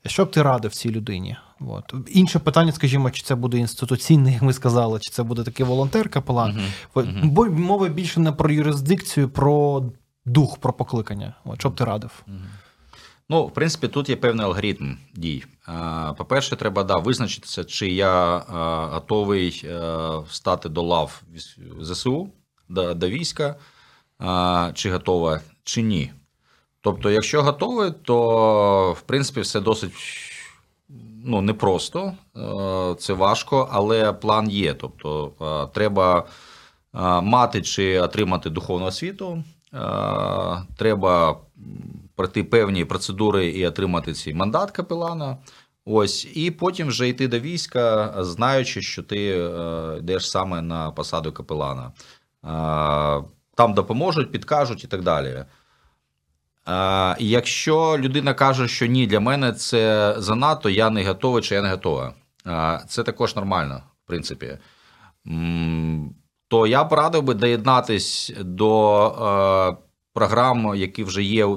Що 0.06 0.26
б 0.26 0.32
ти 0.32 0.42
радив 0.42 0.72
цій 0.72 0.90
людині? 0.90 1.38
От. 1.60 1.94
Інше 2.08 2.40
питання, 2.40 2.72
скажімо, 2.72 3.12
чи 3.12 3.24
це 3.24 3.36
буде 3.36 3.58
інституційний, 3.58 4.34
як 4.34 4.42
ми 4.42 4.54
сказали, 4.54 5.00
чи 5.00 5.12
це 5.12 5.24
буде 5.24 5.44
такий 5.44 5.66
волонтер-капелан. 5.66 6.60
Uh-huh. 6.96 7.26
Бо 7.26 7.46
мова 7.46 7.88
більше 7.88 8.20
не 8.20 8.32
про 8.32 8.52
юрисдикцію, 8.52 9.30
про 9.30 9.84
дух 10.26 10.58
про 10.58 10.74
покликання. 10.74 11.34
От, 11.46 11.60
Що 11.60 11.70
б 11.70 11.76
ти 11.76 11.84
радив? 11.84 12.24
Ну, 13.30 13.46
в 13.46 13.54
принципі, 13.54 13.88
тут 13.88 14.10
є 14.10 14.16
певний 14.16 14.46
алгоритм 14.46 14.98
дій. 15.14 15.44
По-перше, 16.18 16.56
треба 16.56 16.84
да, 16.84 16.98
визначитися, 16.98 17.64
чи 17.64 17.92
я 17.92 18.38
готовий 18.92 19.62
е, 19.66 19.90
стати 20.30 20.70
до 20.70 20.82
лав 20.82 21.22
ЗСУ, 21.82 22.30
до, 22.70 22.94
до 22.94 23.10
війська, 23.10 23.56
чи 24.74 24.92
готова, 24.92 25.42
чи 25.64 25.82
ні. 25.82 26.12
Тобто, 26.82 27.12
якщо 27.12 27.44
готовий, 27.44 27.92
то 28.04 28.94
в 28.94 29.02
принципі 29.02 29.42
все 29.42 29.60
досить 29.60 29.94
ну, 31.26 31.42
непросто, 31.42 32.14
е, 32.38 32.96
це 32.96 33.14
важко, 33.14 33.70
але 33.72 34.14
план 34.14 34.50
є. 34.50 34.74
Тобто, 34.74 35.32
е, 35.42 35.74
треба 35.74 36.28
мати 37.22 37.62
чи 37.62 38.00
отримати 38.00 38.50
духовну 38.50 38.86
освіту. 38.86 39.44
Е, 39.74 39.78
треба 40.78 41.38
пройти 42.16 42.44
певні 42.44 42.86
процедури 42.86 43.48
і 43.48 43.68
отримати 43.68 44.14
цей 44.14 44.34
мандат 44.34 44.72
капелана. 44.72 45.38
Ось, 45.86 46.28
і 46.34 46.52
потім 46.52 46.88
вже 46.88 47.10
йти 47.10 47.28
до 47.28 47.40
війська, 47.40 48.16
знаючи, 48.24 48.82
що 48.82 49.04
ти 49.04 49.30
е, 49.30 49.98
йдеш 50.00 50.30
саме 50.30 50.62
на 50.62 50.92
посаду 50.92 51.32
капелана. 51.32 51.92
Е, 51.92 53.24
там 53.56 53.74
допоможуть, 53.74 54.32
підкажуть 54.32 54.84
і 54.84 54.88
так 54.88 55.02
далі. 55.02 55.46
Якщо 57.20 57.98
людина 57.98 58.34
каже, 58.34 58.68
що 58.68 58.86
ні, 58.86 59.08
для 59.08 59.20
мене 59.20 59.54
це 59.54 60.16
занадто, 60.18 60.70
я 60.70 60.90
не 60.90 61.06
готовий 61.06 61.44
чи 61.44 61.56
я 61.56 61.62
не 61.62 61.70
готова. 61.70 62.14
Це 62.88 63.04
також 63.04 63.36
нормально, 63.36 63.84
в 64.06 64.08
принципі 64.08 64.58
то 66.52 66.68
я 66.68 66.84
б 66.84 66.94
радив 66.94 67.24
би 67.24 67.34
доєднатись 67.34 68.34
до 68.40 69.08
е, 69.08 69.78
програм, 70.14 70.76
які 70.76 71.04
вже 71.04 71.24
є 71.24 71.48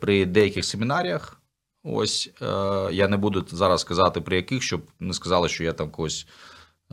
при, 0.00 0.26
деяких 0.26 0.64
семінаріях. 0.64 1.40
Ось 1.84 2.30
е, 2.42 2.46
я 2.92 3.08
не 3.08 3.16
буду 3.16 3.44
зараз 3.48 3.80
сказати 3.80 4.20
при 4.20 4.36
яких, 4.36 4.62
щоб 4.62 4.82
не 5.00 5.14
сказали, 5.14 5.48
що 5.48 5.64
я 5.64 5.72
там 5.72 5.90
когось 5.90 6.26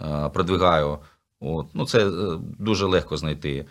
е, 0.02 0.30
продвигаю. 0.30 1.00
От. 1.40 1.68
Ну, 1.74 1.86
Це 1.86 2.12
дуже 2.60 2.86
легко 2.86 3.18
знайти. 3.18 3.66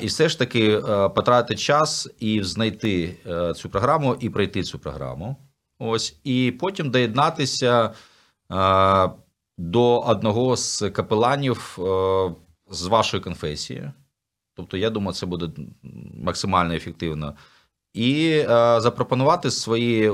І 0.00 0.06
все 0.06 0.28
ж 0.28 0.38
таки 0.38 0.80
потратити 1.14 1.56
час 1.56 2.08
і 2.18 2.42
знайти 2.42 3.16
цю 3.56 3.68
програму 3.68 4.16
і 4.20 4.30
пройти 4.30 4.62
цю 4.62 4.78
програму. 4.78 5.36
Ось, 5.78 6.16
І 6.24 6.54
потім 6.60 6.90
доєднатися 6.90 7.90
до 9.58 10.00
одного 10.00 10.56
з 10.56 10.90
капеланів. 10.90 11.78
З 12.70 12.86
вашої 12.86 13.22
конфесії. 13.22 13.90
Тобто, 14.54 14.76
я 14.76 14.90
думаю, 14.90 15.14
це 15.14 15.26
буде 15.26 15.50
максимально 16.14 16.74
ефективно. 16.74 17.36
І 17.92 18.28
е, 18.28 18.80
запропонувати 18.80 19.50
свої 19.50 20.12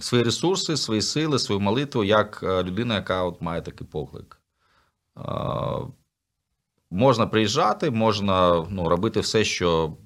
свої 0.00 0.24
ресурси, 0.24 0.76
свої 0.76 1.02
сили, 1.02 1.38
свою 1.38 1.60
молитву 1.60 2.04
як 2.04 2.40
е, 2.42 2.62
людина, 2.62 2.94
яка 2.94 3.22
от 3.22 3.40
має 3.40 3.62
такий 3.62 3.86
поклик. 3.86 4.40
Е, 5.18 5.22
можна 6.90 7.26
приїжджати, 7.26 7.90
можна 7.90 8.66
ну, 8.70 8.88
робити 8.88 9.20
все, 9.20 9.44
що 9.44 9.96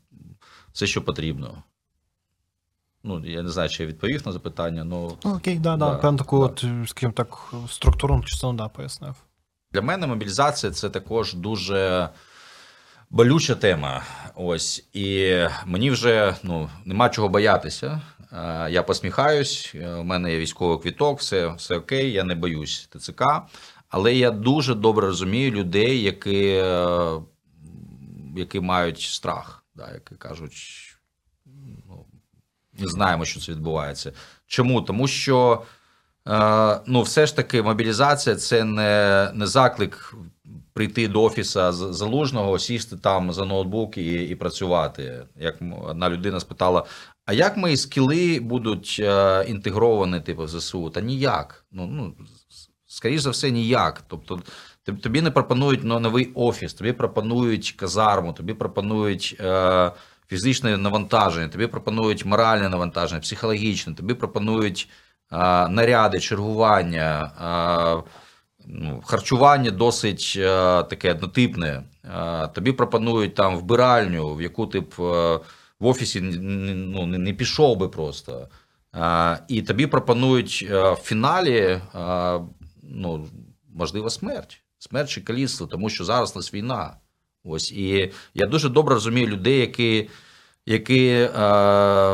все, 0.72 0.86
що 0.86 1.04
потрібно. 1.04 1.62
Ну, 3.02 3.26
я 3.26 3.42
не 3.42 3.48
знаю, 3.48 3.68
чи 3.68 3.82
я 3.82 3.88
відповів 3.88 4.26
на 4.26 4.32
запитання, 4.32 4.84
ну 4.84 5.18
Ну, 5.24 5.34
окей, 5.34 5.58
да, 5.58 5.76
да, 5.76 5.90
Да, 5.90 5.96
певно 5.96 6.18
таку, 6.18 6.38
да. 6.38 6.44
от, 6.44 6.64
скажімо 6.88 7.12
так, 7.12 7.52
структурну 7.68 8.24
частину 8.24 8.52
да, 8.52 8.68
пояснив. 8.68 9.14
Для 9.76 9.82
мене 9.82 10.06
мобілізація 10.06 10.72
це 10.72 10.90
також 10.90 11.34
дуже 11.34 12.08
болюча 13.10 13.54
тема. 13.54 14.02
Ось 14.34 14.88
і 14.92 15.38
мені 15.66 15.90
вже 15.90 16.36
ну 16.42 16.70
нема 16.84 17.08
чого 17.08 17.28
боятися. 17.28 18.00
Е, 18.32 18.70
Я 18.70 18.82
посміхаюсь, 18.82 19.72
е, 19.74 19.94
у 19.94 20.04
мене 20.04 20.32
є 20.32 20.38
військовий 20.38 20.78
квіток, 20.78 21.18
все, 21.18 21.48
все 21.48 21.76
окей, 21.76 22.12
я 22.12 22.24
не 22.24 22.34
боюсь 22.34 22.88
ТЦК. 22.90 23.22
Але 23.88 24.14
я 24.14 24.30
дуже 24.30 24.74
добре 24.74 25.06
розумію 25.06 25.50
людей, 25.50 26.02
які, 26.02 26.46
е, 26.46 27.10
які 28.36 28.60
мають 28.60 29.00
страх, 29.00 29.64
да, 29.74 29.90
які 29.94 30.14
кажуть, 30.14 30.56
ну, 31.88 32.06
не 32.78 32.88
знаємо, 32.88 33.24
що 33.24 33.40
це 33.40 33.52
відбувається. 33.52 34.12
Чому? 34.46 34.82
Тому 34.82 35.08
що 35.08 35.62
ну, 36.86 37.02
все 37.02 37.26
ж 37.26 37.36
таки 37.36 37.62
мобілізація 37.62 38.36
це 38.36 38.64
не, 38.64 39.30
не 39.34 39.46
заклик 39.46 40.14
прийти 40.72 41.08
до 41.08 41.22
офіса 41.22 41.72
залужного, 41.72 42.58
сісти 42.58 42.96
там 42.96 43.32
за 43.32 43.44
ноутбук 43.44 43.98
і, 43.98 44.24
і 44.24 44.34
працювати. 44.34 45.26
Як 45.36 45.54
одна 45.82 46.10
людина 46.10 46.40
спитала: 46.40 46.84
а 47.24 47.32
як 47.32 47.56
мої 47.56 47.76
скіли 47.76 48.40
будуть 48.40 48.96
е, 49.00 49.44
інтегровані, 49.48 50.20
типу, 50.20 50.44
в 50.44 50.48
ЗСУ? 50.48 50.90
Та 50.90 51.00
ніяк. 51.00 51.64
Ну, 51.72 51.86
ну, 51.86 52.14
скоріш 52.86 53.20
за 53.20 53.30
все, 53.30 53.50
ніяк. 53.50 54.02
Тобто, 54.08 54.42
тобі 55.02 55.22
не 55.22 55.30
пропонують 55.30 55.80
ну, 55.82 56.00
новий 56.00 56.32
офіс, 56.34 56.74
тобі 56.74 56.92
пропонують 56.92 57.72
казарму, 57.72 58.32
тобі 58.32 58.54
пропонують. 58.54 59.36
Е, 59.40 59.92
Фізичне 60.28 60.76
навантаження, 60.76 61.48
тобі 61.48 61.66
пропонують 61.66 62.24
моральне 62.24 62.68
навантаження, 62.68 63.20
психологічне, 63.20 63.94
тобі 63.94 64.14
пропонують 64.14 64.88
наряди, 65.68 66.20
чергування, 66.20 67.30
ну, 68.66 69.02
харчування 69.06 69.70
досить 69.70 70.34
е, 70.36 70.82
таке 70.82 71.10
однотипне. 71.10 71.82
Тобі 72.54 72.72
пропонують 72.72 73.34
там 73.34 73.56
вбиральню, 73.56 74.34
в 74.34 74.42
яку 74.42 74.66
ти 74.66 74.80
б 74.80 74.94
е, 74.98 75.40
в 75.80 75.86
офісі 75.86 76.20
ну, 76.20 77.06
не 77.06 77.32
пішов 77.32 77.76
би 77.76 77.88
просто. 77.88 78.48
І 79.48 79.62
тобі 79.62 79.86
пропонують 79.86 80.66
е, 80.70 80.92
в 80.92 80.96
фіналі 80.96 81.80
ну, 82.82 83.28
можливо 83.74 84.10
смерть. 84.10 84.62
Смерть 84.78 85.10
чи 85.10 85.20
каліцтво, 85.20 85.66
тому 85.66 85.90
що 85.90 86.04
зараз 86.04 86.32
у 86.36 86.38
нас 86.38 86.54
війна. 86.54 86.96
Ось 87.44 87.72
і 87.72 88.12
я 88.34 88.46
дуже 88.46 88.68
добре 88.68 88.94
розумію 88.94 89.26
людей, 89.26 89.60
які, 89.60 90.08
які 90.66 91.28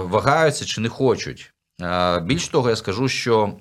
вагаються 0.08 0.64
чи 0.64 0.80
не 0.80 0.88
хочуть. 0.88 1.51
Е, 1.82 2.20
більш 2.20 2.48
того, 2.48 2.70
я 2.70 2.76
скажу, 2.76 3.08
що 3.08 3.52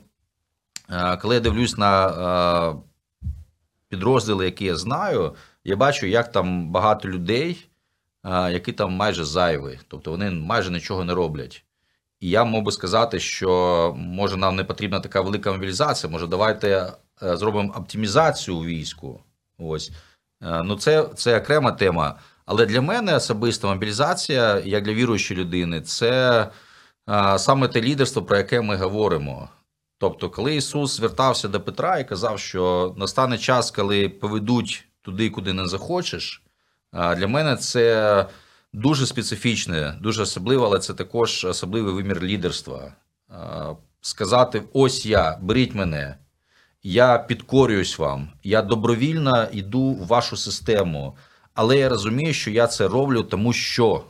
е, 0.89 1.17
коли 1.17 1.35
я 1.35 1.41
дивлюсь 1.41 1.77
на 1.77 2.07
е, 2.07 2.75
підрозділи, 3.89 4.45
які 4.45 4.65
я 4.65 4.75
знаю, 4.75 5.35
я 5.63 5.75
бачу, 5.75 6.05
як 6.05 6.31
там 6.31 6.71
багато 6.71 7.07
людей, 7.09 7.67
які 8.25 8.71
там 8.71 8.93
майже 8.93 9.25
зайві, 9.25 9.79
тобто 9.87 10.11
вони 10.11 10.31
майже 10.31 10.71
нічого 10.71 11.03
не 11.03 11.13
роблять. 11.13 11.65
І 12.19 12.29
я 12.29 12.43
мог 12.43 12.63
би 12.63 12.71
сказати, 12.71 13.19
що 13.19 13.93
може 13.97 14.37
нам 14.37 14.55
не 14.55 14.63
потрібна 14.63 14.99
така 14.99 15.21
велика 15.21 15.51
мобілізація, 15.51 16.11
може, 16.11 16.27
давайте 16.27 16.93
зробимо 17.21 17.73
оптимізацію 17.77 18.57
у 18.57 18.65
війську. 18.65 19.19
Ось. 19.57 19.91
Ну, 20.41 20.75
це, 20.75 21.09
це 21.15 21.39
окрема 21.39 21.71
тема. 21.71 22.19
Але 22.45 22.65
для 22.65 22.81
мене 22.81 23.15
особисто 23.15 23.67
мобілізація, 23.67 24.59
як 24.59 24.83
для 24.83 24.93
віруючої 24.93 25.39
людини, 25.39 25.81
це 25.81 26.47
саме 27.37 27.67
те 27.67 27.81
лідерство, 27.81 28.23
про 28.23 28.37
яке 28.37 28.61
ми 28.61 28.75
говоримо. 28.75 29.49
Тобто, 29.97 30.29
коли 30.29 30.55
Ісус 30.55 30.97
звертався 30.97 31.47
до 31.47 31.61
Петра 31.61 31.99
і 31.99 32.07
казав, 32.07 32.39
що 32.39 32.93
настане 32.97 33.37
час, 33.37 33.71
коли 33.71 34.09
поведуть 34.09 34.85
туди, 35.01 35.29
куди 35.29 35.53
не 35.53 35.67
захочеш, 35.67 36.43
для 36.93 37.27
мене 37.27 37.55
це 37.55 38.25
дуже 38.73 39.05
специфічне, 39.05 39.97
дуже 40.01 40.23
особливе, 40.23 40.65
але 40.65 40.79
це 40.79 40.93
також 40.93 41.45
особливий 41.45 41.93
вимір 41.93 42.23
лідерства. 42.23 42.93
Сказати: 44.01 44.63
ось 44.73 45.05
я, 45.05 45.37
беріть 45.41 45.75
мене, 45.75 46.17
я 46.83 47.17
підкорююсь 47.17 47.99
вам, 47.99 48.29
я 48.43 48.61
добровільно 48.61 49.47
йду 49.51 49.93
в 49.93 50.07
вашу 50.07 50.37
систему, 50.37 51.17
але 51.53 51.77
я 51.77 51.89
розумію, 51.89 52.33
що 52.33 52.51
я 52.51 52.67
це 52.67 52.87
роблю, 52.87 53.23
тому 53.23 53.53
що, 53.53 54.03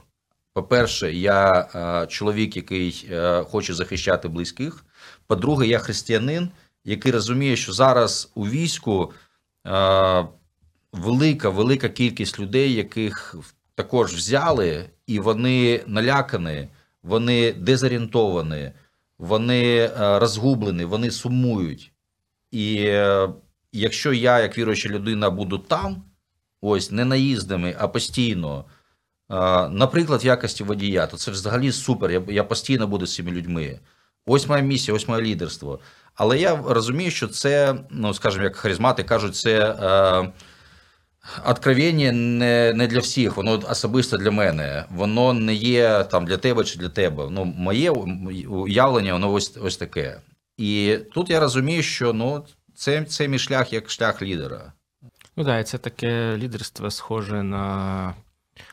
по-перше, 0.54 1.14
я 1.14 1.68
е, 1.76 2.08
чоловік, 2.08 2.56
який 2.56 3.08
е, 3.12 3.44
хоче 3.44 3.74
захищати 3.74 4.28
близьких. 4.28 4.86
По-друге, 5.28 5.68
я 5.68 5.80
християнин, 5.80 6.50
який 6.84 7.12
розуміє, 7.12 7.56
що 7.56 7.74
зараз 7.74 8.32
у 8.36 8.48
війську 8.48 9.14
е, 9.68 10.26
велика, 10.92 11.50
велика 11.50 11.90
кількість 11.90 12.40
людей, 12.40 12.74
яких 12.74 13.36
також 13.76 14.14
взяли, 14.14 14.90
і 15.08 15.20
вони 15.20 15.84
налякані, 15.88 16.68
вони 17.04 17.54
дезорієнтовані, 17.54 18.72
вони 19.18 19.92
розгублені, 19.96 20.86
вони 20.86 21.12
сумують. 21.12 21.92
І 22.52 22.74
якщо 23.72 24.14
я, 24.14 24.40
як 24.40 24.58
віруюча 24.58 24.90
людина, 24.90 25.30
буду 25.30 25.58
там, 25.58 26.04
ось 26.62 26.92
не 26.92 27.06
наїздами, 27.06 27.76
а 27.80 27.88
постійно, 27.88 28.66
наприклад, 29.72 30.24
в 30.24 30.26
якості 30.26 30.64
водія, 30.64 31.08
то 31.08 31.18
це 31.18 31.32
взагалі 31.32 31.72
супер. 31.72 32.24
Я, 32.28 32.44
постійно 32.44 32.88
буду 32.88 33.06
з 33.06 33.16
цими 33.16 33.32
людьми. 33.32 33.80
Ось 34.26 34.48
моя 34.48 34.64
місія, 34.64 34.96
ось 34.96 35.08
моє 35.08 35.22
лідерство. 35.22 35.80
Але 36.16 36.40
я 36.40 36.56
розумію, 36.68 37.12
що 37.12 37.28
це, 37.28 37.76
ну 37.90 38.14
скажімо, 38.14 38.44
як 38.44 38.56
харизмати 38.56 39.04
кажуть, 39.04 39.36
це 39.36 39.60
е, 39.60 40.32
откровення 41.46 42.12
не, 42.12 42.74
не 42.74 42.88
для 42.88 43.00
всіх, 43.00 43.38
воно 43.38 43.62
особисто 43.70 44.18
для 44.18 44.32
мене. 44.32 44.86
Воно 44.90 45.34
не 45.34 45.54
є 45.54 46.04
там 46.04 46.26
для 46.26 46.38
тебе 46.38 46.64
чи 46.64 46.80
для 46.80 46.90
тебе. 46.90 47.28
Ну, 47.32 47.46
моє 47.46 47.92
уявлення, 48.50 49.14
воно 49.14 49.32
ось, 49.32 49.58
ось 49.62 49.78
таке. 49.78 50.22
І 50.58 50.98
тут 51.14 51.30
я 51.30 51.40
розумію, 51.40 51.84
що 51.84 52.14
ну, 52.14 52.46
це, 52.76 53.04
це 53.04 53.28
мій 53.28 53.40
шлях 53.40 53.74
як 53.74 53.90
шлях 53.90 54.22
лідера. 54.22 54.74
Ну 55.36 55.46
так, 55.46 55.68
це 55.68 55.78
таке 55.78 56.38
лідерство 56.38 56.92
схоже 56.92 57.44
на 57.44 58.14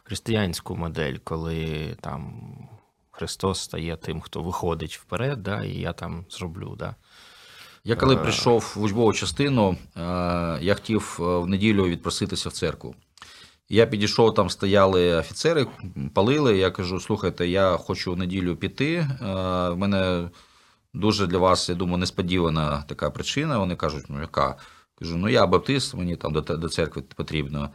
християнську 0.09 0.77
модель, 0.77 1.17
коли 1.25 1.97
там 2.01 2.43
Христос 3.11 3.61
стає 3.61 3.97
тим, 3.97 4.21
хто 4.21 4.43
виходить 4.43 4.97
вперед, 4.97 5.43
да, 5.43 5.65
і 5.65 5.75
я 5.81 5.93
там 5.93 6.25
зроблю. 6.31 6.77
Да. 6.79 6.95
Я 7.85 7.97
коли 7.97 8.15
Е. 8.15 8.19
прийшов 8.19 8.73
в 8.77 8.83
учбову 8.83 9.13
частину, 9.13 9.77
е, 9.97 10.01
я 10.61 10.75
хотів 10.75 11.19
е, 11.21 11.23
в 11.23 11.47
неділю 11.47 11.85
відпроситися 11.85 12.49
в 12.49 12.53
церкву. 12.53 12.95
Я 13.69 13.87
підійшов, 13.87 14.35
там 14.35 14.51
стояли 14.51 15.15
офіцери, 15.15 15.67
палили. 16.15 16.59
Я 16.59 16.71
кажу: 16.71 17.01
слухайте, 17.01 17.49
я 17.49 17.77
хочу 17.77 18.13
в 18.13 18.17
неділю 18.17 18.57
піти. 18.57 19.09
В 19.21 19.75
мене 19.75 20.31
дуже 20.95 21.27
для 21.27 21.39
вас, 21.39 21.69
я 21.69 21.75
думаю, 21.75 21.99
несподівана 21.99 22.85
така 22.89 23.11
причина. 23.11 23.59
Вони 23.59 23.77
кажуть, 23.77 24.05
ну 24.09 24.21
яка? 24.21 24.57
Кажу, 24.99 25.17
ну 25.17 25.29
я 25.29 25.47
баптист, 25.47 25.95
мені 25.95 26.17
там 26.17 26.33
до, 26.33 26.41
до 26.41 26.69
церкви 26.69 27.03
потрібно. 27.03 27.71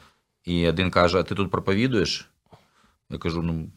І 0.46 0.68
один 0.68 0.92
каже: 0.92 1.20
А 1.20 1.24
ти 1.24 1.36
тут 1.36 1.52
проповідуєш? 1.52 2.30
Я 3.10 3.18
кажу: 3.18 3.42
ну, 3.42 3.70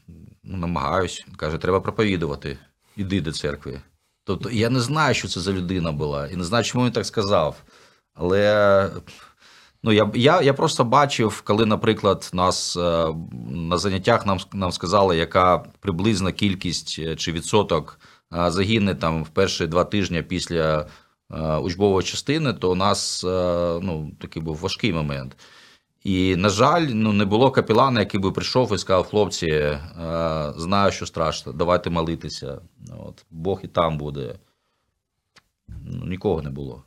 ну 0.42 0.56
намагаюсь. 0.56 1.26
Каже, 1.36 1.58
треба 1.58 1.80
проповідувати. 1.80 2.58
Іди 2.96 3.20
до 3.20 3.32
церкви. 3.32 3.80
Тобто 4.24 4.50
я 4.50 4.70
не 4.70 4.80
знаю, 4.80 5.14
що 5.14 5.28
це 5.28 5.40
за 5.40 5.52
людина 5.52 5.92
була, 5.92 6.26
і 6.26 6.36
не 6.36 6.44
знаю, 6.44 6.64
чому 6.64 6.84
він 6.84 6.92
так 6.92 7.06
сказав. 7.06 7.62
Але 8.14 8.90
ну, 9.82 9.92
я, 9.92 10.10
я, 10.14 10.42
я 10.42 10.54
просто 10.54 10.84
бачив, 10.84 11.42
коли, 11.44 11.66
наприклад, 11.66 12.30
нас 12.32 12.76
е, 12.76 13.14
на 13.50 13.78
заняттях 13.78 14.26
нам, 14.26 14.38
нам 14.52 14.72
сказали, 14.72 15.16
яка 15.16 15.58
приблизна 15.58 16.32
кількість 16.32 16.96
е, 16.98 17.16
чи 17.16 17.32
відсоток 17.32 18.00
е, 18.34 18.50
загине 18.50 18.94
там 18.94 19.24
в 19.24 19.28
перші 19.28 19.66
два 19.66 19.84
тижні 19.84 20.22
після 20.22 20.86
учбової 21.62 22.06
частини, 22.06 22.52
то 22.52 22.70
у 22.70 22.74
нас 22.74 23.22
ну, 23.82 24.12
такий 24.20 24.42
був 24.42 24.56
важкий 24.56 24.92
момент. 24.92 25.36
І, 26.04 26.36
на 26.36 26.48
жаль, 26.48 26.82
ну, 26.82 27.12
не 27.12 27.24
було 27.24 27.50
капілана, 27.50 28.00
який 28.00 28.20
би 28.20 28.32
прийшов 28.32 28.74
і 28.74 28.78
сказав: 28.78 29.06
хлопці, 29.06 29.46
е, 29.46 29.78
знаю, 30.56 30.92
що 30.92 31.06
страшно, 31.06 31.52
давайте 31.52 31.90
молитися. 31.90 32.60
От, 32.98 33.24
Бог 33.30 33.60
і 33.62 33.68
там 33.68 33.98
буде. 33.98 34.34
Ну, 35.68 36.06
нікого 36.06 36.42
не 36.42 36.50
було. 36.50 36.84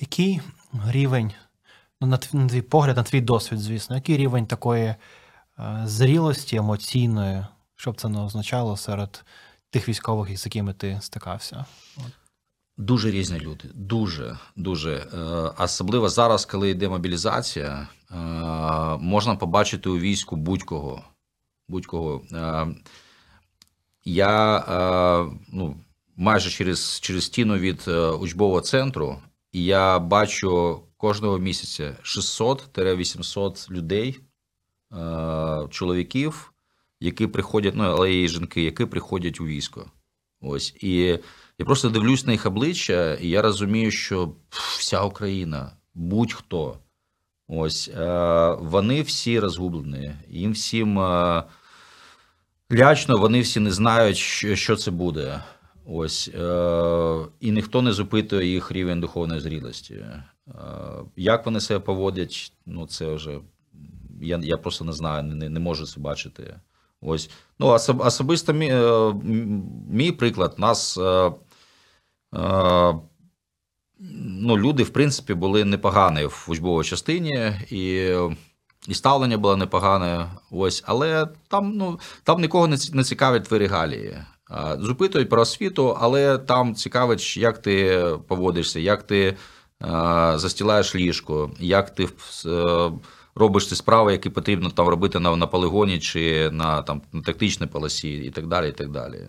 Який 0.00 0.40
рівень, 0.88 1.32
ну, 2.00 2.06
на 2.06 2.16
твій, 2.16 2.38
на 2.38 2.48
твій 2.48 2.62
погляд, 2.62 2.96
на 2.96 3.02
твій 3.02 3.20
досвід, 3.20 3.58
звісно, 3.58 3.96
який 3.96 4.16
рівень 4.16 4.46
такої 4.46 4.84
е, 4.84 4.96
зрілості 5.84 6.56
емоційної, 6.56 7.46
що 7.76 7.92
б 7.92 8.00
це 8.00 8.08
не 8.08 8.20
означало 8.20 8.76
серед 8.76 9.24
тих 9.70 9.88
військових, 9.88 10.38
з 10.38 10.46
якими 10.46 10.72
ти 10.72 10.98
стикався? 11.00 11.64
Дуже 12.76 13.10
різні 13.10 13.40
люди. 13.40 13.68
Дуже, 13.74 14.38
дуже. 14.56 14.92
Е, 14.94 15.18
Особливо 15.58 16.08
зараз, 16.08 16.44
коли 16.44 16.70
йде 16.70 16.88
мобілізація, 16.88 17.88
е, 18.10 18.14
можна 19.00 19.36
побачити 19.36 19.88
у 19.88 19.98
війську 19.98 20.36
будь-кого. 20.36 21.04
будь-кого. 21.68 22.22
Е, 22.32 22.66
я 24.04 24.64
ну, 25.52 25.76
майже 26.16 26.50
через 26.50 27.00
через 27.00 27.24
стіну 27.24 27.58
від 27.58 27.88
учбового 28.20 28.60
центру, 28.60 29.18
я 29.52 29.98
бачу 29.98 30.80
кожного 30.96 31.38
місяця 31.38 31.96
600-800 32.02 33.70
людей, 33.70 34.20
чоловіків, 35.70 36.52
які 37.00 37.26
приходять, 37.26 37.74
ну, 37.76 37.84
але 37.84 38.14
і 38.14 38.28
жінки, 38.28 38.62
які 38.62 38.86
приходять 38.86 39.40
у 39.40 39.46
військо. 39.46 39.90
Ось. 40.40 40.74
І 40.80 41.18
я 41.58 41.64
просто 41.64 41.88
дивлюсь 41.88 42.26
на 42.26 42.32
їх 42.32 42.46
обличчя, 42.46 43.14
і 43.14 43.28
я 43.28 43.42
розумію, 43.42 43.90
що 43.90 44.32
вся 44.50 45.02
Україна, 45.02 45.72
будь-хто. 45.94 46.78
Ось 47.48 47.90
вони 48.58 49.02
всі 49.02 49.40
розгублені, 49.40 50.12
їм 50.28 50.52
всім 50.52 50.98
лячно, 52.72 53.18
вони 53.18 53.40
всі 53.40 53.60
не 53.60 53.70
знають, 53.70 54.16
що 54.54 54.76
це 54.76 54.90
буде. 54.90 55.42
Ось 55.86 56.28
е, 56.34 57.26
і 57.40 57.50
ніхто 57.50 57.82
не 57.82 57.92
запитує 57.92 58.46
їх 58.46 58.72
рівень 58.72 59.00
духовної 59.00 59.40
зрілості. 59.40 59.94
Е, 59.94 60.54
Як 61.16 61.46
вони 61.46 61.60
себе 61.60 61.80
поводять, 61.80 62.52
ну 62.66 62.86
це 62.86 63.14
вже 63.14 63.40
я 64.20 64.40
я 64.42 64.56
просто 64.56 64.84
не 64.84 64.92
знаю, 64.92 65.22
не 65.22 65.48
не 65.48 65.60
можу 65.60 65.86
це 65.86 66.00
бачити. 66.00 66.60
Ось 67.02 67.30
ну 67.58 67.66
особисто 67.98 68.52
мій, 68.52 68.70
е, 68.72 69.14
мій 69.90 70.12
приклад 70.12 70.54
нас. 70.58 70.98
Е, 70.98 71.32
е, 72.36 72.94
Ну, 74.24 74.58
люди, 74.58 74.82
в 74.82 74.90
принципі, 74.90 75.34
були 75.34 75.64
непогані 75.64 76.24
в 76.24 76.46
учбовій 76.48 76.84
частині, 76.84 77.52
і 77.70 78.14
і 78.88 78.94
ставлення 78.94 79.38
було 79.38 79.56
непогане. 79.56 80.30
Ось, 80.50 80.82
але 80.86 81.28
там 81.48 81.72
ну, 81.76 82.00
там 82.22 82.40
нікого 82.40 82.68
не 82.68 83.04
цікавить 83.04 83.44
твої 83.44 83.62
регалії. 83.62 84.16
Запитують 84.78 85.28
про 85.28 85.42
освіту, 85.42 85.96
але 86.00 86.38
там 86.38 86.74
цікавить, 86.74 87.36
як 87.36 87.62
ти 87.62 88.04
поводишся, 88.28 88.80
як 88.80 89.02
ти 89.02 89.36
застілаєш 90.34 90.94
ліжко, 90.94 91.50
як 91.60 91.90
ти 91.90 92.08
е, 92.46 92.90
робиш 93.34 93.68
ці 93.68 93.76
справи, 93.76 94.12
які 94.12 94.30
потрібно 94.30 94.70
там 94.70 94.88
робити 94.88 95.18
на 95.18 95.36
на 95.36 95.46
полігоні 95.46 95.98
чи 95.98 96.50
на 96.50 96.82
там 96.82 97.02
на 97.12 97.22
тактичній 97.22 97.66
полосі, 97.66 98.16
і 98.16 98.30
так 98.30 98.46
далі. 98.46 98.68
і 98.68 98.72
так 98.72 98.90
далі. 98.90 99.28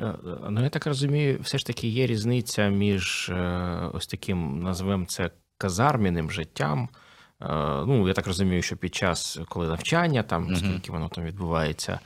Е, 0.00 0.14
ну, 0.50 0.62
я 0.62 0.68
так 0.68 0.86
розумію, 0.86 1.38
все 1.40 1.58
ж 1.58 1.66
таки 1.66 1.88
є 1.88 2.06
різниця 2.06 2.68
між 2.68 3.28
е, 3.28 3.90
ось 3.92 4.06
таким, 4.06 4.62
називаємо 4.62 5.06
це 5.06 5.30
казарміним 5.58 6.30
життям. 6.30 6.88
Ну, 7.86 8.08
я 8.08 8.14
так 8.14 8.26
розумію, 8.26 8.62
що 8.62 8.76
під 8.76 8.94
час 8.94 9.38
коли 9.48 9.66
навчання, 9.66 10.22
там 10.22 10.56
скільки 10.56 10.92
воно 10.92 11.08
там 11.08 11.24
відбувається. 11.24 12.00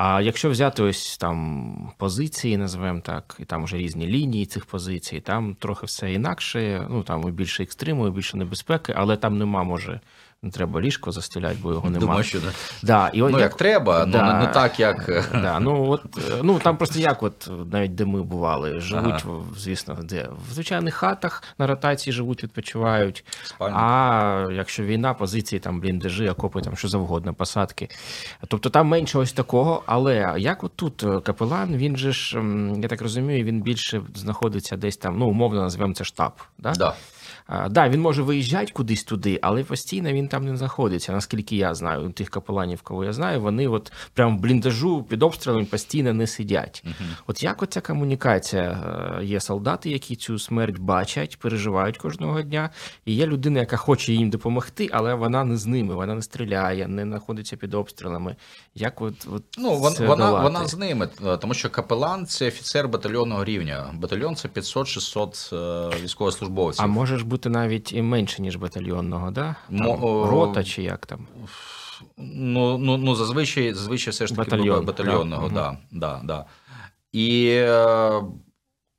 А 0.00 0.20
якщо 0.20 0.50
взяти 0.50 0.82
ось 0.82 1.18
там 1.18 1.92
позиції, 1.96 2.56
називаємо 2.56 3.00
так, 3.00 3.36
і 3.38 3.44
там 3.44 3.64
вже 3.64 3.76
різні 3.76 4.06
лінії 4.06 4.46
цих 4.46 4.66
позицій, 4.66 5.20
там 5.20 5.54
трохи 5.54 5.86
все 5.86 6.12
інакше, 6.12 6.86
ну 6.90 7.02
там 7.02 7.22
більше 7.22 7.62
екстриму, 7.62 8.10
більше 8.10 8.36
небезпеки, 8.36 8.94
але 8.96 9.16
там 9.16 9.38
нема, 9.38 9.62
може, 9.62 10.00
не 10.42 10.50
треба 10.50 10.80
ліжко 10.80 11.12
застеляти, 11.12 11.56
бо 11.62 11.72
його 11.72 11.90
немає. 11.90 12.00
Думаю, 12.00 12.24
що 12.24 12.38
да. 12.82 13.08
І 13.08 13.22
от, 13.22 13.32
Ну, 13.32 13.38
як, 13.38 13.50
як 13.50 13.56
треба, 13.56 14.04
да, 14.06 14.32
ну 14.32 14.46
не 14.46 14.46
так, 14.46 14.80
як. 14.80 15.28
Да, 15.32 15.60
ну, 15.60 15.90
от, 15.90 16.02
ну 16.42 16.58
Там 16.58 16.76
просто 16.76 16.98
як, 16.98 17.22
от 17.22 17.50
навіть 17.72 17.94
де 17.94 18.04
ми 18.04 18.22
бували, 18.22 18.80
живуть, 18.80 19.24
ага. 19.24 19.40
звісно, 19.56 19.98
де 20.02 20.28
в 20.48 20.52
звичайних 20.52 20.94
хатах 20.94 21.42
на 21.58 21.66
ротації 21.66 22.14
живуть, 22.14 22.42
відпочивають. 22.44 23.24
Спальні. 23.44 23.76
А 23.78 24.46
якщо 24.52 24.82
війна, 24.82 25.14
позиції, 25.14 25.58
там 25.60 25.80
бліндажі, 25.80 26.28
окопи, 26.28 26.60
там 26.60 26.76
що 26.76 26.88
завгодно, 26.88 27.34
посадки. 27.34 27.88
Тобто 28.48 28.70
там 28.70 28.86
менше 28.86 29.18
ось 29.18 29.32
такого, 29.32 29.82
але 29.86 30.34
як 30.38 30.64
от 30.64 30.72
тут 30.76 31.02
е, 31.02 31.20
капелан, 31.20 31.76
він 31.76 31.96
же 31.96 32.12
ж, 32.12 32.42
я 32.82 32.88
так 32.88 33.02
розумію, 33.02 33.44
він 33.44 33.62
більше 33.62 34.02
знаходиться 34.14 34.76
десь 34.76 34.96
там, 34.96 35.18
ну, 35.18 35.28
умовно 35.28 35.62
називаємо 35.62 35.94
це 35.94 36.04
штаб. 36.04 36.32
Да? 36.58 36.72
Да. 36.72 36.94
Да, 37.70 37.88
він 37.88 38.00
може 38.00 38.22
виїжджати 38.22 38.72
кудись 38.72 39.04
туди, 39.04 39.38
але 39.42 39.64
постійно 39.64 40.12
він 40.12 40.28
там 40.28 40.44
не 40.44 40.56
знаходиться. 40.56 41.12
Наскільки 41.12 41.56
я 41.56 41.74
знаю, 41.74 42.10
тих 42.10 42.30
капеланів, 42.30 42.82
кого 42.82 43.04
я 43.04 43.12
знаю, 43.12 43.40
вони 43.40 43.68
от 43.68 43.92
прямо 44.14 44.36
в 44.36 44.40
бліндажу 44.40 45.02
під 45.02 45.22
обстрілом 45.22 45.66
постійно 45.66 46.12
не 46.12 46.26
сидять. 46.26 46.84
uh 46.86 46.92
От 47.26 47.42
як 47.42 47.62
оця 47.62 47.80
комунікація? 47.80 48.62
Е, 49.20 49.24
є 49.24 49.40
солдати, 49.40 49.90
які 49.90 50.16
цю 50.16 50.38
смерть 50.38 50.78
бачать, 50.78 51.38
переживають 51.38 51.98
кожного 51.98 52.42
дня. 52.42 52.70
І 53.04 53.14
є 53.14 53.26
людина, 53.26 53.60
яка 53.60 53.76
хоче 53.76 54.12
їм 54.12 54.30
допомогти, 54.30 54.88
але 54.92 55.14
вона 55.14 55.44
не 55.44 55.56
з 55.56 55.66
ними, 55.66 55.94
вона 55.94 56.14
не 56.14 56.22
стріляє, 56.22 56.88
не 56.88 57.02
знаходиться 57.02 57.56
під 57.56 57.74
обстрілами. 57.74 58.36
Як 58.74 59.00
от, 59.02 59.14
от 59.32 59.44
ну 59.58 59.90
це 59.90 60.06
вона 60.06 60.42
вона 60.42 60.66
з 60.66 60.76
ними, 60.76 61.08
е, 61.26 61.36
тому 61.36 61.54
що 61.54 61.70
капелан 61.70 62.26
це 62.26 62.48
офіцер 62.48 62.88
батальйонного 62.88 63.44
рівня. 63.44 63.94
Батальйон 63.94 64.36
це 64.36 64.48
500-600 64.48 65.54
е, 65.94 66.02
військовослужбовців. 66.02 66.84
А 66.84 66.86
можеш 66.86 67.22
бути 67.22 67.37
бути 67.38 67.48
навіть 67.48 67.92
і 67.92 68.02
менше, 68.02 68.42
ніж 68.42 68.56
батальйонного, 68.56 69.30
да? 69.30 69.56
Там, 69.70 70.00
рота 70.24 70.64
чи 70.64 70.82
як 70.82 71.06
там? 71.06 71.26
Ну, 72.16 72.78
ну, 72.78 72.96
ну 72.96 73.14
зазвичай 73.14 73.74
зазвичай 73.74 74.12
все 74.12 74.26
ж 74.26 74.34
таки 74.34 74.50
Батальйон, 74.50 74.84
батальйонного, 74.84 75.48
да. 75.48 75.76
Да, 75.90 75.98
да, 76.00 76.20
да. 76.24 76.44
І 77.12 77.48
е, 77.48 78.22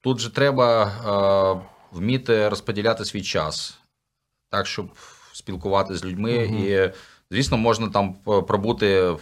тут 0.02 0.20
же 0.20 0.30
треба 0.30 0.86
е, 0.86 1.98
вміти 1.98 2.50
розподіляти 2.50 3.06
свій 3.06 3.22
час, 3.22 3.80
так, 4.50 4.68
щоб 4.68 4.92
спілкуватися 5.34 6.00
з 6.00 6.06
людьми. 6.06 6.46
Угу. 6.46 6.56
І, 6.56 6.92
звісно, 7.32 7.58
можна 7.58 7.90
там 7.90 8.14
пробути 8.24 9.16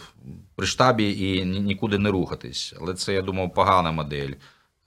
при 0.56 0.66
штабі 0.66 1.18
і 1.18 1.44
нікуди 1.44 1.98
не 1.98 2.10
рухатись. 2.10 2.74
Але 2.80 2.94
це, 2.94 3.14
я 3.14 3.22
думаю, 3.22 3.50
погана 3.50 3.92
модель. 3.92 4.32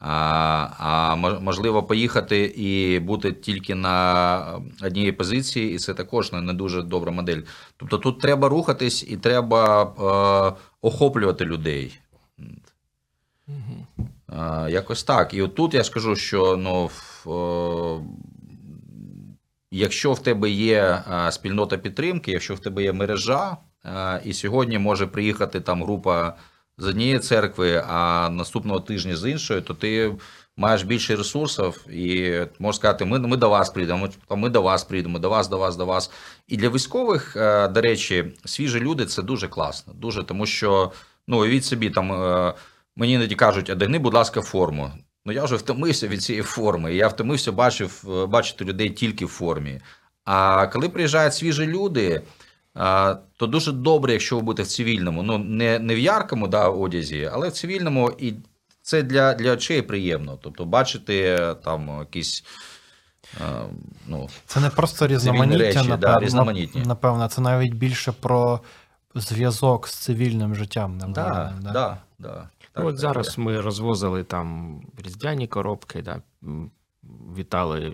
А 0.03 0.67
а 0.77 1.15
можливо 1.15 1.83
поїхати 1.83 2.43
і 2.45 2.99
бути 2.99 3.31
тільки 3.31 3.75
на 3.75 4.61
одній 4.83 5.11
позиції, 5.11 5.73
і 5.73 5.77
це 5.77 5.93
також 5.93 6.31
не 6.31 6.53
дуже 6.53 6.81
добра 6.81 7.11
модель. 7.11 7.41
Тобто 7.77 7.97
тут 7.97 8.19
треба 8.19 8.49
рухатись 8.49 9.03
і 9.09 9.17
треба 9.17 9.83
е, 9.83 10.61
охоплювати 10.81 11.45
людей. 11.45 11.99
Угу. 13.47 14.07
Е, 14.29 14.71
якось 14.71 15.03
так. 15.03 15.33
І 15.33 15.41
отут 15.41 15.73
я 15.73 15.83
скажу, 15.83 16.15
що 16.15 16.57
ну, 16.57 16.89
е, 17.27 18.03
якщо 19.71 20.13
в 20.13 20.19
тебе 20.19 20.49
є 20.49 21.03
е, 21.11 21.31
спільнота 21.31 21.77
підтримки, 21.77 22.31
якщо 22.31 22.55
в 22.55 22.59
тебе 22.59 22.83
є 22.83 22.93
мережа, 22.93 23.57
е, 23.85 24.21
і 24.25 24.33
сьогодні 24.33 24.79
може 24.79 25.07
приїхати 25.07 25.59
там 25.61 25.83
група 25.83 26.35
з 26.81 26.85
однієї 26.85 27.19
церкви, 27.19 27.83
а 27.87 28.29
наступного 28.29 28.79
тижня 28.79 29.15
з 29.15 29.29
іншої, 29.29 29.61
то 29.61 29.73
ти 29.73 30.15
маєш 30.57 30.83
більше 30.83 31.15
ресурсів 31.15 31.87
і 31.89 32.39
можеш 32.59 32.79
сказати, 32.79 33.05
ми 33.05 33.19
ми 33.19 33.37
до 33.37 33.49
вас 33.49 33.69
прийдемо, 33.69 34.09
ми 34.29 34.49
до 34.49 34.61
вас 34.61 34.83
прийдемо, 34.83 35.19
до 35.19 35.29
вас, 35.29 35.47
до 35.47 35.57
вас, 35.57 35.75
до 35.75 35.85
вас. 35.85 36.11
І 36.47 36.57
для 36.57 36.69
військових, 36.69 37.35
е, 37.35 37.67
до 37.67 37.81
речі, 37.81 38.25
свіжі 38.45 38.79
люди 38.79 39.05
це 39.05 39.21
дуже 39.21 39.47
класно. 39.47 39.93
Дуже 39.93 40.23
тому, 40.23 40.45
що 40.45 40.91
ну 41.27 41.41
уявіть 41.41 41.65
собі, 41.65 41.89
там 41.89 42.11
е, 42.11 42.53
мені 42.95 43.13
іноді 43.13 43.35
кажуть, 43.35 43.69
одягни, 43.69 43.99
будь 43.99 44.13
ласка, 44.13 44.41
форму. 44.41 44.91
Ну 45.25 45.33
я 45.33 45.43
вже 45.43 45.55
втомився 45.55 46.07
від 46.07 46.23
цієї 46.23 46.43
форми. 46.43 46.95
Я 46.95 47.07
втомився 47.07 47.51
бачив, 47.51 48.03
е, 48.09 48.25
бачити 48.25 48.65
людей 48.65 48.89
тільки 48.89 49.25
в 49.25 49.29
формі. 49.29 49.81
А 50.25 50.67
коли 50.67 50.89
приїжджають 50.89 51.33
свіжі 51.33 51.67
люди 51.67 52.21
то 53.37 53.47
дуже 53.47 53.71
добре, 53.71 54.11
якщо 54.11 54.35
ви 54.35 54.41
будете 54.41 54.63
в 54.63 54.67
цивільному. 54.67 55.23
Ну, 55.23 55.37
не 55.37 55.79
не 55.79 55.95
в 55.95 55.99
яркому 55.99 56.47
да, 56.47 56.67
одязі, 56.69 57.29
але 57.33 57.49
в 57.49 57.51
цивільному, 57.51 58.11
і 58.19 58.33
це 58.81 59.03
для 59.03 59.33
для 59.33 59.53
очей 59.53 59.81
приємно. 59.81 60.39
Тобто, 60.41 60.65
бачити 60.65 61.39
там 61.63 61.99
якісь. 61.99 62.43
ну, 64.07 64.29
Це 64.45 64.59
не 64.59 64.69
просто 64.69 65.07
різноманіття, 65.07 65.57
речі, 65.63 65.77
напевно, 65.77 65.97
да, 65.97 66.19
різноманітні. 66.19 66.83
напевно, 66.85 67.27
це 67.27 67.41
навіть 67.41 67.73
більше 67.73 68.11
про 68.11 68.59
зв'язок 69.15 69.87
з 69.87 69.95
цивільним 69.95 70.55
життям. 70.55 70.97
Да, 70.99 71.07
да? 71.07 71.53
Да, 71.73 71.97
да, 72.19 72.49
так, 72.73 72.85
От 72.85 72.97
зараз 72.97 73.37
є. 73.37 73.43
ми 73.43 73.61
розвозили 73.61 74.23
там 74.23 74.79
різдвяні 75.05 75.47
коробки, 75.47 76.01
да, 76.01 76.21
вітали 77.37 77.93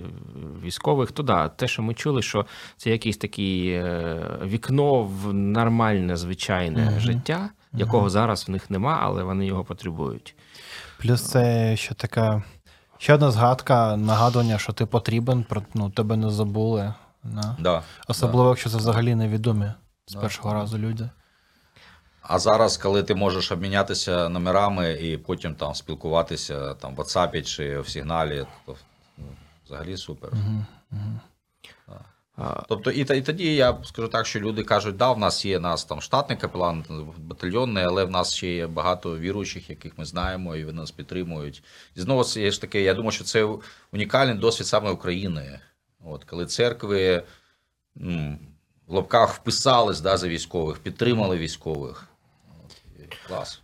військових, 0.64 1.12
то 1.12 1.24
да, 1.24 1.50
те, 1.50 1.68
що 1.68 1.82
ми 1.82 1.94
чули, 1.94 2.22
що 2.22 2.46
це 2.78 2.90
якесь 2.90 3.18
таке 3.18 3.34
вікно 4.44 5.04
в 5.04 5.34
нормальне, 5.34 6.18
звичайне 6.18 6.80
uh 6.80 7.00
життя, 7.00 7.50
якого 7.74 8.06
uh 8.06 8.10
зараз 8.10 8.48
в 8.48 8.52
них 8.52 8.70
нема, 8.70 9.00
але 9.02 9.24
вони 9.24 9.46
його 9.46 9.64
потребують. 9.64 10.36
Плюс 11.00 11.22
це 11.22 11.76
ще 11.76 11.94
така. 11.94 12.44
Ще 12.98 13.14
одна 13.14 13.32
згадка, 13.32 13.98
нагадування, 13.98 14.58
що 14.58 14.74
ти 14.74 14.86
потрібен, 14.86 15.46
ну, 15.74 15.90
тебе 15.90 16.18
не 16.18 16.30
забули. 16.30 16.94
Да. 17.24 17.56
Да, 17.60 17.84
Особливо, 18.08 18.44
да. 18.44 18.50
якщо 18.50 18.70
це 18.70 18.78
взагалі 18.78 19.16
невідомі 19.16 19.72
з 20.08 20.14
да. 20.14 20.20
першого 20.20 20.54
разу 20.54 20.78
люди. 20.78 21.10
А 22.22 22.40
зараз, 22.40 22.78
коли 22.78 23.04
ти 23.04 23.16
можеш 23.16 23.52
обмінятися 23.52 24.30
номерами 24.30 24.92
і 24.92 25.18
потім 25.18 25.56
там 25.56 25.76
спілкуватися 25.76 26.74
там 26.74 26.96
в 26.96 27.00
WhatsApp 27.00 27.42
чи 27.42 27.80
в 27.80 27.90
сигналі, 27.90 28.46
то 28.66 28.76
Взагалі 29.68 29.98
супер. 29.98 30.30
Угу, 30.34 30.66
угу. 30.92 31.20
Тобто, 32.68 32.92
і 32.92 33.02
і 33.18 33.22
тоді 33.22 33.56
я 33.56 33.78
скажу 33.84 34.08
так, 34.08 34.26
що 34.26 34.40
люди 34.40 34.64
кажуть, 34.64 34.98
да, 34.98 35.12
в 35.12 35.20
нас 35.20 35.46
є 35.46 35.60
нас 35.60 35.86
там 35.86 36.02
штатний 36.02 36.38
капелан, 36.38 36.86
батальйонний, 37.18 37.84
але 37.84 38.04
в 38.04 38.12
нас 38.12 38.34
ще 38.34 38.54
є 38.54 38.68
багато 38.68 39.18
віруючих, 39.18 39.70
яких 39.70 39.98
ми 39.98 40.06
знаємо, 40.06 40.56
і 40.56 40.66
вони 40.66 40.78
нас 40.78 40.92
підтримують. 40.92 41.64
І 41.96 42.02
знову 42.02 42.24
це 42.24 42.52
ж 42.52 42.62
таки, 42.62 42.82
я 42.82 42.94
думаю, 42.94 43.12
що 43.12 43.24
це 43.24 43.50
унікальний 43.92 44.36
досвід 44.36 44.68
саме 44.68 44.92
України. 44.92 45.60
От 46.06 46.24
коли 46.24 46.46
церкви 46.46 47.24
ну, 47.96 48.40
в 48.88 48.94
лапках 48.94 49.34
вписались 49.34 50.02
да, 50.02 50.18
за 50.18 50.28
військових, 50.28 50.78
підтримали 50.80 51.38
військових. 51.38 52.08
От, 52.66 53.16
клас. 53.28 53.62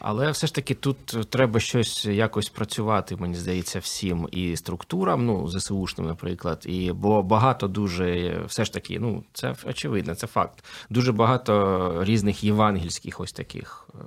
Але 0.00 0.30
все 0.30 0.46
ж 0.46 0.54
таки 0.54 0.74
тут 0.74 1.06
треба 1.30 1.60
щось 1.60 2.04
якось 2.04 2.48
працювати, 2.48 3.16
мені 3.16 3.34
здається, 3.34 3.78
всім 3.78 4.28
і 4.32 4.56
структурам, 4.56 5.26
ну 5.26 5.48
ЗСУшним, 5.48 6.06
наприклад, 6.06 6.62
і 6.66 6.92
бо 6.92 7.22
багато 7.22 7.68
дуже 7.68 8.38
все 8.46 8.64
ж 8.64 8.72
таки, 8.72 9.00
ну 9.00 9.24
це 9.32 9.54
очевидно, 9.66 10.14
це 10.14 10.26
факт. 10.26 10.64
Дуже 10.90 11.12
багато 11.12 12.04
різних 12.04 12.44
євангельських 12.44 13.20
ось 13.20 13.32
таких 13.32 13.88
е, 13.94 13.98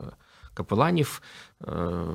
капеланів. 0.54 1.22
Е, 1.68 1.72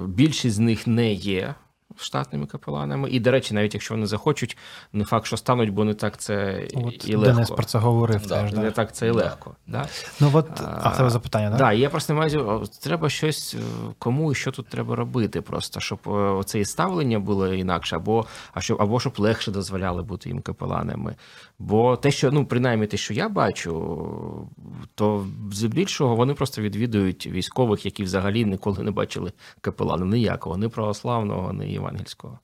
більшість 0.06 0.56
з 0.56 0.58
них 0.58 0.86
не 0.86 1.12
є 1.12 1.54
штатними 1.96 2.46
капеланами. 2.46 3.10
І, 3.10 3.20
до 3.20 3.30
речі, 3.30 3.54
навіть 3.54 3.74
якщо 3.74 3.94
вони 3.94 4.06
захочуть, 4.06 4.56
не 4.92 5.04
факт, 5.04 5.26
що 5.26 5.36
стануть, 5.36 5.70
бо 5.70 5.84
не 5.84 5.94
так 5.94 6.16
це 6.16 6.66
от 6.74 7.08
і 7.08 7.16
легко. 7.16 7.32
Денис 7.32 7.50
про 7.50 7.64
це 7.64 7.78
говорив. 7.78 8.26
Да, 8.26 8.42
теж, 8.42 8.52
Не 8.52 8.62
да. 8.62 8.70
так 8.70 8.94
це 8.94 9.06
і 9.06 9.10
легко. 9.10 9.54
Да. 9.66 9.86
Ну 10.20 10.30
от, 10.34 10.46
а 10.60 10.88
в 10.88 10.96
тебе 10.96 11.10
запитання, 11.10 11.48
так? 11.48 11.58
да? 11.58 11.64
Да, 11.64 11.72
я 11.72 11.90
просто 11.90 12.12
не 12.12 12.18
маю, 12.18 12.64
треба 12.82 13.08
щось 13.08 13.56
кому 13.98 14.32
і 14.32 14.34
що 14.34 14.50
тут 14.50 14.66
треба 14.66 14.96
робити, 14.96 15.40
просто 15.40 15.80
щоб 15.80 15.98
це 16.44 16.60
і 16.60 16.64
ставлення 16.64 17.18
було 17.18 17.54
інакше, 17.54 17.96
або 17.96 18.26
а 18.52 18.60
щоб, 18.60 18.82
або 18.82 19.00
щоб 19.00 19.12
легше 19.18 19.50
дозволяли 19.50 20.02
бути 20.02 20.28
їм 20.28 20.40
капеланами. 20.40 21.16
Бо 21.58 21.96
те, 21.96 22.10
що 22.10 22.32
ну 22.32 22.46
принаймні 22.46 22.86
те, 22.86 22.96
що 22.96 23.14
я 23.14 23.28
бачу, 23.28 24.48
то 24.94 25.26
здебільшого 25.52 26.16
вони 26.16 26.34
просто 26.34 26.62
відвідують 26.62 27.26
військових, 27.26 27.84
які 27.84 28.02
взагалі 28.02 28.44
ніколи 28.44 28.82
не 28.82 28.90
бачили 28.90 29.32
капелана 29.60 30.06
ніякого, 30.06 30.58
ні 30.58 30.68
православного, 30.68 31.52
ні 31.52 31.79
євангельського. 31.80 32.38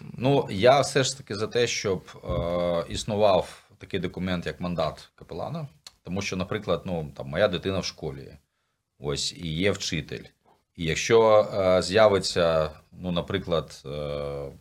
Ну, 0.00 0.48
я 0.50 0.80
все 0.80 1.04
ж 1.04 1.18
таки 1.18 1.34
за 1.34 1.46
те, 1.46 1.66
щоб 1.66 2.02
е, 2.24 2.92
існував 2.92 3.62
такий 3.78 4.00
документ, 4.00 4.46
як 4.46 4.60
мандат 4.60 5.10
капелана. 5.14 5.66
Тому 6.02 6.22
що, 6.22 6.36
наприклад, 6.36 6.82
ну 6.84 7.12
там 7.16 7.28
моя 7.28 7.48
дитина 7.48 7.78
в 7.78 7.84
школі, 7.84 8.36
ось 8.98 9.32
і 9.32 9.54
є 9.54 9.70
вчитель. 9.70 10.24
І 10.76 10.84
якщо 10.84 11.48
е, 11.54 11.82
з'явиться, 11.82 12.70
ну, 12.92 13.12
наприклад, 13.12 13.82
е, 13.86 14.52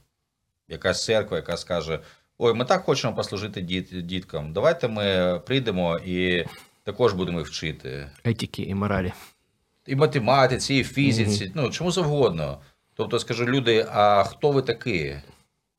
якась 0.67 1.05
церква, 1.05 1.37
яка 1.37 1.57
скаже: 1.57 1.99
Ой, 2.37 2.53
ми 2.53 2.65
так 2.65 2.83
хочемо 2.83 3.15
послужити 3.15 3.61
діт, 3.61 4.05
діткам, 4.05 4.53
давайте 4.53 4.87
ми 4.87 5.39
прийдемо 5.45 5.99
і 6.05 6.45
також 6.83 7.13
будемо 7.13 7.39
їх 7.39 7.47
вчити. 7.47 8.09
Етики 8.23 8.63
і 8.63 8.75
моралі. 8.75 9.13
І 9.87 9.95
математиці, 9.95 10.75
і 10.75 10.83
фізиці, 10.83 11.45
mm-hmm. 11.45 11.51
ну 11.55 11.69
чому 11.69 11.91
завгодно. 11.91 12.61
Тобто, 12.93 13.19
скажу, 13.19 13.45
люди, 13.45 13.87
а 13.91 14.23
хто 14.23 14.51
ви 14.51 14.61
такі? 14.61 15.15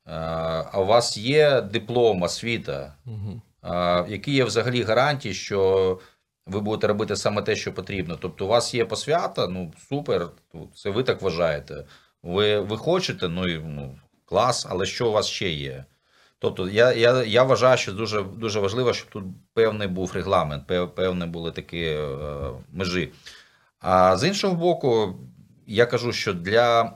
А 0.05 0.81
у 0.81 0.87
вас 0.87 1.17
є 1.17 1.61
диплом, 1.61 2.23
освіта? 2.23 2.95
Угу. 3.07 3.43
А, 3.63 4.05
які 4.09 4.33
є 4.33 4.45
взагалі 4.45 4.83
гарантії, 4.83 5.35
що 5.35 5.99
ви 6.47 6.61
будете 6.61 6.87
робити 6.87 7.17
саме 7.17 7.43
те, 7.43 7.57
що 7.57 7.75
потрібно? 7.75 8.19
Тобто, 8.21 8.45
у 8.45 8.49
вас 8.49 8.75
є 8.75 8.85
посвята, 8.85 9.47
ну 9.47 9.73
супер, 9.89 10.29
це 10.75 10.91
ви 10.91 11.03
так 11.03 11.23
вважаєте. 11.23 11.85
Ви 12.23 12.61
ви 12.61 12.77
хочете, 12.77 13.29
ну 13.29 13.49
і 13.49 13.59
ну, 13.59 13.99
клас, 14.25 14.67
але 14.71 14.87
що 14.87 15.09
у 15.09 15.13
вас 15.13 15.27
ще 15.27 15.51
є? 15.51 15.85
Тобто, 16.39 16.69
я 16.69 16.93
я, 16.93 17.23
я 17.23 17.43
вважаю, 17.43 17.79
що 17.79 17.93
дуже 17.93 18.23
дуже 18.23 18.61
важливо, 18.61 18.93
щоб 18.93 19.09
тут 19.11 19.25
певний 19.55 19.89
був 19.89 20.13
регламент, 20.13 20.67
певні 20.95 21.27
були 21.27 21.53
такі 21.53 21.83
е, 21.83 22.09
межі. 22.73 23.13
А 23.81 24.17
з 24.17 24.29
іншого 24.29 24.55
боку, 24.55 25.15
я 25.67 25.87
кажу, 25.87 26.13
що 26.13 26.35
для 26.35 26.93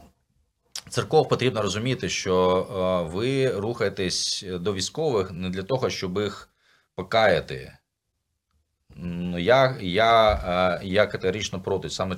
церков 0.89 1.28
потрібно 1.28 1.62
розуміти, 1.62 2.09
що 2.09 2.66
е, 3.09 3.12
ви 3.14 3.51
рухаєтесь 3.51 4.45
до 4.49 4.74
військових 4.74 5.30
не 5.30 5.51
для 5.51 5.62
того, 5.62 5.91
щоб 5.91 6.18
їх 6.18 6.49
покаяти. 6.95 7.72
Ну, 8.97 9.39
я 9.39 9.76
я, 9.80 10.32
е, 10.82 10.87
я 10.87 11.07
категорично 11.07 11.61
проти, 11.61 11.91
саме 11.91 12.16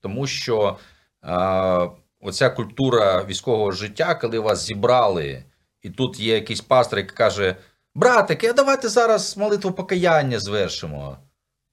тому, 0.00 0.26
що 0.26 0.78
е, 1.24 1.90
оця 2.20 2.50
культура 2.50 3.24
військового 3.24 3.72
життя, 3.72 4.14
коли 4.14 4.38
вас 4.38 4.66
зібрали, 4.66 5.44
і 5.82 5.90
тут 5.90 6.20
є 6.20 6.34
якийсь 6.34 6.60
пастор, 6.60 6.98
який 6.98 7.16
каже: 7.16 7.56
Братики, 7.94 8.48
а 8.48 8.52
давайте 8.52 8.88
зараз 8.88 9.36
молитву 9.36 9.72
покаяння 9.72 10.38
звершимо. 10.38 11.18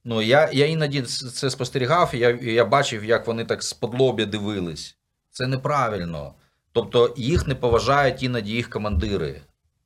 Ну, 0.04 0.22
я 0.22 0.50
я 0.52 0.66
іноді 0.66 1.02
це 1.02 1.50
спостерігав, 1.50 2.10
і 2.14 2.18
я 2.18 2.30
я 2.42 2.64
бачив, 2.64 3.04
як 3.04 3.26
вони 3.26 3.44
так 3.44 3.62
з-подлобя 3.62 4.24
дивились. 4.24 4.97
Це 5.38 5.46
неправильно. 5.46 6.34
Тобто 6.72 7.14
їх 7.16 7.46
не 7.46 7.54
поважають 7.54 8.22
іноді 8.22 8.52
їх 8.52 8.70
командири. 8.70 9.40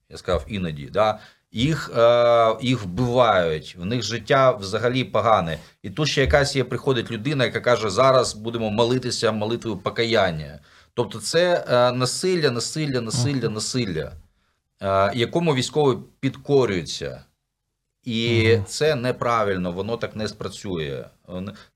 Я 0.08 0.16
сказав 0.16 0.44
іноді. 0.48 0.86
Да? 0.86 1.18
Їх 1.50 1.90
е, 1.96 2.56
їх 2.62 2.82
вбивають, 2.82 3.76
в 3.78 3.84
них 3.84 4.02
життя 4.02 4.50
взагалі 4.50 5.04
погане. 5.04 5.58
І 5.82 5.90
тут 5.90 6.08
ще 6.08 6.20
якась 6.20 6.56
є 6.56 6.64
приходить 6.64 7.10
людина, 7.10 7.44
яка 7.44 7.60
каже, 7.60 7.90
зараз 7.90 8.34
будемо 8.34 8.70
молитися 8.70 9.32
молитвою 9.32 9.76
покаяння. 9.76 10.58
Тобто, 10.94 11.20
це 11.20 11.64
е, 11.68 11.92
насилля, 11.92 12.50
насилля, 12.50 13.00
насилля, 13.00 13.48
насилля, 13.48 14.12
е, 14.82 15.12
якому 15.14 15.54
військовий 15.54 15.98
підкорюється. 16.20 17.24
І 18.04 18.58
це 18.66 18.94
неправильно, 18.94 19.72
воно 19.72 19.96
так 19.96 20.16
не 20.16 20.28
спрацює. 20.28 21.04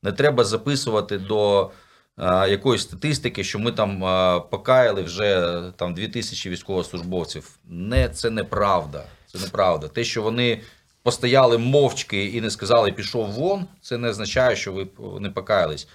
Не 0.02 0.12
треба 0.12 0.44
записувати 0.44 1.18
до 1.18 1.70
якоїсь 2.48 2.82
статистики, 2.82 3.44
що 3.44 3.58
ми 3.58 3.72
там 3.72 4.00
покаяли 4.50 5.02
вже 5.02 5.62
там 5.76 5.94
2000 5.94 6.50
військовослужбовців. 6.50 7.58
Не, 7.64 8.08
Це 8.08 8.30
неправда. 8.30 9.04
Це 9.26 9.38
неправда. 9.38 9.88
Те, 9.88 10.04
що 10.04 10.22
вони 10.22 10.60
постояли 11.02 11.58
мовчки 11.58 12.24
і 12.24 12.40
не 12.40 12.50
сказали, 12.50 12.92
пішов 12.92 13.30
вон, 13.30 13.66
це 13.80 13.98
не 13.98 14.08
означає, 14.08 14.56
що 14.56 14.72
ви 14.72 14.86
не 15.20 15.30
покаялись. 15.30 15.88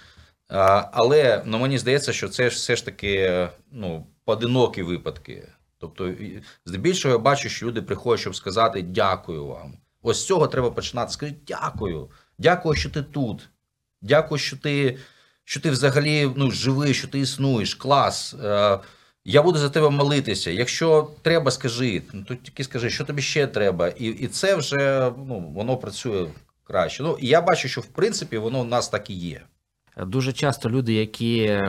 Але 0.92 1.42
ну, 1.46 1.58
мені 1.58 1.78
здається, 1.78 2.12
що 2.12 2.28
це 2.28 2.48
все 2.48 2.76
ж 2.76 2.84
таки 2.84 3.48
ну, 3.72 4.06
поодинокі 4.24 4.82
випадки. 4.82 5.48
Тобто, 5.78 6.12
здебільшого 6.66 7.14
я 7.14 7.18
бачу, 7.18 7.48
що 7.48 7.66
люди 7.66 7.82
приходять, 7.82 8.20
щоб 8.20 8.36
сказати 8.36 8.82
дякую 8.82 9.46
вам. 9.46 9.74
Ось 10.02 10.20
з 10.20 10.26
цього 10.26 10.46
треба 10.46 10.70
починати. 10.70 11.12
Скажіть, 11.12 11.44
дякую. 11.46 12.10
Дякую, 12.38 12.74
що 12.74 12.90
ти 12.90 13.02
тут. 13.02 13.48
Дякую, 14.02 14.38
що 14.38 14.56
ти 14.56 14.98
що 15.44 15.60
ти 15.60 15.70
взагалі 15.70 16.30
ну, 16.36 16.50
живий, 16.50 16.94
що 16.94 17.08
ти 17.08 17.18
існуєш. 17.18 17.74
Клас. 17.74 18.34
Е, 18.44 18.78
Я 19.24 19.42
буду 19.42 19.58
за 19.58 19.70
тебе 19.70 19.90
молитися. 19.90 20.50
Якщо 20.50 21.10
треба, 21.22 21.50
скажи. 21.50 22.02
Ну, 22.12 22.24
то 22.28 22.34
тільки 22.34 22.64
скажи, 22.64 22.90
що 22.90 23.04
тобі 23.04 23.22
ще 23.22 23.46
треба. 23.46 23.88
І 23.88 24.06
і 24.06 24.26
це 24.26 24.56
вже 24.56 25.12
ну, 25.28 25.52
воно 25.54 25.76
працює 25.76 26.26
краще. 26.64 27.02
Ну, 27.02 27.18
І 27.20 27.26
я 27.26 27.40
бачу, 27.40 27.68
що 27.68 27.80
в 27.80 27.86
принципі 27.86 28.38
воно 28.38 28.60
у 28.60 28.64
нас 28.64 28.88
так 28.88 29.10
і 29.10 29.14
є. 29.14 29.40
Дуже 29.96 30.32
часто 30.32 30.70
люди, 30.70 30.92
які 30.92 31.60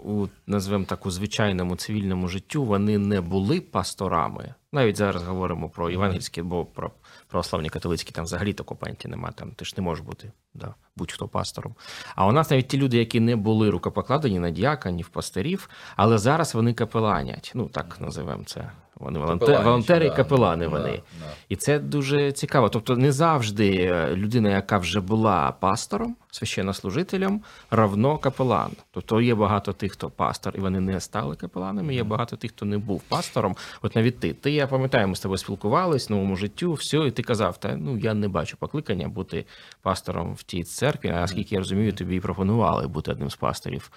у 0.00 0.26
назвемо 0.46 0.84
так 0.84 1.06
у 1.06 1.10
звичайному 1.10 1.76
цивільному 1.76 2.28
життю, 2.28 2.64
вони 2.64 2.98
не 2.98 3.20
були 3.20 3.60
пасторами. 3.60 4.54
Навіть 4.72 4.96
зараз 4.96 5.22
говоримо 5.22 5.68
про 5.68 5.90
євангельські, 5.90 6.42
бо 6.42 6.64
про 6.64 6.90
православні 7.32 7.68
католицькі 7.68 8.12
там 8.12 8.24
взагалі 8.24 8.52
такого 8.52 8.78
поняття 8.78 9.08
немає. 9.08 9.34
Там 9.36 9.50
ти 9.50 9.64
ж 9.64 9.74
не 9.76 9.82
можеш 9.82 10.04
бути 10.04 10.32
да, 10.54 10.74
будь-хто 10.96 11.28
пастором. 11.28 11.74
А 12.14 12.26
у 12.26 12.32
нас 12.32 12.50
навіть 12.50 12.68
ті 12.68 12.78
люди, 12.78 12.96
які 12.96 13.20
не 13.20 13.36
були 13.36 13.70
рукопокладені 13.70 14.38
на 14.38 14.50
діяка, 14.50 14.90
ні 14.90 15.02
в 15.02 15.08
пастирів, 15.08 15.68
але 15.96 16.18
зараз 16.18 16.54
вони 16.54 16.74
капеланять. 16.74 17.52
Ну 17.54 17.68
так 17.68 18.00
називаємо 18.00 18.44
це. 18.44 18.70
Вони 19.02 19.18
волонтери, 19.18 19.64
волонтери 19.64 20.06
і 20.06 20.10
капелани. 20.10 20.66
Вони 20.66 20.90
да, 20.90 21.26
да. 21.26 21.32
і 21.48 21.56
це 21.56 21.78
дуже 21.78 22.32
цікаво. 22.32 22.68
Тобто, 22.68 22.96
не 22.96 23.12
завжди 23.12 23.74
е, 23.74 24.16
людина, 24.16 24.50
яка 24.50 24.78
вже 24.78 25.00
була 25.00 25.52
пастором, 25.60 26.16
священнослужителем, 26.30 27.40
равно 27.70 28.18
капелан. 28.18 28.70
Тобто 28.90 29.20
є 29.20 29.34
багато 29.34 29.72
тих, 29.72 29.92
хто 29.92 30.10
пастор, 30.10 30.54
і 30.56 30.60
вони 30.60 30.80
не 30.80 31.00
стали 31.00 31.36
капеланами. 31.36 31.94
Є 31.94 32.04
багато 32.04 32.36
тих, 32.36 32.50
хто 32.50 32.66
не 32.66 32.78
був 32.78 33.02
пастором. 33.02 33.56
От 33.82 33.96
навіть 33.96 34.20
ти. 34.20 34.32
Ти 34.32 34.50
я 34.50 34.66
пам'ятаю, 34.66 35.08
ми 35.08 35.16
з 35.16 35.20
тобою 35.20 35.38
спілкувались 35.38 36.10
новому 36.10 36.36
життю, 36.36 36.72
все, 36.72 36.96
і 36.96 37.10
ти 37.10 37.22
казав, 37.22 37.58
та 37.58 37.76
ну 37.76 37.98
я 37.98 38.14
не 38.14 38.28
бачу 38.28 38.56
покликання 38.56 39.08
бути 39.08 39.44
пастором 39.82 40.34
в 40.34 40.42
тій 40.42 40.62
церкві. 40.64 41.08
А 41.08 41.20
наскільки 41.20 41.54
я 41.54 41.58
розумію, 41.58 41.92
тобі 41.92 42.20
пропонували 42.20 42.86
бути 42.86 43.10
одним 43.10 43.30
з 43.30 43.36
пасторів. 43.36 43.90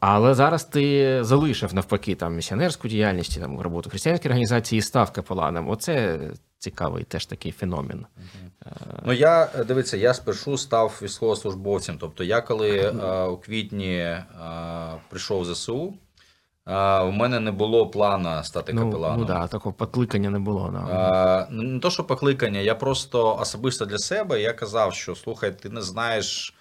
Але 0.00 0.34
зараз 0.34 0.64
ти 0.64 1.18
залишив 1.24 1.74
навпаки 1.74 2.14
там 2.14 2.34
місіонерську 2.34 2.88
діяльність, 2.88 3.40
там 3.40 3.60
роботу 3.60 3.90
християнської 3.90 4.30
організації 4.30 4.78
і 4.78 4.82
став 4.82 5.10
капеланом. 5.10 5.70
Оце 5.70 6.18
цікавий 6.58 7.04
теж 7.04 7.26
такий 7.26 7.52
феномен. 7.52 8.06
Ну 9.04 9.12
я 9.12 9.48
дивіться, 9.68 9.96
я 9.96 10.14
спершу 10.14 10.58
став 10.58 11.00
військовослужбовцем. 11.02 11.98
Тобто, 12.00 12.24
я 12.24 12.40
коли 12.40 12.94
а, 13.02 13.26
у 13.28 13.36
квітні 13.36 14.00
а, 14.40 14.94
прийшов 15.08 15.40
в 15.40 15.54
ЗСУ, 15.54 15.94
в 16.66 17.10
мене 17.10 17.40
не 17.40 17.52
було 17.52 17.86
плана 17.86 18.44
стати 18.44 18.72
ну, 18.72 18.84
капеланом. 18.84 19.20
Ну 19.20 19.24
да, 19.24 19.46
такого 19.46 19.72
покликання 19.72 20.30
не 20.30 20.38
було. 20.38 20.70
Да. 20.72 20.78
А, 20.78 21.46
Не 21.50 21.80
то, 21.80 21.90
що 21.90 22.04
покликання, 22.04 22.60
я 22.60 22.74
просто 22.74 23.36
особисто 23.36 23.84
для 23.84 23.98
себе 23.98 24.40
я 24.40 24.52
казав, 24.52 24.94
що 24.94 25.14
слухай, 25.14 25.58
ти 25.58 25.68
не 25.68 25.82
знаєш, 25.82 26.54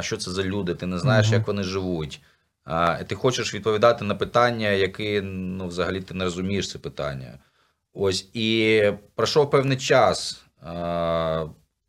що 0.00 0.16
це 0.16 0.30
за 0.30 0.42
люди, 0.42 0.74
ти 0.74 0.86
не 0.86 0.98
знаєш, 0.98 1.26
угу. 1.26 1.34
як 1.34 1.46
вони 1.46 1.62
живуть. 1.62 2.22
Ти 3.06 3.14
хочеш 3.14 3.54
відповідати 3.54 4.04
на 4.04 4.14
питання, 4.14 4.68
які 4.68 5.20
ну, 5.20 5.68
взагалі 5.68 6.00
ти 6.00 6.14
не 6.14 6.24
розумієш 6.24 6.70
це 6.70 6.78
питання. 6.78 7.38
Ось 7.92 8.30
і 8.34 8.82
пройшов 9.14 9.50
певний 9.50 9.76
час. 9.76 10.42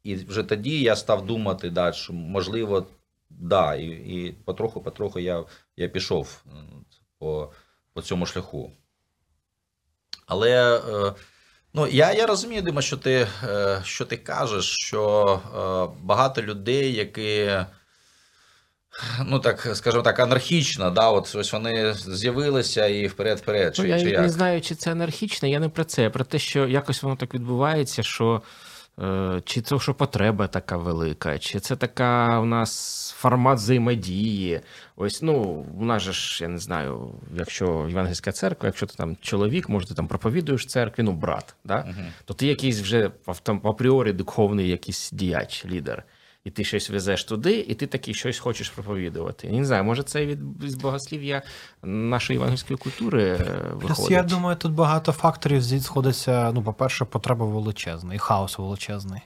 І 0.03 0.15
вже 0.15 0.43
тоді 0.43 0.81
я 0.81 0.95
став 0.95 1.25
думати, 1.25 1.69
да, 1.69 1.91
що 1.91 2.13
можливо, 2.13 2.87
да, 3.29 3.75
і 3.75 3.85
і 3.87 4.35
потроху-потроху 4.45 5.19
я 5.19 5.43
я 5.77 5.87
пішов 5.87 6.43
по 7.19 7.51
по 7.93 8.01
цьому 8.01 8.25
шляху. 8.25 8.71
Але 10.25 10.77
е, 10.77 11.13
ну, 11.73 11.87
я 11.87 12.13
я 12.13 12.25
розумію, 12.25 12.61
Дима, 12.61 12.81
що 12.81 12.97
ти 12.97 13.27
е, 13.43 13.81
що 13.83 14.05
ти 14.05 14.17
кажеш, 14.17 14.65
що 14.65 15.41
е, 15.45 15.97
багато 16.01 16.41
людей, 16.41 16.93
які, 16.93 17.51
ну 19.25 19.39
так, 19.39 19.69
скажімо 19.73 20.03
так, 20.03 20.19
анархічно, 20.19 20.91
да, 20.91 21.09
от 21.09 21.35
ось 21.35 21.53
вони 21.53 21.93
з'явилися 21.93 22.85
і 22.85 23.07
вперед-вперед. 23.07 23.75
Ну, 23.79 23.85
я 23.85 23.99
чи 23.99 24.17
не 24.17 24.29
знаю, 24.29 24.61
чи 24.61 24.75
це 24.75 24.91
анархічно, 24.91 25.47
я 25.47 25.59
не 25.59 25.69
про 25.69 25.83
це, 25.83 26.07
а 26.07 26.09
про 26.09 26.23
те, 26.23 26.39
що 26.39 26.67
якось 26.67 27.03
воно 27.03 27.15
так 27.15 27.33
відбувається, 27.33 28.03
що. 28.03 28.41
Чи 29.45 29.61
це 29.61 29.79
що 29.79 29.93
потреба 29.93 30.47
така 30.47 30.77
велика, 30.77 31.39
чи 31.39 31.59
це 31.59 31.75
така 31.75 32.39
у 32.39 32.45
нас 32.45 33.15
формат 33.17 33.57
взаємодії? 33.57 34.61
Ось 34.95 35.21
ну 35.21 35.65
у 35.79 35.85
нас 35.85 36.03
же 36.03 36.13
ж 36.13 36.43
я 36.43 36.49
не 36.49 36.57
знаю, 36.57 37.11
якщо 37.35 37.85
Євангельська 37.89 38.31
церква, 38.31 38.67
якщо 38.67 38.85
ти 38.85 38.95
там 38.95 39.17
чоловік, 39.21 39.69
може 39.69 39.87
ти 39.87 39.93
там 39.93 40.07
проповідуєш 40.07 40.65
церкві, 40.65 41.03
ну 41.03 41.11
брат, 41.11 41.55
да? 41.63 41.85
Угу. 41.89 42.05
то 42.25 42.33
ти 42.33 42.47
якийсь 42.47 42.81
вже 42.81 43.11
там 43.43 43.61
апріорі 43.63 44.13
духовний 44.13 44.69
якийсь 44.69 45.11
діяч, 45.11 45.65
лідер 45.65 46.03
і 46.43 46.51
ти 46.51 46.63
щось 46.63 46.89
везеш 46.89 47.23
туди, 47.23 47.59
і 47.59 47.75
ти 47.75 47.87
таки 47.87 48.13
щось 48.13 48.39
хочеш 48.39 48.69
проповідувати. 48.69 49.47
Я 49.47 49.59
не 49.59 49.65
знаю, 49.65 49.83
може 49.83 50.03
це 50.03 50.25
від 50.25 50.81
богослів'я 50.81 51.41
нашої 51.83 52.37
євангельської 52.37 52.77
культури 52.77 53.33
виходить? 53.33 53.97
Плюс, 53.97 54.11
Я 54.11 54.23
думаю, 54.23 54.55
тут 54.55 54.71
багато 54.71 55.11
факторів 55.11 55.63
сходиться. 55.83 56.51
Ну, 56.51 56.63
по-перше, 56.63 57.05
потреба 57.05 57.45
величезна, 57.45 58.13
і 58.13 58.17
хаос 58.17 58.59
величезний. 58.59 59.21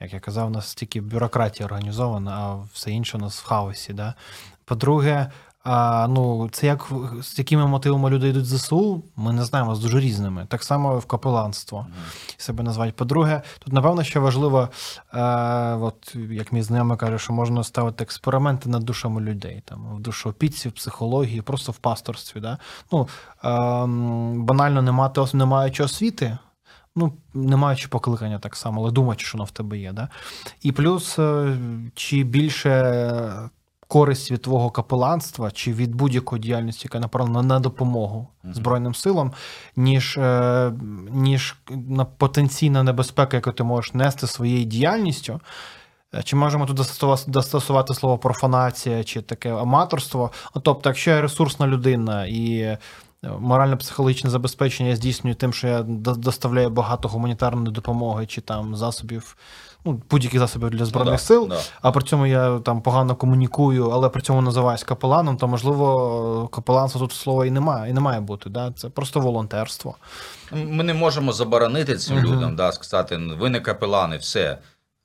Як 0.00 0.12
я 0.12 0.20
казав, 0.20 0.46
у 0.46 0.50
нас 0.50 0.74
тільки 0.74 1.00
бюрократія 1.00 1.66
організована, 1.66 2.30
а 2.30 2.68
все 2.72 2.90
інше 2.90 3.18
у 3.18 3.20
нас 3.20 3.40
в 3.40 3.44
хаосі. 3.44 3.92
Да? 3.92 4.14
По-друге, 4.64 5.30
а, 5.64 6.06
ну, 6.10 6.48
Це 6.52 6.66
як 6.66 6.88
з 7.22 7.38
якими 7.38 7.66
мотивами 7.66 8.10
люди 8.10 8.28
йдуть 8.28 8.44
в 8.44 8.56
ЗСУ, 8.56 9.02
ми 9.16 9.32
не 9.32 9.44
знаємо 9.44 9.74
з 9.74 9.80
дуже 9.80 10.00
різними. 10.00 10.46
Так 10.48 10.62
само 10.62 10.98
в 10.98 11.06
капеланство 11.06 11.78
mm. 11.78 12.34
себе 12.36 12.64
назвати. 12.64 12.92
По-друге, 12.92 13.42
тут, 13.58 13.72
напевно, 13.72 14.04
ще 14.04 14.18
важливо, 14.18 14.68
е, 15.14 15.20
от, 15.74 16.16
як 16.30 16.52
мій 16.52 16.62
знайомий 16.62 16.98
каже, 16.98 17.18
що 17.18 17.32
можна 17.32 17.64
ставити 17.64 18.04
експерименти 18.04 18.68
над 18.68 18.82
душами 18.82 19.20
людей, 19.20 19.62
там, 19.64 19.96
в 19.96 20.00
душоопіці, 20.00 20.68
в 20.68 20.72
психології, 20.72 21.42
просто 21.42 21.72
в 21.72 21.76
пасторстві. 21.76 22.40
Да? 22.40 22.58
Ну, 22.92 23.08
е, 23.44 23.48
Банально 24.36 24.82
не 24.82 24.92
мати 24.92 25.20
не 25.32 25.44
маючи 25.44 25.84
освіти. 25.84 26.38
Ну, 26.96 27.12
не 27.34 27.56
маючи 27.56 27.88
покликання 27.88 28.38
так 28.38 28.56
само, 28.56 28.80
але 28.80 28.90
думаючи, 28.90 29.26
що 29.26 29.38
воно 29.38 29.44
в 29.44 29.50
тебе 29.50 29.78
є. 29.78 29.92
Да? 29.92 30.08
І 30.62 30.72
плюс, 30.72 31.18
е, 31.18 31.56
чи 31.94 32.22
більше 32.22 33.50
користь 33.92 34.30
від 34.30 34.42
твого 34.42 34.70
капеланства 34.70 35.50
чи 35.50 35.72
від 35.72 35.94
будь-якої 35.94 36.42
діяльності, 36.42 36.82
яка 36.84 36.98
направлена 36.98 37.42
на 37.42 37.60
допомогу 37.60 38.28
Збройним 38.44 38.94
силам, 38.94 39.32
ніж 39.76 40.18
е, 40.18 40.72
ніж 41.10 41.56
на 41.70 42.04
потенційна 42.04 42.82
небезпека, 42.82 43.36
яку 43.36 43.52
ти 43.52 43.62
можеш 43.62 43.94
нести 43.94 44.26
своєю 44.26 44.64
діяльністю. 44.64 45.40
Е, 46.14 46.22
чи 46.22 46.36
можемо 46.36 46.66
тут 46.66 46.78
застосувати 47.28 47.94
слово 47.94 48.18
профанація 48.18 49.04
чи 49.04 49.22
таке 49.22 49.54
аматорство? 49.54 50.30
Тобто, 50.62 50.88
якщо 50.88 51.10
я 51.10 51.20
ресурсна 51.20 51.66
людина 51.66 52.26
і 52.26 52.58
е, 52.58 52.78
морально-психологічне 53.22 54.30
забезпечення 54.30 54.88
я 54.88 54.96
здійснюю 54.96 55.34
тим, 55.34 55.52
що 55.52 55.68
я 55.68 55.82
доставляю 55.82 56.70
багато 56.70 57.08
гуманітарної 57.08 57.72
допомоги 57.72 58.26
чи 58.26 58.40
там 58.40 58.76
засобів 58.76 59.36
ну, 59.84 60.02
будь-які 60.10 60.38
засоби 60.38 60.70
для 60.70 60.84
збройних 60.84 61.14
ну, 61.14 61.18
сил, 61.18 61.48
да. 61.48 61.60
а 61.80 61.92
при 61.92 62.02
цьому 62.02 62.26
я 62.26 62.58
там 62.58 62.82
погано 62.82 63.16
комунікую, 63.16 63.90
але 63.90 64.08
при 64.08 64.22
цьому 64.22 64.42
називаюсь 64.42 64.84
капеланом, 64.84 65.36
то 65.36 65.48
можливо 65.48 66.48
капеланство 66.52 67.00
тут 67.00 67.12
слова 67.12 67.46
і 67.46 67.50
немає, 67.50 67.90
і 67.90 67.94
не 67.94 68.00
має 68.00 68.20
бути. 68.20 68.50
Да? 68.50 68.72
Це 68.76 68.88
просто 68.88 69.20
волонтерство. 69.20 69.96
Ми 70.52 70.84
не 70.84 70.94
можемо 70.94 71.32
заборонити 71.32 71.96
цим 71.96 72.16
uh 72.16 72.22
людям, 72.22 72.56
да, 72.56 72.72
сказати, 72.72 73.16
ви 73.16 73.50
не 73.50 73.60
капелани, 73.60 74.16
все. 74.16 74.58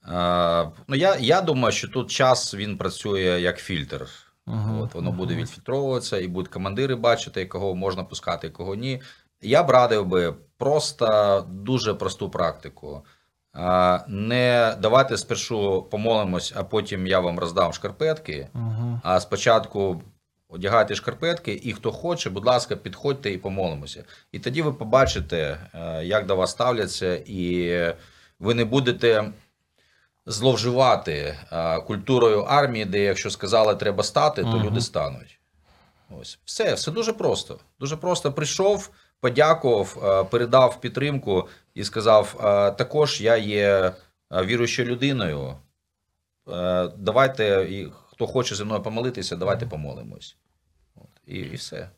А, 0.07 0.65
ну, 0.87 0.95
Я 0.95 1.15
я 1.19 1.41
думаю, 1.41 1.71
що 1.71 1.87
тут 1.87 2.11
час 2.11 2.55
він 2.55 2.77
працює 2.77 3.39
як 3.41 3.57
фільтр. 3.57 4.07
Uh-huh. 4.47 4.83
От 4.83 4.93
Воно 4.93 5.11
буде 5.11 5.35
відфільтровуватися, 5.35 6.17
і 6.17 6.27
будуть 6.27 6.51
командири 6.51 6.95
бачити, 6.95 7.45
кого 7.45 7.75
можна 7.75 8.03
пускати, 8.03 8.49
кого 8.49 8.75
ні. 8.75 9.01
Я 9.41 9.63
б 9.63 9.69
радив 9.69 10.05
би 10.05 10.33
просто 10.57 11.45
дуже 11.49 11.93
просту 11.93 12.29
практику. 12.29 13.03
Не 14.07 14.75
давайте 14.81 15.17
спершу 15.17 15.81
помолимось, 15.91 16.53
а 16.55 16.63
потім 16.63 17.07
я 17.07 17.19
вам 17.19 17.39
роздам 17.39 17.73
шкарпетки. 17.73 18.47
Угу. 18.53 19.01
А 19.03 19.19
спочатку 19.19 20.01
одягайте 20.49 20.95
шкарпетки, 20.95 21.61
і 21.63 21.73
хто 21.73 21.91
хоче, 21.91 22.29
будь 22.29 22.45
ласка, 22.45 22.75
підходьте 22.75 23.31
і 23.31 23.37
помолимося. 23.37 24.03
І 24.31 24.39
тоді 24.39 24.61
ви 24.61 24.73
побачите, 24.73 25.59
е, 25.73 26.05
як 26.05 26.25
до 26.25 26.35
вас 26.35 26.51
ставляться, 26.51 27.15
і 27.25 27.71
ви 28.39 28.53
не 28.53 28.65
будете 28.65 29.31
зловживати 30.25 31.37
е, 31.51 31.81
культурою 31.81 32.41
армії, 32.41 32.85
де 32.85 32.99
якщо 32.99 33.29
сказали, 33.29 33.75
треба 33.75 34.03
стати, 34.03 34.41
то 34.41 34.47
угу. 34.47 34.59
люди 34.59 34.81
стануть. 34.81 35.39
Ось 36.21 36.39
все, 36.45 36.73
все 36.73 36.91
дуже 36.91 37.13
просто. 37.13 37.59
Дуже 37.79 37.97
просто 37.97 38.31
прийшов 38.31 38.89
подякував, 39.19 39.97
е, 40.03 40.23
передав 40.23 40.81
підтримку 40.81 41.47
і 41.77 41.83
сказав: 41.83 42.35
«Е, 42.39 42.71
також 42.71 43.21
я 43.21 43.37
є 43.37 43.93
віруючою 44.31 44.87
людиною. 44.87 45.55
Давайте, 46.97 47.67
і 47.69 47.87
хто 48.11 48.27
хоче 48.27 48.55
зі 48.55 48.63
мною 48.63 48.81
помолитися, 48.81 49.35
давайте 49.35 49.65
помолимось. 49.65 50.37
От, 50.95 51.09
І 51.25 51.35
і 51.35 51.55
все. 51.55 51.89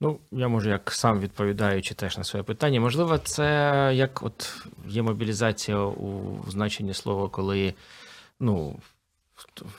Ну, 0.00 0.18
я 0.32 0.48
можу, 0.48 0.70
як 0.70 0.92
сам 0.92 1.20
відповідаючи 1.20 1.94
теж 1.94 2.18
на 2.18 2.24
своє 2.24 2.42
питання. 2.42 2.80
Можливо, 2.80 3.18
це 3.18 3.90
як 3.94 4.22
от 4.22 4.66
є 4.86 5.02
мобілізація 5.02 5.78
у 5.78 6.38
значенні 6.48 6.94
слова, 6.94 7.28
коли 7.28 7.74
ну, 8.40 8.76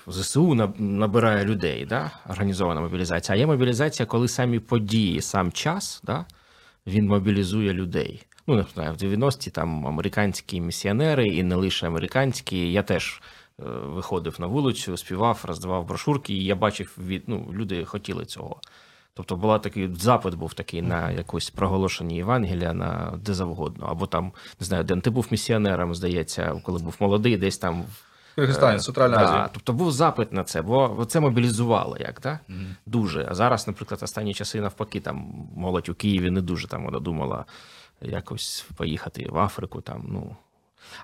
ЗСУ 0.07 0.53
набирає 0.77 1.45
людей, 1.45 1.85
да? 1.85 2.11
організована 2.29 2.81
мобілізація, 2.81 3.35
а 3.35 3.39
є 3.39 3.47
мобілізація, 3.47 4.05
коли 4.05 4.27
самі 4.27 4.59
події, 4.59 5.21
сам 5.21 5.51
час, 5.51 6.01
да? 6.03 6.25
він 6.87 7.07
мобілізує 7.07 7.73
людей. 7.73 8.25
Ну, 8.49 8.55
не 8.55 8.65
знаю, 8.73 8.93
в 8.93 8.95
90-ті 8.95 9.51
там 9.51 9.87
американські 9.87 10.61
місіонери, 10.61 11.27
і 11.27 11.43
не 11.43 11.55
лише 11.55 11.87
американські. 11.87 12.71
Я 12.71 12.83
теж 12.83 13.21
е, 13.59 13.63
виходив 13.85 14.35
на 14.39 14.47
вулицю, 14.47 14.97
співав, 14.97 15.39
роздавав 15.43 15.87
брошурки, 15.87 16.33
і 16.33 16.43
я 16.43 16.55
бачив, 16.55 16.97
від 16.97 17.23
ну, 17.27 17.47
люди 17.53 17.85
хотіли 17.85 18.25
цього. 18.25 18.61
Тобто 19.13 19.35
була 19.35 19.59
такий 19.59 19.93
запит 19.93 20.35
був 20.35 20.53
такий 20.53 20.81
на 20.81 21.11
якось 21.11 21.49
проголошення 21.49 22.15
Євангелія 22.15 22.73
на 22.73 23.19
де 23.25 23.33
завгодно. 23.33 23.85
Або 23.85 24.07
там, 24.07 24.31
не 24.59 24.65
знаю, 24.65 24.83
де 24.83 24.95
ти 24.95 25.09
був 25.09 25.27
місіонером, 25.31 25.95
здається, 25.95 26.61
коли 26.63 26.79
був 26.79 26.95
молодий, 26.99 27.37
десь 27.37 27.57
там 27.57 27.85
Киргизстані, 28.35 28.75
е, 28.75 28.79
Центральна 28.79 29.17
да, 29.17 29.23
Азія. 29.25 29.49
Тобто 29.53 29.73
був 29.73 29.91
запит 29.91 30.33
на 30.33 30.43
це, 30.43 30.61
бо 30.61 31.05
це 31.07 31.19
мобілізувало 31.19 31.97
як? 31.99 32.21
Mm. 32.21 32.39
Дуже. 32.85 33.27
А 33.31 33.35
зараз, 33.35 33.67
наприклад, 33.67 34.03
останні 34.03 34.33
часи 34.33 34.61
навпаки, 34.61 34.99
там 34.99 35.47
молодь 35.55 35.89
у 35.89 35.93
Києві 35.93 36.31
не 36.31 36.41
дуже 36.41 36.67
там 36.67 36.85
вона 36.85 36.99
думала 36.99 37.45
якось 38.01 38.65
поїхати 38.77 39.27
в 39.29 39.37
Африку. 39.37 39.81
там, 39.81 40.05
ну. 40.07 40.35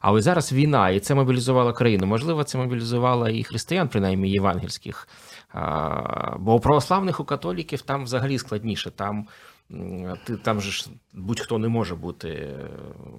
Але 0.01 0.21
зараз 0.21 0.53
війна, 0.53 0.89
і 0.89 0.99
це 0.99 1.15
мобілізувало 1.15 1.73
країну. 1.73 2.07
Можливо, 2.07 2.43
це 2.43 2.57
мобілізувало 2.57 3.29
і 3.29 3.43
християн, 3.43 3.87
принаймні 3.87 4.31
євангельських. 4.31 5.07
Бо 6.37 6.55
у 6.55 6.59
православних 6.59 7.19
у 7.19 7.25
католіків 7.25 7.81
там 7.81 8.03
взагалі 8.03 8.37
складніше. 8.37 8.91
Там 8.91 9.27
ти 10.25 10.37
там 10.37 10.61
же 10.61 10.71
ж 10.71 10.89
будь-хто 11.13 11.57
не 11.57 11.67
може 11.67 11.95
бути 11.95 12.29
е, 12.29 12.69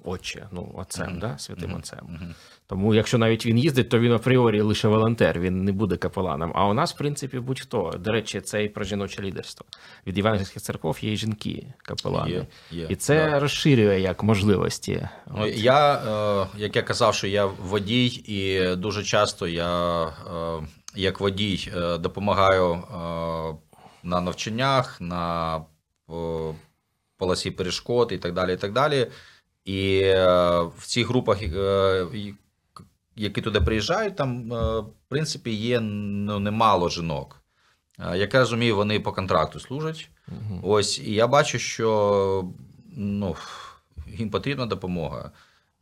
отче, 0.03 0.47
ну 0.51 0.71
отцем, 0.77 1.07
mm-hmm. 1.07 1.19
да, 1.19 1.37
святим 1.37 1.71
mm-hmm. 1.71 1.77
отцем. 1.77 1.99
Mm-hmm. 1.99 2.33
Тому, 2.67 2.95
якщо 2.95 3.17
навіть 3.17 3.45
він 3.45 3.57
їздить, 3.57 3.89
то 3.89 3.99
він 3.99 4.13
апріорі 4.13 4.61
лише 4.61 4.87
волонтер, 4.87 5.39
він 5.39 5.63
не 5.63 5.71
буде 5.71 5.97
капеланом. 5.97 6.51
А 6.55 6.67
у 6.67 6.73
нас, 6.73 6.93
в 6.93 6.97
принципі, 6.97 7.39
будь-хто. 7.39 7.93
До 7.99 8.11
речі, 8.11 8.41
це 8.41 8.63
і 8.63 8.69
про 8.69 8.83
жіноче 8.83 9.21
лідерство. 9.21 9.65
Від 10.07 10.17
євангельських 10.17 10.61
церков 10.61 10.97
є 11.01 11.13
і 11.13 11.17
жінки 11.17 11.73
капелани. 11.77 12.31
Є, 12.31 12.47
є, 12.71 12.87
і 12.89 12.95
це 12.95 13.29
да. 13.29 13.39
розширює 13.39 13.99
як 13.99 14.23
можливості. 14.23 15.09
Ну, 15.37 15.47
Я, 15.47 15.93
е, 15.95 16.47
як 16.57 16.75
я 16.75 16.81
казав, 16.81 17.15
що 17.15 17.27
я 17.27 17.45
водій, 17.45 18.05
і 18.05 18.75
дуже 18.75 19.03
часто 19.03 19.47
я, 19.47 20.03
е, 20.05 20.67
як 20.95 21.19
водій, 21.19 21.71
допомагаю 21.99 22.83
на 24.03 24.21
навчаннях. 24.21 25.01
на 25.01 25.61
по 26.07 26.55
полосі 27.17 27.51
перешкод 27.51 28.11
і 28.11 28.17
так 28.17 28.33
далі. 28.33 28.53
І 28.53 28.57
так 28.57 28.73
далі. 28.73 29.07
І 29.65 29.99
е, 30.03 30.25
в 30.77 30.85
цих 30.85 31.07
групах, 31.07 31.43
е, 31.43 32.05
які 33.15 33.41
туди 33.41 33.61
приїжджають, 33.61 34.15
там, 34.15 34.53
е, 34.53 34.79
в 34.79 35.09
принципі, 35.09 35.51
є 35.51 35.79
ну, 35.79 36.39
немало 36.39 36.89
жінок. 36.89 37.41
Як 38.15 38.33
я 38.33 38.39
розумію, 38.39 38.75
вони 38.75 38.99
по 38.99 39.11
контракту 39.11 39.59
служать. 39.59 40.09
Мгм. 40.27 40.59
Ось, 40.63 40.99
і 40.99 41.13
я 41.13 41.27
бачу, 41.27 41.59
що 41.59 42.45
ну, 42.95 43.35
їм 44.17 44.29
потрібна 44.29 44.65
допомога. 44.65 45.31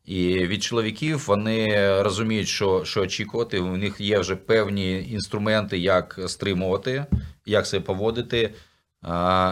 І 0.06 0.48
від 0.48 0.64
чоловіків 0.64 1.24
вони 1.28 2.02
розуміють, 2.02 2.48
що, 2.48 2.86
що 2.86 3.02
очікувати. 3.02 3.60
У 3.60 3.78
них 3.78 4.02
є 4.02 4.20
вже 4.20 4.36
певні 4.36 5.12
інструменти, 5.12 5.78
як 5.78 6.20
стримувати, 6.28 7.06
як 7.46 7.68
себе 7.68 7.86
поводити. 7.86 8.54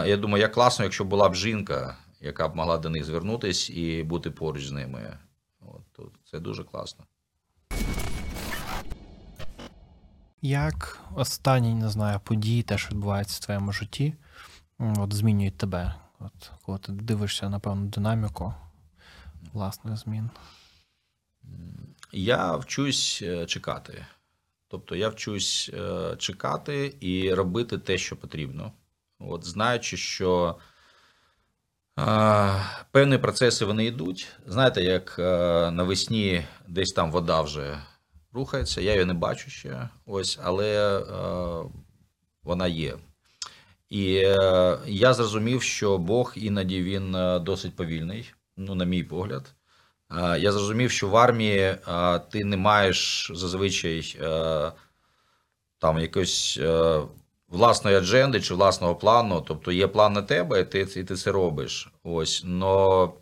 Я 0.06 0.16
думаю, 0.16 0.42
як 0.42 0.52
класно, 0.52 0.84
якщо 0.84 1.04
була 1.04 1.28
б 1.28 1.34
жінка, 1.34 1.96
яка 2.20 2.48
б 2.48 2.56
могла 2.56 2.78
до 2.78 2.90
них 2.90 3.04
звернутися 3.04 3.72
і 3.72 4.02
бути 4.02 4.30
поруч 4.30 4.66
з 4.66 4.70
ними. 4.70 5.18
От, 5.60 6.10
це 6.24 6.40
дуже 6.40 6.64
класно. 6.64 7.04
Як 10.42 11.00
останні, 11.14 11.74
не 11.74 11.88
знаю, 11.88 12.20
події, 12.24 12.62
те, 12.62 12.78
що 12.78 12.90
відбувається 12.90 13.36
в 13.36 13.44
твоєму 13.44 13.72
житті, 13.72 14.14
от 14.78 15.12
змінюють 15.14 15.56
тебе? 15.56 15.94
От 16.18 16.50
коли 16.62 16.78
ти 16.78 16.92
дивишся, 16.92 17.48
напевно, 17.48 17.86
динаміку 17.86 18.54
власних 19.52 19.96
змін. 19.96 20.30
Я 22.12 22.56
вчусь 22.56 23.22
е, 23.22 23.46
чекати. 23.46 24.06
Тобто 24.68 24.96
я 24.96 25.08
вчусь 25.08 25.70
е, 25.74 26.16
чекати 26.18 26.94
і 27.00 27.34
робити 27.34 27.78
те, 27.78 27.98
що 27.98 28.16
потрібно. 28.16 28.72
От, 29.18 29.44
знаючи, 29.44 29.96
що 29.96 30.56
е, 31.98 32.64
певні 32.90 33.18
процеси 33.18 33.64
вони 33.64 33.84
йдуть. 33.84 34.28
Знаєте, 34.46 34.82
як 34.82 35.16
е, 35.18 35.70
навесні 35.70 36.44
десь 36.68 36.92
там 36.92 37.10
вода 37.10 37.42
вже 37.42 37.78
рухається, 38.32 38.80
я 38.80 38.92
її 38.92 39.04
не 39.04 39.14
бачу 39.14 39.50
ще, 39.50 39.88
ось, 40.06 40.38
але 40.42 40.98
е, 40.98 41.70
вона 42.42 42.66
є. 42.66 42.96
І 43.88 44.16
е, 44.16 44.78
я 44.86 45.14
зрозумів, 45.14 45.62
що 45.62 45.98
Бог 45.98 46.32
іноді 46.36 46.82
він 46.82 47.14
е, 47.14 47.38
досить 47.38 47.76
повільний, 47.76 48.32
ну, 48.56 48.74
на 48.74 48.84
мій 48.84 49.04
погляд. 49.04 49.54
Е, 50.10 50.38
Я 50.38 50.52
зрозумів, 50.52 50.90
що 50.90 51.08
в 51.08 51.16
армії 51.16 51.58
е, 51.60 52.18
ти 52.18 52.44
не 52.44 52.56
маєш 52.56 53.30
зазвичай 53.34 54.16
е, 54.20 54.72
там 55.78 55.98
якоїсь 55.98 56.58
е, 56.60 57.00
власної 57.54 57.96
адженди 57.96 58.40
чи 58.40 58.54
власного 58.54 58.94
плану. 58.94 59.44
Тобто 59.48 59.72
є 59.72 59.86
план 59.86 60.12
на 60.12 60.22
тебе, 60.22 60.60
і 60.60 60.64
ти, 60.64 60.80
і 60.80 61.04
ти 61.04 61.16
це 61.16 61.32
робиш. 61.32 61.92
Ось. 62.02 62.42
Но 62.44 63.12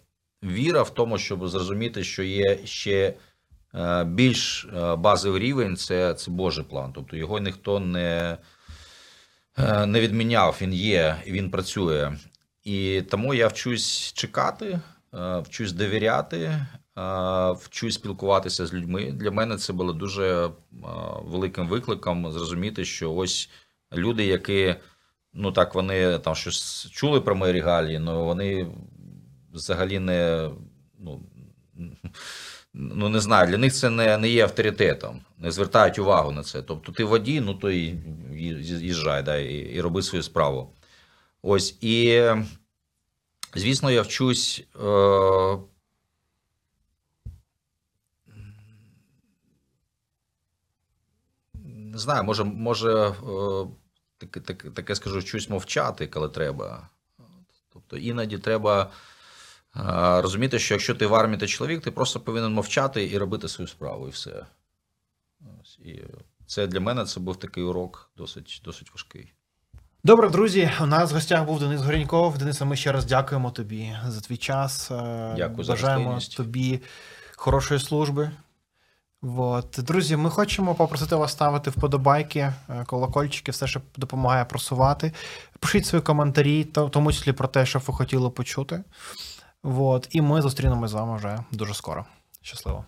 віра 0.42 0.82
в 0.82 0.90
тому, 0.90 1.18
щоб 1.18 1.48
зрозуміти, 1.48 2.04
що 2.04 2.22
є 2.22 2.58
ще 2.64 3.14
е, 3.74 4.04
більш 4.04 4.64
е, 4.64 4.96
базовий 4.96 5.40
рівень 5.40 5.76
це, 5.76 6.14
це 6.14 6.30
Божий 6.30 6.64
план. 6.64 6.92
Тобто 6.94 7.16
його 7.16 7.38
ніхто 7.38 7.80
не, 7.80 8.38
е, 9.58 9.86
не 9.86 10.00
відміняв, 10.00 10.58
він 10.60 10.74
є 10.74 11.16
він 11.26 11.50
працює. 11.50 12.12
І 12.64 13.02
тому 13.10 13.34
я 13.34 13.48
вчусь 13.48 14.12
чекати, 14.12 14.80
вчусь 15.42 15.72
довіряти, 15.72 16.66
вчусь 17.60 17.94
спілкуватися 17.94 18.66
з 18.66 18.74
людьми. 18.74 19.12
Для 19.12 19.30
мене 19.30 19.56
це 19.56 19.72
було 19.72 19.92
дуже 19.92 20.50
великим 21.24 21.68
викликом 21.68 22.32
зрозуміти, 22.32 22.84
що 22.84 23.12
ось 23.12 23.50
люди, 23.94 24.24
які 24.24 24.74
ну 25.32 25.52
так 25.52 25.74
вони 25.74 26.18
там 26.18 26.34
щось 26.34 26.90
чули 26.90 27.20
про 27.20 27.34
мої 27.34 27.52
регалії, 27.52 28.02
але 28.06 28.22
вони 28.22 28.66
взагалі 29.52 29.98
не. 29.98 30.50
Ну, 30.98 31.20
Ну, 32.74 33.08
не 33.08 33.20
знаю, 33.20 33.48
для 33.48 33.58
них 33.58 33.72
це 33.72 33.90
не, 33.90 34.18
не 34.18 34.28
є 34.28 34.42
авторитетом, 34.42 35.20
не 35.38 35.50
звертають 35.50 35.98
увагу 35.98 36.32
на 36.32 36.42
це. 36.42 36.62
Тобто 36.62 36.92
ти 36.92 37.04
водій, 37.04 37.40
ну 37.40 37.54
то 37.54 37.70
і 37.70 37.98
їжджай, 38.80 39.22
да, 39.22 39.36
і, 39.36 39.54
і 39.54 39.80
роби 39.80 40.02
свою 40.02 40.22
справу. 40.22 40.72
Ось 41.42 41.76
і, 41.80 42.24
звісно, 43.54 43.90
я 43.90 44.02
вчусь. 44.02 44.64
Е, 44.84 45.58
не 51.92 51.98
знаю, 51.98 52.24
може, 52.24 52.44
може 52.44 52.90
е, 52.90 53.12
таке, 54.26 54.40
таке, 54.40 54.70
таке 54.70 54.94
скажу, 54.94 55.18
вчусь 55.18 55.48
мовчати, 55.48 56.06
коли 56.06 56.28
треба. 56.28 56.88
Тобто 57.72 57.96
іноді 57.96 58.38
треба 58.38 58.90
е, 59.76 59.80
розуміти, 60.22 60.58
що 60.58 60.74
якщо 60.74 60.94
ти 60.94 61.06
в 61.06 61.14
армії 61.14 61.40
та 61.40 61.46
чоловік, 61.46 61.82
ти 61.82 61.90
просто 61.90 62.20
повинен 62.20 62.52
мовчати 62.52 63.10
і 63.10 63.18
робити 63.18 63.48
свою 63.48 63.68
справу, 63.68 64.08
і 64.08 64.10
все. 64.10 64.46
Ось, 65.62 65.78
і 65.84 66.02
це 66.46 66.66
для 66.66 66.80
мене 66.80 67.04
це 67.04 67.20
був 67.20 67.36
такий 67.36 67.64
урок 67.64 68.10
досить, 68.16 68.62
досить 68.64 68.90
важкий. 68.90 69.32
Добре, 70.04 70.28
друзі. 70.28 70.70
У 70.80 70.86
нас 70.86 71.10
в 71.10 71.14
гостях 71.14 71.44
був 71.44 71.60
Денис 71.60 71.80
Горіньков. 71.80 72.38
Денисе, 72.38 72.64
ми 72.64 72.76
ще 72.76 72.92
раз 72.92 73.04
дякуємо 73.04 73.50
тобі 73.50 73.96
за 74.06 74.20
твій 74.20 74.36
час. 74.36 74.90
Е, 74.90 75.34
Дякую 75.36 75.64
за 75.64 75.72
Бажаємо 75.72 76.04
гостинність. 76.04 76.36
тобі 76.36 76.80
хорошої 77.36 77.80
служби. 77.80 78.30
От. 79.22 79.78
Друзі, 79.78 80.16
ми 80.16 80.30
хочемо 80.30 80.74
попросити 80.74 81.16
вас 81.16 81.32
ставити 81.32 81.70
вподобайки, 81.70 82.38
е, 82.40 82.54
колокольчики, 82.86 83.50
все, 83.50 83.66
що 83.66 83.80
допомагає 83.96 84.44
просувати. 84.44 85.12
Пишіть 85.60 85.86
свої 85.86 86.02
коментарі, 86.02 86.68
в 86.74 86.90
тому 86.90 87.12
числі 87.12 87.32
про 87.32 87.48
те, 87.48 87.66
що 87.66 87.78
ви 87.78 87.94
хотіли 87.94 88.30
почути. 88.30 88.84
От. 89.62 90.08
І 90.10 90.22
ми 90.22 90.42
зустрінемось 90.42 90.90
з 90.90 90.94
вами 90.94 91.16
вже 91.16 91.38
дуже 91.52 91.74
скоро. 91.74 92.04
Щасливо! 92.42 92.84